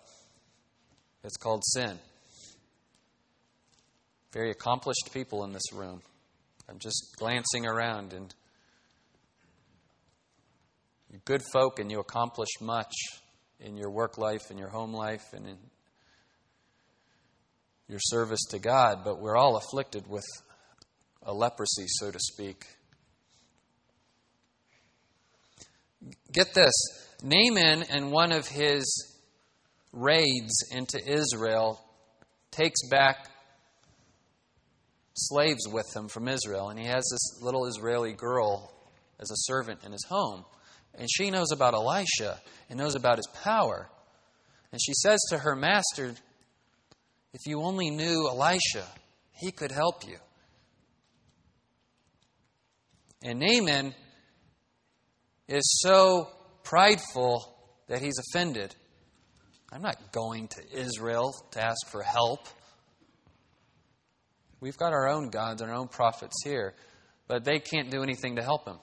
It's 1.24 1.38
called 1.38 1.64
sin. 1.66 2.00
Very 4.34 4.52
accomplished 4.52 5.10
people 5.14 5.44
in 5.44 5.52
this 5.52 5.74
room. 5.74 6.02
I'm 6.70 6.80
just 6.80 7.16
glancing 7.18 7.66
around 7.66 8.14
and 8.14 8.34
you're 11.12 11.22
good 11.26 11.42
folk 11.52 11.80
and 11.80 11.92
you 11.92 12.00
accomplish 12.00 12.50
much 12.62 12.94
in 13.60 13.76
your 13.78 13.92
work 13.92 14.18
life 14.18 14.50
and 14.50 14.58
your 14.58 14.70
home 14.70 14.94
life 14.94 15.34
and 15.34 15.46
in 15.46 15.58
your 17.90 18.00
service 18.00 18.40
to 18.52 18.60
God, 18.60 19.04
but 19.04 19.20
we're 19.20 19.36
all 19.36 19.58
afflicted 19.58 20.08
with 20.08 20.24
a 21.24 21.34
leprosy, 21.34 21.86
so 21.88 22.10
to 22.10 22.20
speak. 22.20 22.66
Get 26.32 26.54
this 26.54 26.74
Naaman 27.22 27.84
and 27.84 28.12
one 28.12 28.32
of 28.32 28.48
his 28.48 29.11
raids 29.92 30.54
into 30.72 31.00
Israel 31.06 31.80
takes 32.52 32.88
back 32.90 33.30
slaves 35.14 35.68
with 35.68 35.86
him 35.96 36.08
from 36.08 36.28
Israel, 36.28 36.70
and 36.70 36.80
he 36.80 36.86
has 36.86 37.04
this 37.12 37.42
little 37.42 37.66
Israeli 37.68 38.14
girl 38.14 38.72
as 39.20 39.30
a 39.30 39.36
servant 39.36 39.82
in 39.86 39.92
his 39.92 40.06
home. 40.08 40.46
And 40.96 41.08
she 41.10 41.32
knows 41.32 41.52
about 41.52 41.74
Elisha 41.74 42.42
and 42.70 42.78
knows 42.78 42.96
about 42.96 43.18
his 43.18 43.28
power. 43.44 43.90
And 44.72 44.82
she 44.82 44.94
says 44.94 45.20
to 45.30 45.38
her 45.38 45.56
master, 45.56 46.14
If 47.34 47.42
you 47.46 47.62
only 47.62 47.90
knew 47.90 48.28
Elisha, 48.30 48.86
he 49.34 49.52
could 49.52 49.72
help 49.72 50.08
you. 50.08 50.18
And 53.24 53.40
Naaman 53.40 53.94
is 55.48 55.80
so 55.82 56.30
prideful 56.64 57.56
that 57.88 58.02
he's 58.02 58.18
offended. 58.18 58.76
I'm 59.72 59.82
not 59.82 60.12
going 60.12 60.50
to 60.50 60.80
Israel 60.80 61.34
to 61.52 61.64
ask 61.64 61.88
for 61.88 62.04
help. 62.04 62.48
We've 64.60 64.78
got 64.78 64.92
our 64.92 65.08
own 65.08 65.30
gods 65.30 65.62
our 65.62 65.74
own 65.74 65.88
prophets 65.88 66.36
here, 66.44 66.74
but 67.28 67.46
they 67.46 67.60
can't 67.60 67.90
do 67.90 68.04
anything 68.04 68.36
to 68.36 68.44
help 68.44 68.68
him. 68.68 68.78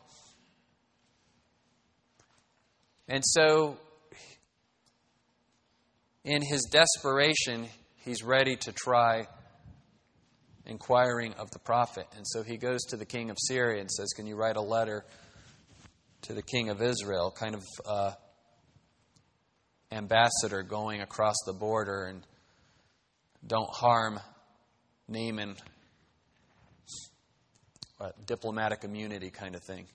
And 3.07 3.22
so, 3.24 3.78
in 6.24 6.43
his 6.43 6.64
desperation, 6.70 7.68
he's 8.05 8.22
ready 8.22 8.57
to 8.57 8.72
try 8.72 9.26
inquiring 10.64 11.34
of 11.34 11.51
the 11.51 11.59
prophet. 11.59 12.07
And 12.16 12.26
so 12.26 12.43
he 12.43 12.57
goes 12.57 12.80
to 12.91 12.97
the 12.97 13.07
king 13.07 13.30
of 13.30 13.36
Syria 13.39 13.80
and 13.80 13.91
says, 13.91 14.09
Can 14.14 14.26
you 14.26 14.36
write 14.36 14.57
a 14.57 14.62
letter 14.62 15.05
to 16.22 16.34
the 16.34 16.43
king 16.43 16.70
of 16.70 16.82
Israel? 16.82 17.30
Kind 17.30 17.55
of 17.55 17.64
uh, 17.86 18.12
ambassador 19.91 20.62
going 20.62 21.01
across 21.01 21.36
the 21.47 21.53
border 21.53 22.05
and 22.05 22.26
don't 23.47 23.70
harm 23.70 24.20
Naaman. 25.09 25.57
diplomatic 28.26 28.84
immunity 28.84 29.30
kind 29.30 29.55
of 29.55 29.62
thing. 29.62 29.86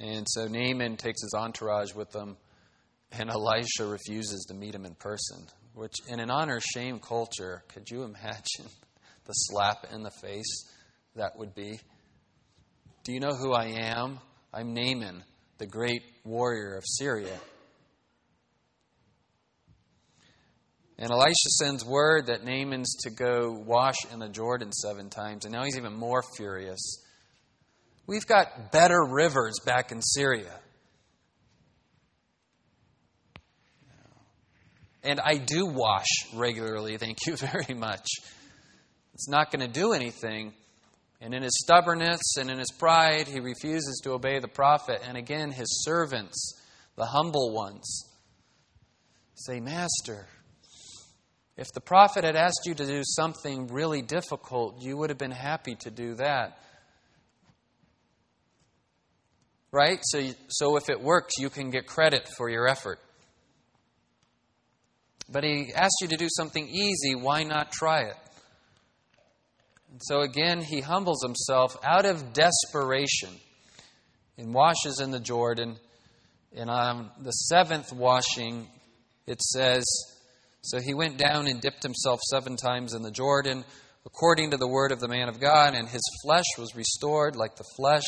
And 0.00 0.26
so 0.28 0.46
Naaman 0.46 0.96
takes 0.96 1.22
his 1.22 1.34
entourage 1.34 1.92
with 1.94 2.14
him, 2.14 2.36
and 3.12 3.30
Elisha 3.30 3.86
refuses 3.86 4.46
to 4.48 4.54
meet 4.54 4.74
him 4.74 4.84
in 4.84 4.94
person. 4.94 5.46
Which, 5.74 5.94
in 6.08 6.20
an 6.20 6.30
honor 6.30 6.60
shame 6.60 6.98
culture, 6.98 7.62
could 7.68 7.88
you 7.90 8.02
imagine 8.02 8.66
the 9.26 9.32
slap 9.32 9.86
in 9.92 10.02
the 10.02 10.10
face 10.10 10.64
that 11.14 11.36
would 11.36 11.54
be? 11.54 11.78
Do 13.04 13.12
you 13.12 13.20
know 13.20 13.34
who 13.34 13.52
I 13.52 13.66
am? 13.66 14.18
I'm 14.52 14.72
Naaman, 14.74 15.24
the 15.58 15.66
great 15.66 16.02
warrior 16.24 16.76
of 16.76 16.84
Syria. 16.86 17.38
And 20.98 21.12
Elisha 21.12 21.50
sends 21.60 21.84
word 21.84 22.26
that 22.26 22.44
Naaman's 22.44 22.96
to 23.02 23.10
go 23.10 23.52
wash 23.52 23.96
in 24.12 24.18
the 24.18 24.28
Jordan 24.28 24.72
seven 24.72 25.10
times, 25.10 25.44
and 25.44 25.52
now 25.52 25.62
he's 25.64 25.76
even 25.76 25.94
more 25.94 26.22
furious. 26.36 27.04
We've 28.06 28.26
got 28.26 28.72
better 28.72 29.04
rivers 29.04 29.60
back 29.64 29.92
in 29.92 30.02
Syria. 30.02 30.52
And 35.04 35.20
I 35.20 35.36
do 35.36 35.66
wash 35.66 36.06
regularly, 36.34 36.96
thank 36.96 37.18
you 37.26 37.36
very 37.36 37.74
much. 37.74 38.08
It's 39.14 39.28
not 39.28 39.52
going 39.52 39.66
to 39.66 39.72
do 39.72 39.92
anything. 39.92 40.52
And 41.20 41.34
in 41.34 41.42
his 41.42 41.58
stubbornness 41.64 42.36
and 42.38 42.50
in 42.50 42.58
his 42.58 42.70
pride, 42.78 43.26
he 43.26 43.40
refuses 43.40 44.00
to 44.04 44.12
obey 44.12 44.38
the 44.38 44.48
prophet. 44.48 45.02
And 45.06 45.16
again, 45.16 45.50
his 45.50 45.82
servants, 45.84 46.60
the 46.96 47.06
humble 47.06 47.52
ones, 47.52 48.04
say, 49.34 49.58
Master, 49.58 50.26
if 51.56 51.66
the 51.74 51.80
prophet 51.80 52.22
had 52.22 52.36
asked 52.36 52.62
you 52.66 52.74
to 52.74 52.86
do 52.86 53.02
something 53.04 53.66
really 53.66 54.00
difficult, 54.00 54.80
you 54.80 54.96
would 54.96 55.10
have 55.10 55.18
been 55.18 55.32
happy 55.32 55.74
to 55.80 55.90
do 55.90 56.14
that. 56.14 56.56
Right? 59.72 59.98
So, 60.02 60.22
so 60.48 60.76
if 60.76 60.88
it 60.88 61.00
works, 61.00 61.34
you 61.38 61.50
can 61.50 61.70
get 61.70 61.86
credit 61.86 62.28
for 62.36 62.48
your 62.48 62.68
effort. 62.68 63.00
But 65.28 65.42
he 65.42 65.72
asked 65.74 65.96
you 66.00 66.08
to 66.08 66.16
do 66.16 66.28
something 66.30 66.66
easy, 66.68 67.16
why 67.16 67.42
not 67.42 67.72
try 67.72 68.02
it? 68.02 68.16
And 69.98 70.04
so 70.04 70.20
again, 70.20 70.62
he 70.62 70.80
humbles 70.80 71.24
himself 71.24 71.76
out 71.82 72.04
of 72.04 72.32
desperation 72.32 73.30
and 74.36 74.54
washes 74.54 75.00
in 75.00 75.10
the 75.10 75.18
Jordan. 75.18 75.74
And 76.54 76.70
on 76.70 77.10
the 77.20 77.32
seventh 77.32 77.92
washing, 77.92 78.68
it 79.26 79.42
says, 79.42 79.84
So 80.62 80.78
he 80.78 80.94
went 80.94 81.18
down 81.18 81.48
and 81.48 81.60
dipped 81.60 81.82
himself 81.82 82.20
seven 82.30 82.54
times 82.54 82.94
in 82.94 83.02
the 83.02 83.10
Jordan, 83.10 83.64
according 84.06 84.52
to 84.52 84.56
the 84.56 84.68
word 84.68 84.92
of 84.92 85.00
the 85.00 85.08
man 85.08 85.28
of 85.28 85.40
God, 85.40 85.74
and 85.74 85.88
his 85.88 86.08
flesh 86.24 86.46
was 86.56 86.76
restored 86.76 87.34
like 87.34 87.56
the 87.56 87.68
flesh 87.76 88.06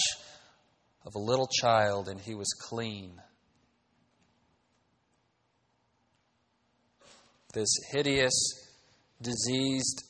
of 1.05 1.16
a 1.16 1.18
little 1.18 1.49
child, 1.61 2.09
and 2.09 2.20
he 2.20 2.36
was 2.36 2.53
clean. 2.68 3.20
This 7.53 7.74
hideous, 7.91 8.32
diseased, 9.20 10.05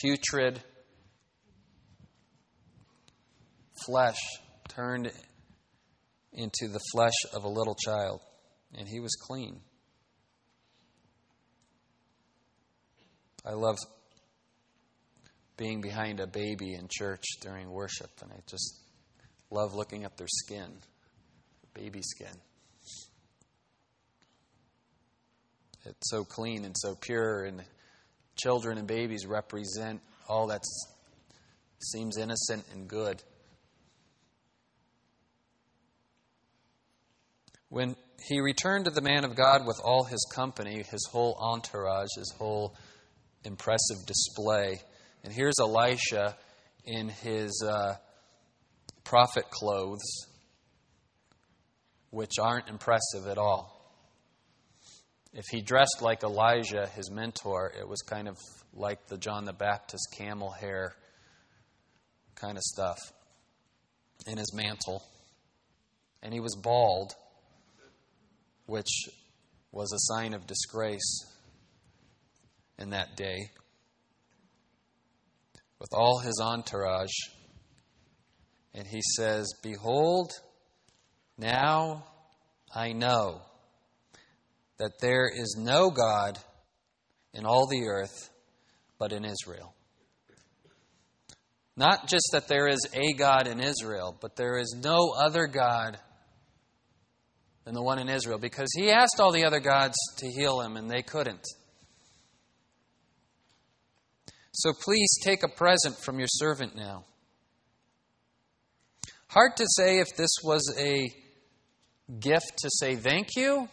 putrid 0.00 0.60
flesh 3.86 4.18
turned 4.68 5.10
into 6.32 6.68
the 6.68 6.80
flesh 6.92 7.14
of 7.34 7.44
a 7.44 7.48
little 7.48 7.74
child, 7.74 8.20
and 8.74 8.86
he 8.88 9.00
was 9.00 9.14
clean. 9.20 9.60
I 13.44 13.52
love 13.52 13.76
being 15.56 15.80
behind 15.80 16.20
a 16.20 16.26
baby 16.26 16.74
in 16.74 16.88
church 16.90 17.24
during 17.40 17.70
worship, 17.70 18.10
and 18.22 18.30
I 18.32 18.40
just 18.46 18.80
love 19.50 19.74
looking 19.74 20.04
at 20.04 20.16
their 20.16 20.28
skin, 20.28 20.70
baby 21.74 22.02
skin. 22.02 22.36
It's 25.86 26.10
so 26.10 26.24
clean 26.24 26.64
and 26.64 26.74
so 26.76 26.94
pure, 26.94 27.44
and 27.44 27.62
children 28.38 28.78
and 28.78 28.86
babies 28.86 29.26
represent 29.26 30.00
all 30.28 30.46
that 30.48 30.62
seems 31.80 32.16
innocent 32.16 32.64
and 32.72 32.88
good. 32.88 33.22
When 37.68 37.96
he 38.26 38.40
returned 38.40 38.86
to 38.86 38.90
the 38.90 39.02
man 39.02 39.24
of 39.24 39.36
God 39.36 39.66
with 39.66 39.80
all 39.84 40.04
his 40.04 40.26
company, 40.34 40.82
his 40.90 41.06
whole 41.10 41.36
entourage, 41.40 42.08
his 42.16 42.34
whole 42.38 42.74
impressive 43.44 43.98
display, 44.06 44.80
and 45.22 45.32
here's 45.32 45.58
Elisha 45.60 46.36
in 46.84 47.08
his 47.08 47.62
uh, 47.66 47.94
prophet 49.04 49.50
clothes, 49.50 50.26
which 52.10 52.38
aren't 52.40 52.68
impressive 52.68 53.26
at 53.26 53.36
all. 53.36 53.77
If 55.38 55.44
he 55.52 55.60
dressed 55.60 55.98
like 56.00 56.24
Elijah, 56.24 56.88
his 56.96 57.12
mentor, 57.12 57.72
it 57.78 57.88
was 57.88 58.02
kind 58.02 58.26
of 58.26 58.36
like 58.74 59.06
the 59.06 59.16
John 59.16 59.44
the 59.44 59.52
Baptist 59.52 60.12
camel 60.18 60.50
hair 60.50 60.96
kind 62.34 62.56
of 62.56 62.62
stuff 62.64 62.98
in 64.26 64.36
his 64.36 64.52
mantle. 64.52 65.00
And 66.24 66.34
he 66.34 66.40
was 66.40 66.56
bald, 66.56 67.12
which 68.66 68.90
was 69.70 69.92
a 69.92 70.12
sign 70.12 70.34
of 70.34 70.44
disgrace 70.48 71.24
in 72.76 72.90
that 72.90 73.16
day. 73.16 73.38
With 75.78 75.90
all 75.92 76.18
his 76.18 76.42
entourage, 76.44 77.14
And 78.74 78.88
he 78.88 79.02
says, 79.16 79.46
Behold, 79.62 80.32
now 81.38 82.06
I 82.74 82.90
know 82.90 83.42
that 84.78 85.00
there 85.00 85.28
is 85.28 85.56
no 85.58 85.90
God 85.90 86.38
in 87.34 87.44
all 87.44 87.66
the 87.68 87.86
earth 87.86 88.30
but 88.98 89.12
in 89.12 89.24
Israel. 89.24 89.74
Not 91.76 92.08
just 92.08 92.30
that 92.32 92.48
there 92.48 92.66
is 92.66 92.80
a 92.92 93.12
God 93.12 93.46
in 93.46 93.60
Israel, 93.60 94.16
but 94.20 94.34
there 94.34 94.58
is 94.58 94.76
no 94.82 95.12
other 95.16 95.46
God 95.46 95.98
than 97.64 97.74
the 97.74 97.82
one 97.82 98.00
in 98.00 98.08
Israel 98.08 98.38
because 98.38 98.68
he 98.76 98.90
asked 98.90 99.20
all 99.20 99.30
the 99.30 99.44
other 99.44 99.60
gods 99.60 99.96
to 100.16 100.26
heal 100.26 100.60
him 100.60 100.76
and 100.76 100.90
they 100.90 101.02
couldn't. 101.02 101.46
So 104.52 104.72
please 104.72 105.08
take 105.22 105.44
a 105.44 105.48
present 105.48 105.96
from 106.02 106.18
your 106.18 106.26
servant 106.28 106.74
now. 106.74 107.04
Hard 109.28 109.56
to 109.56 109.66
say 109.76 110.00
if 110.00 110.16
this 110.16 110.30
was 110.42 110.74
a 110.80 111.12
gift 112.18 112.54
to 112.58 112.70
say 112.72 112.96
thank 112.96 113.36
you, 113.36 113.68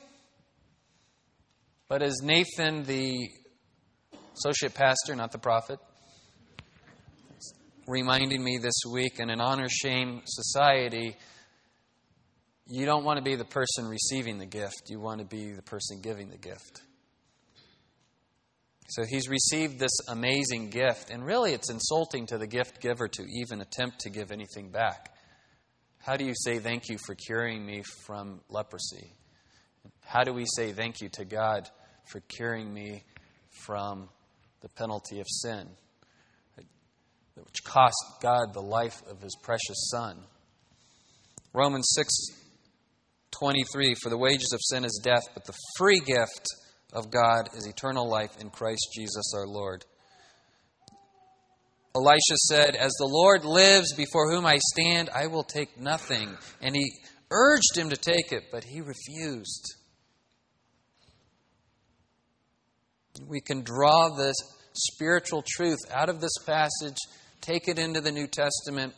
but 1.87 2.01
as 2.01 2.21
Nathan, 2.23 2.83
the 2.83 3.29
associate 4.37 4.73
pastor, 4.73 5.15
not 5.15 5.31
the 5.31 5.37
prophet, 5.37 5.79
reminding 7.87 8.43
me 8.43 8.57
this 8.57 8.81
week 8.91 9.19
in 9.19 9.29
an 9.29 9.39
honor 9.39 9.69
shame 9.69 10.21
society, 10.25 11.15
you 12.67 12.85
don't 12.85 13.03
want 13.03 13.17
to 13.17 13.23
be 13.23 13.35
the 13.35 13.45
person 13.45 13.85
receiving 13.85 14.39
the 14.39 14.45
gift, 14.45 14.89
you 14.89 14.99
want 14.99 15.19
to 15.19 15.25
be 15.25 15.51
the 15.51 15.61
person 15.61 16.01
giving 16.01 16.29
the 16.29 16.37
gift. 16.37 16.81
So 18.87 19.03
he's 19.07 19.29
received 19.29 19.79
this 19.79 19.97
amazing 20.09 20.69
gift, 20.69 21.09
and 21.09 21.25
really 21.25 21.53
it's 21.53 21.69
insulting 21.71 22.27
to 22.27 22.37
the 22.37 22.47
gift 22.47 22.81
giver 22.81 23.07
to 23.07 23.25
even 23.41 23.61
attempt 23.61 23.99
to 24.01 24.09
give 24.09 24.31
anything 24.31 24.71
back. 24.71 25.11
How 25.99 26.17
do 26.17 26.25
you 26.25 26.33
say 26.35 26.59
thank 26.59 26.87
you 26.87 26.97
for 27.05 27.15
curing 27.15 27.65
me 27.65 27.83
from 28.05 28.41
leprosy? 28.49 29.13
How 30.03 30.23
do 30.23 30.33
we 30.33 30.45
say 30.55 30.71
thank 30.71 31.01
you 31.01 31.09
to 31.13 31.25
God 31.25 31.69
for 32.05 32.19
curing 32.21 32.73
me 32.73 33.03
from 33.49 34.09
the 34.61 34.69
penalty 34.69 35.19
of 35.19 35.25
sin? 35.27 35.67
which 37.43 37.63
cost 37.63 37.95
God 38.21 38.53
the 38.53 38.61
life 38.61 39.01
of 39.09 39.21
his 39.21 39.35
precious 39.41 39.89
Son. 39.91 40.17
Romans 41.53 41.87
6 41.95 42.09
23 43.31 43.95
For 44.01 44.09
the 44.09 44.17
wages 44.17 44.51
of 44.53 44.61
sin 44.61 44.85
is 44.85 45.01
death, 45.03 45.23
but 45.33 45.45
the 45.45 45.57
free 45.77 45.99
gift 45.99 46.47
of 46.93 47.11
God 47.11 47.49
is 47.57 47.67
eternal 47.67 48.09
life 48.09 48.31
in 48.39 48.49
Christ 48.49 48.89
Jesus 48.95 49.33
our 49.35 49.47
Lord. 49.47 49.83
Elisha 51.93 52.37
said, 52.47 52.75
As 52.75 52.91
the 52.93 53.09
Lord 53.09 53.43
lives 53.43 53.93
before 53.93 54.31
whom 54.31 54.45
I 54.45 54.57
stand, 54.57 55.09
I 55.13 55.27
will 55.27 55.43
take 55.43 55.79
nothing. 55.79 56.37
And 56.61 56.75
he 56.75 56.91
urged 57.31 57.77
him 57.77 57.89
to 57.89 57.97
take 57.97 58.31
it, 58.31 58.45
but 58.51 58.63
he 58.63 58.81
refused. 58.81 59.75
We 63.27 63.41
can 63.41 63.61
draw 63.61 64.09
this 64.15 64.35
spiritual 64.73 65.43
truth 65.55 65.79
out 65.93 66.09
of 66.09 66.19
this 66.19 66.37
passage 66.45 66.97
Take 67.45 67.67
it 67.67 67.77
into 67.77 68.01
the 68.01 68.11
New 68.11 68.25
Testament. 68.25 68.95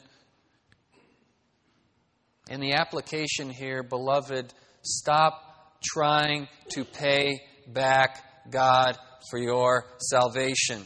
In 2.49 2.61
the 2.61 2.75
application 2.75 3.49
here, 3.49 3.83
beloved, 3.83 4.53
stop 4.83 5.81
trying 5.83 6.47
to 6.69 6.85
pay 6.85 7.41
back 7.67 8.23
God 8.49 8.97
for 9.29 9.37
your 9.37 9.83
salvation. 9.99 10.85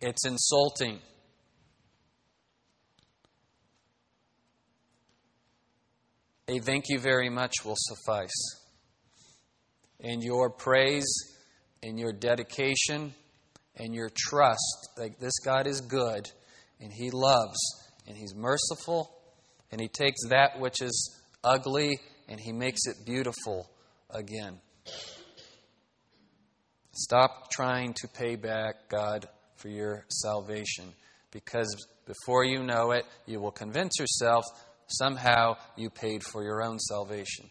It's 0.00 0.24
insulting. 0.24 1.00
A 6.50 6.60
thank 6.60 6.84
you 6.88 6.98
very 6.98 7.28
much 7.28 7.52
will 7.62 7.76
suffice. 7.76 8.30
And 10.00 10.22
your 10.22 10.48
praise 10.48 11.06
and 11.82 11.98
your 11.98 12.10
dedication 12.10 13.12
and 13.76 13.94
your 13.94 14.08
trust 14.16 14.88
that 14.96 15.20
this 15.20 15.38
God 15.44 15.66
is 15.66 15.82
good 15.82 16.26
and 16.80 16.90
He 16.90 17.10
loves 17.10 17.58
and 18.06 18.16
He's 18.16 18.34
merciful 18.34 19.10
and 19.70 19.78
He 19.78 19.88
takes 19.88 20.26
that 20.30 20.58
which 20.58 20.80
is 20.80 21.20
ugly 21.44 21.98
and 22.28 22.40
He 22.40 22.52
makes 22.52 22.80
it 22.86 23.04
beautiful 23.04 23.68
again. 24.08 24.58
Stop 26.92 27.50
trying 27.50 27.92
to 27.92 28.08
pay 28.08 28.36
back 28.36 28.88
God 28.88 29.28
for 29.56 29.68
your 29.68 30.06
salvation 30.08 30.94
because 31.30 31.86
before 32.06 32.44
you 32.44 32.62
know 32.62 32.92
it, 32.92 33.04
you 33.26 33.38
will 33.38 33.50
convince 33.50 33.98
yourself 33.98 34.44
somehow 34.88 35.56
you 35.76 35.90
paid 35.90 36.22
for 36.22 36.42
your 36.42 36.62
own 36.62 36.78
salvation. 36.78 37.48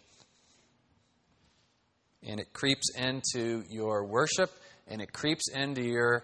And 2.23 2.39
it 2.39 2.51
creeps 2.51 2.91
into 2.95 3.63
your 3.69 4.05
worship 4.05 4.51
and 4.87 5.01
it 5.01 5.13
creeps 5.13 5.49
into 5.53 5.83
your 5.83 6.23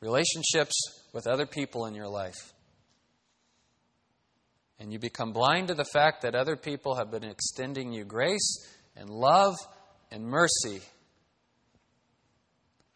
relationships 0.00 0.74
with 1.12 1.26
other 1.26 1.46
people 1.46 1.86
in 1.86 1.94
your 1.94 2.08
life. 2.08 2.52
And 4.78 4.92
you 4.92 4.98
become 4.98 5.32
blind 5.32 5.68
to 5.68 5.74
the 5.74 5.84
fact 5.84 6.22
that 6.22 6.34
other 6.34 6.56
people 6.56 6.96
have 6.96 7.10
been 7.10 7.24
extending 7.24 7.92
you 7.92 8.04
grace 8.04 8.66
and 8.96 9.10
love 9.10 9.54
and 10.10 10.24
mercy. 10.24 10.80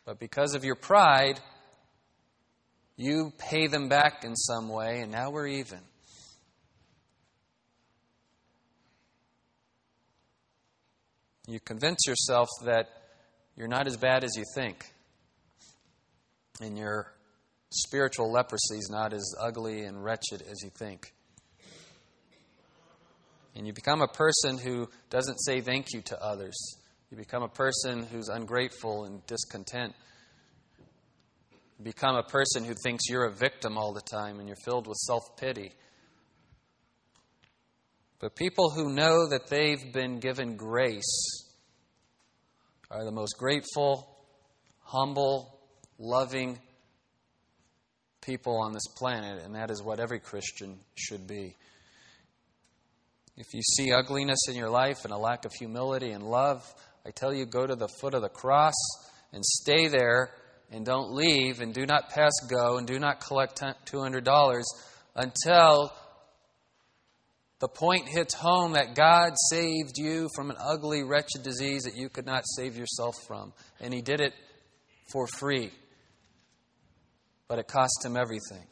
But 0.07 0.19
because 0.19 0.55
of 0.55 0.65
your 0.65 0.77
pride, 0.77 1.41
you 2.97 3.33
pay 3.39 3.67
them 3.67 3.89
back 3.89 4.25
in 4.25 4.35
some 4.35 4.69
way, 4.69 5.01
and 5.01 5.13
now 5.13 5.31
we're 5.31 5.47
even. 5.47 5.81
You 11.47 11.61
convince 11.61 12.07
yourself 12.07 12.49
that 12.65 12.89
you're 13.57 13.69
not 13.69 13.87
as 13.87 13.97
bad 13.97 14.25
as 14.25 14.31
you 14.37 14.45
think. 14.55 14.87
And 16.61 16.79
your 16.79 17.13
spiritual 17.71 18.33
leprosy 18.33 18.79
is 18.79 18.89
not 18.91 19.13
as 19.13 19.35
ugly 19.41 19.83
and 19.83 20.03
wretched 20.03 20.43
as 20.43 20.63
you 20.63 20.71
think. 20.71 21.13
And 23.55 23.67
you 23.67 23.73
become 23.73 24.01
a 24.01 24.09
person 24.09 24.59
who 24.59 24.89
doesn't 25.11 25.39
say 25.39 25.61
thank 25.61 25.93
you 25.93 26.01
to 26.03 26.21
others. 26.23 26.57
You 27.11 27.17
become 27.17 27.43
a 27.43 27.49
person 27.49 28.05
who's 28.05 28.29
ungrateful 28.29 29.05
and 29.05 29.25
discontent. 29.27 29.95
You 31.79 31.85
become 31.85 32.17
a 32.17 32.23
person 32.23 32.65
who 32.65 32.75
thinks 32.83 33.09
you're 33.09 33.27
a 33.27 33.33
victim 33.33 33.77
all 33.77 33.93
the 33.93 34.01
time 34.01 34.39
and 34.39 34.49
you're 34.49 34.57
filled 34.65 34.87
with 34.87 34.97
self 34.97 35.23
pity. 35.37 35.73
But 38.21 38.37
people 38.37 38.71
who 38.71 38.93
know 38.93 39.29
that 39.29 39.49
they've 39.49 39.93
been 39.93 40.21
given 40.21 40.57
grace 40.57 41.45
are 42.91 43.05
the 43.05 43.11
most 43.11 43.37
grateful, 43.39 44.09
humble, 44.81 45.59
loving 45.99 46.59
people 48.23 48.57
on 48.59 48.73
this 48.73 48.87
planet, 48.97 49.43
and 49.45 49.55
that 49.55 49.71
is 49.71 49.83
what 49.83 50.01
every 50.01 50.21
Christian 50.21 50.79
should 50.95 51.27
be. 51.27 51.57
If 53.37 53.53
you 53.53 53.63
see 53.63 53.93
ugliness 53.93 54.49
in 54.49 54.55
your 54.55 54.71
life 54.71 55.05
and 55.05 55.13
a 55.13 55.19
lack 55.19 55.45
of 55.45 55.53
humility 55.53 56.13
and 56.13 56.23
love, 56.23 56.63
I 57.05 57.11
tell 57.11 57.35
you, 57.35 57.47
go 57.47 57.67
to 57.67 57.75
the 57.75 57.89
foot 58.01 58.15
of 58.15 58.23
the 58.23 58.29
cross 58.29 58.75
and 59.33 59.45
stay 59.45 59.89
there 59.89 60.31
and 60.71 60.87
don't 60.87 61.13
leave 61.13 61.61
and 61.61 61.75
do 61.75 61.85
not 61.85 62.11
pass 62.11 62.33
go 62.49 62.79
and 62.79 62.87
do 62.87 62.99
not 62.99 63.21
collect 63.21 63.61
$200 63.61 64.63
until 65.17 65.93
the 67.65 67.69
point 67.69 68.07
hits 68.07 68.35
home 68.35 68.73
that 68.73 68.95
God 68.95 69.33
saved 69.49 69.97
you 69.97 70.29
from 70.37 70.51
an 70.51 70.57
ugly, 70.61 71.03
wretched 71.03 71.43
disease 71.43 71.85
that 71.85 71.97
you 71.97 72.11
could 72.11 72.27
not 72.27 72.43
save 72.59 72.77
yourself 72.77 73.15
from. 73.27 73.55
And 73.81 73.95
He 73.95 74.03
did 74.03 74.21
it 74.21 74.35
for 75.11 75.27
free. 75.27 75.71
But 77.49 77.59
it 77.59 77.67
cost 77.67 78.05
Him 78.05 78.19
everything. 78.19 78.67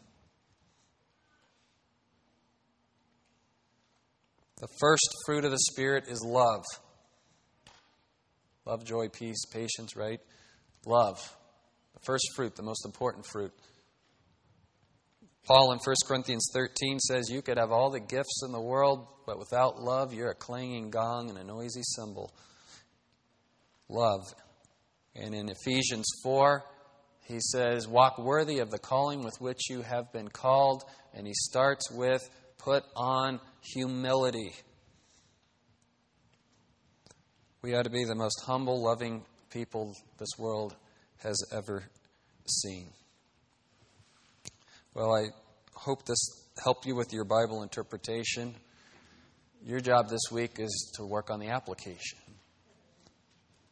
The 4.60 4.68
first 4.78 5.08
fruit 5.24 5.46
of 5.46 5.52
the 5.52 5.58
Spirit 5.72 6.04
is 6.08 6.22
love. 6.22 6.62
Love, 8.66 8.84
joy, 8.84 9.08
peace, 9.08 9.46
patience, 9.50 9.96
right? 9.96 10.20
Love. 10.84 11.16
The 11.94 12.00
first 12.04 12.26
fruit, 12.36 12.56
the 12.56 12.62
most 12.62 12.84
important 12.84 13.24
fruit. 13.24 13.54
Paul 15.44 15.72
in 15.72 15.78
1 15.78 15.94
Corinthians 16.06 16.48
13 16.54 17.00
says, 17.00 17.28
You 17.28 17.42
could 17.42 17.58
have 17.58 17.72
all 17.72 17.90
the 17.90 18.00
gifts 18.00 18.42
in 18.46 18.52
the 18.52 18.60
world, 18.60 19.08
but 19.26 19.38
without 19.38 19.80
love, 19.80 20.14
you're 20.14 20.30
a 20.30 20.34
clanging 20.34 20.90
gong 20.90 21.30
and 21.30 21.38
a 21.38 21.44
noisy 21.44 21.82
cymbal. 21.82 22.32
Love. 23.88 24.22
And 25.16 25.34
in 25.34 25.48
Ephesians 25.48 26.06
4, 26.22 26.64
he 27.24 27.40
says, 27.40 27.88
Walk 27.88 28.18
worthy 28.18 28.60
of 28.60 28.70
the 28.70 28.78
calling 28.78 29.24
with 29.24 29.34
which 29.40 29.68
you 29.68 29.82
have 29.82 30.12
been 30.12 30.28
called. 30.28 30.84
And 31.12 31.26
he 31.26 31.34
starts 31.34 31.90
with, 31.90 32.22
Put 32.58 32.84
on 32.94 33.40
humility. 33.74 34.52
We 37.62 37.74
ought 37.74 37.84
to 37.84 37.90
be 37.90 38.04
the 38.04 38.14
most 38.14 38.42
humble, 38.46 38.82
loving 38.82 39.24
people 39.50 39.94
this 40.18 40.30
world 40.38 40.76
has 41.18 41.36
ever 41.52 41.84
seen. 42.46 42.90
Well, 44.94 45.14
I 45.14 45.28
hope 45.72 46.04
this 46.04 46.18
helped 46.62 46.84
you 46.84 46.94
with 46.94 47.14
your 47.14 47.24
Bible 47.24 47.62
interpretation. 47.62 48.54
Your 49.64 49.80
job 49.80 50.10
this 50.10 50.20
week 50.30 50.58
is 50.58 50.92
to 50.96 51.06
work 51.06 51.30
on 51.30 51.40
the 51.40 51.48
application. 51.48 52.18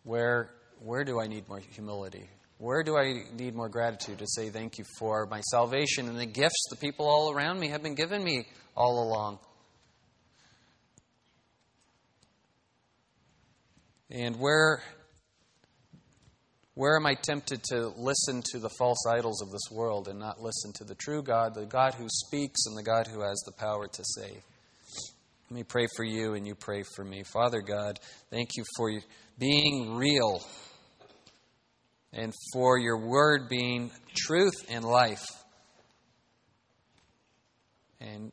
Where, 0.04 0.48
where 0.78 1.04
do 1.04 1.20
I 1.20 1.26
need 1.26 1.46
more 1.46 1.58
humility? 1.58 2.26
Where 2.56 2.82
do 2.82 2.96
I 2.96 3.24
need 3.36 3.54
more 3.54 3.68
gratitude 3.68 4.18
to 4.20 4.26
say 4.26 4.48
thank 4.48 4.78
you 4.78 4.84
for 4.98 5.26
my 5.26 5.42
salvation 5.42 6.08
and 6.08 6.18
the 6.18 6.24
gifts 6.24 6.68
the 6.70 6.76
people 6.76 7.06
all 7.06 7.30
around 7.30 7.60
me 7.60 7.68
have 7.68 7.82
been 7.82 7.94
giving 7.94 8.24
me 8.24 8.46
all 8.74 9.06
along? 9.06 9.40
And 14.10 14.40
where, 14.40 14.82
where 16.80 16.96
am 16.96 17.04
I 17.04 17.12
tempted 17.12 17.62
to 17.64 17.88
listen 17.98 18.40
to 18.52 18.58
the 18.58 18.70
false 18.78 19.04
idols 19.06 19.42
of 19.42 19.50
this 19.50 19.70
world 19.70 20.08
and 20.08 20.18
not 20.18 20.40
listen 20.40 20.72
to 20.76 20.84
the 20.84 20.94
true 20.94 21.22
God, 21.22 21.54
the 21.54 21.66
God 21.66 21.92
who 21.92 22.06
speaks 22.08 22.64
and 22.64 22.74
the 22.74 22.82
God 22.82 23.06
who 23.06 23.20
has 23.20 23.38
the 23.44 23.52
power 23.52 23.86
to 23.86 24.02
save? 24.02 24.40
Let 25.50 25.56
me 25.56 25.62
pray 25.62 25.88
for 25.94 26.04
you 26.04 26.32
and 26.32 26.46
you 26.46 26.54
pray 26.54 26.82
for 26.96 27.04
me. 27.04 27.22
Father 27.22 27.60
God, 27.60 28.00
thank 28.30 28.56
you 28.56 28.64
for 28.78 28.90
being 29.38 29.94
real 29.94 30.42
and 32.14 32.32
for 32.54 32.78
your 32.78 32.96
word 32.96 33.50
being 33.50 33.90
truth 34.16 34.56
and 34.70 34.82
life. 34.82 35.26
And 38.00 38.32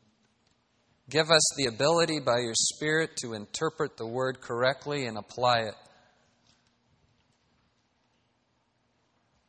give 1.10 1.30
us 1.30 1.54
the 1.58 1.66
ability 1.66 2.20
by 2.24 2.38
your 2.38 2.54
Spirit 2.54 3.10
to 3.18 3.34
interpret 3.34 3.98
the 3.98 4.06
word 4.06 4.40
correctly 4.40 5.04
and 5.04 5.18
apply 5.18 5.64
it. 5.64 5.74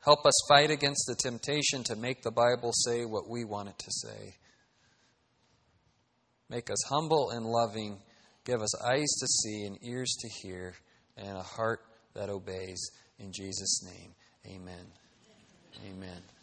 Help 0.03 0.25
us 0.25 0.33
fight 0.47 0.71
against 0.71 1.05
the 1.07 1.15
temptation 1.15 1.83
to 1.83 1.95
make 1.95 2.21
the 2.21 2.31
Bible 2.31 2.71
say 2.73 3.05
what 3.05 3.29
we 3.29 3.43
want 3.43 3.69
it 3.69 3.77
to 3.79 3.91
say. 3.91 4.35
Make 6.49 6.71
us 6.71 6.81
humble 6.89 7.31
and 7.31 7.45
loving. 7.45 7.97
Give 8.45 8.61
us 8.61 8.83
eyes 8.83 9.11
to 9.19 9.27
see 9.27 9.65
and 9.65 9.77
ears 9.83 10.15
to 10.21 10.29
hear 10.41 10.73
and 11.17 11.37
a 11.37 11.43
heart 11.43 11.81
that 12.15 12.29
obeys. 12.29 12.89
In 13.19 13.31
Jesus' 13.33 13.83
name, 13.83 14.13
amen. 14.47 14.85
Amen. 15.85 16.38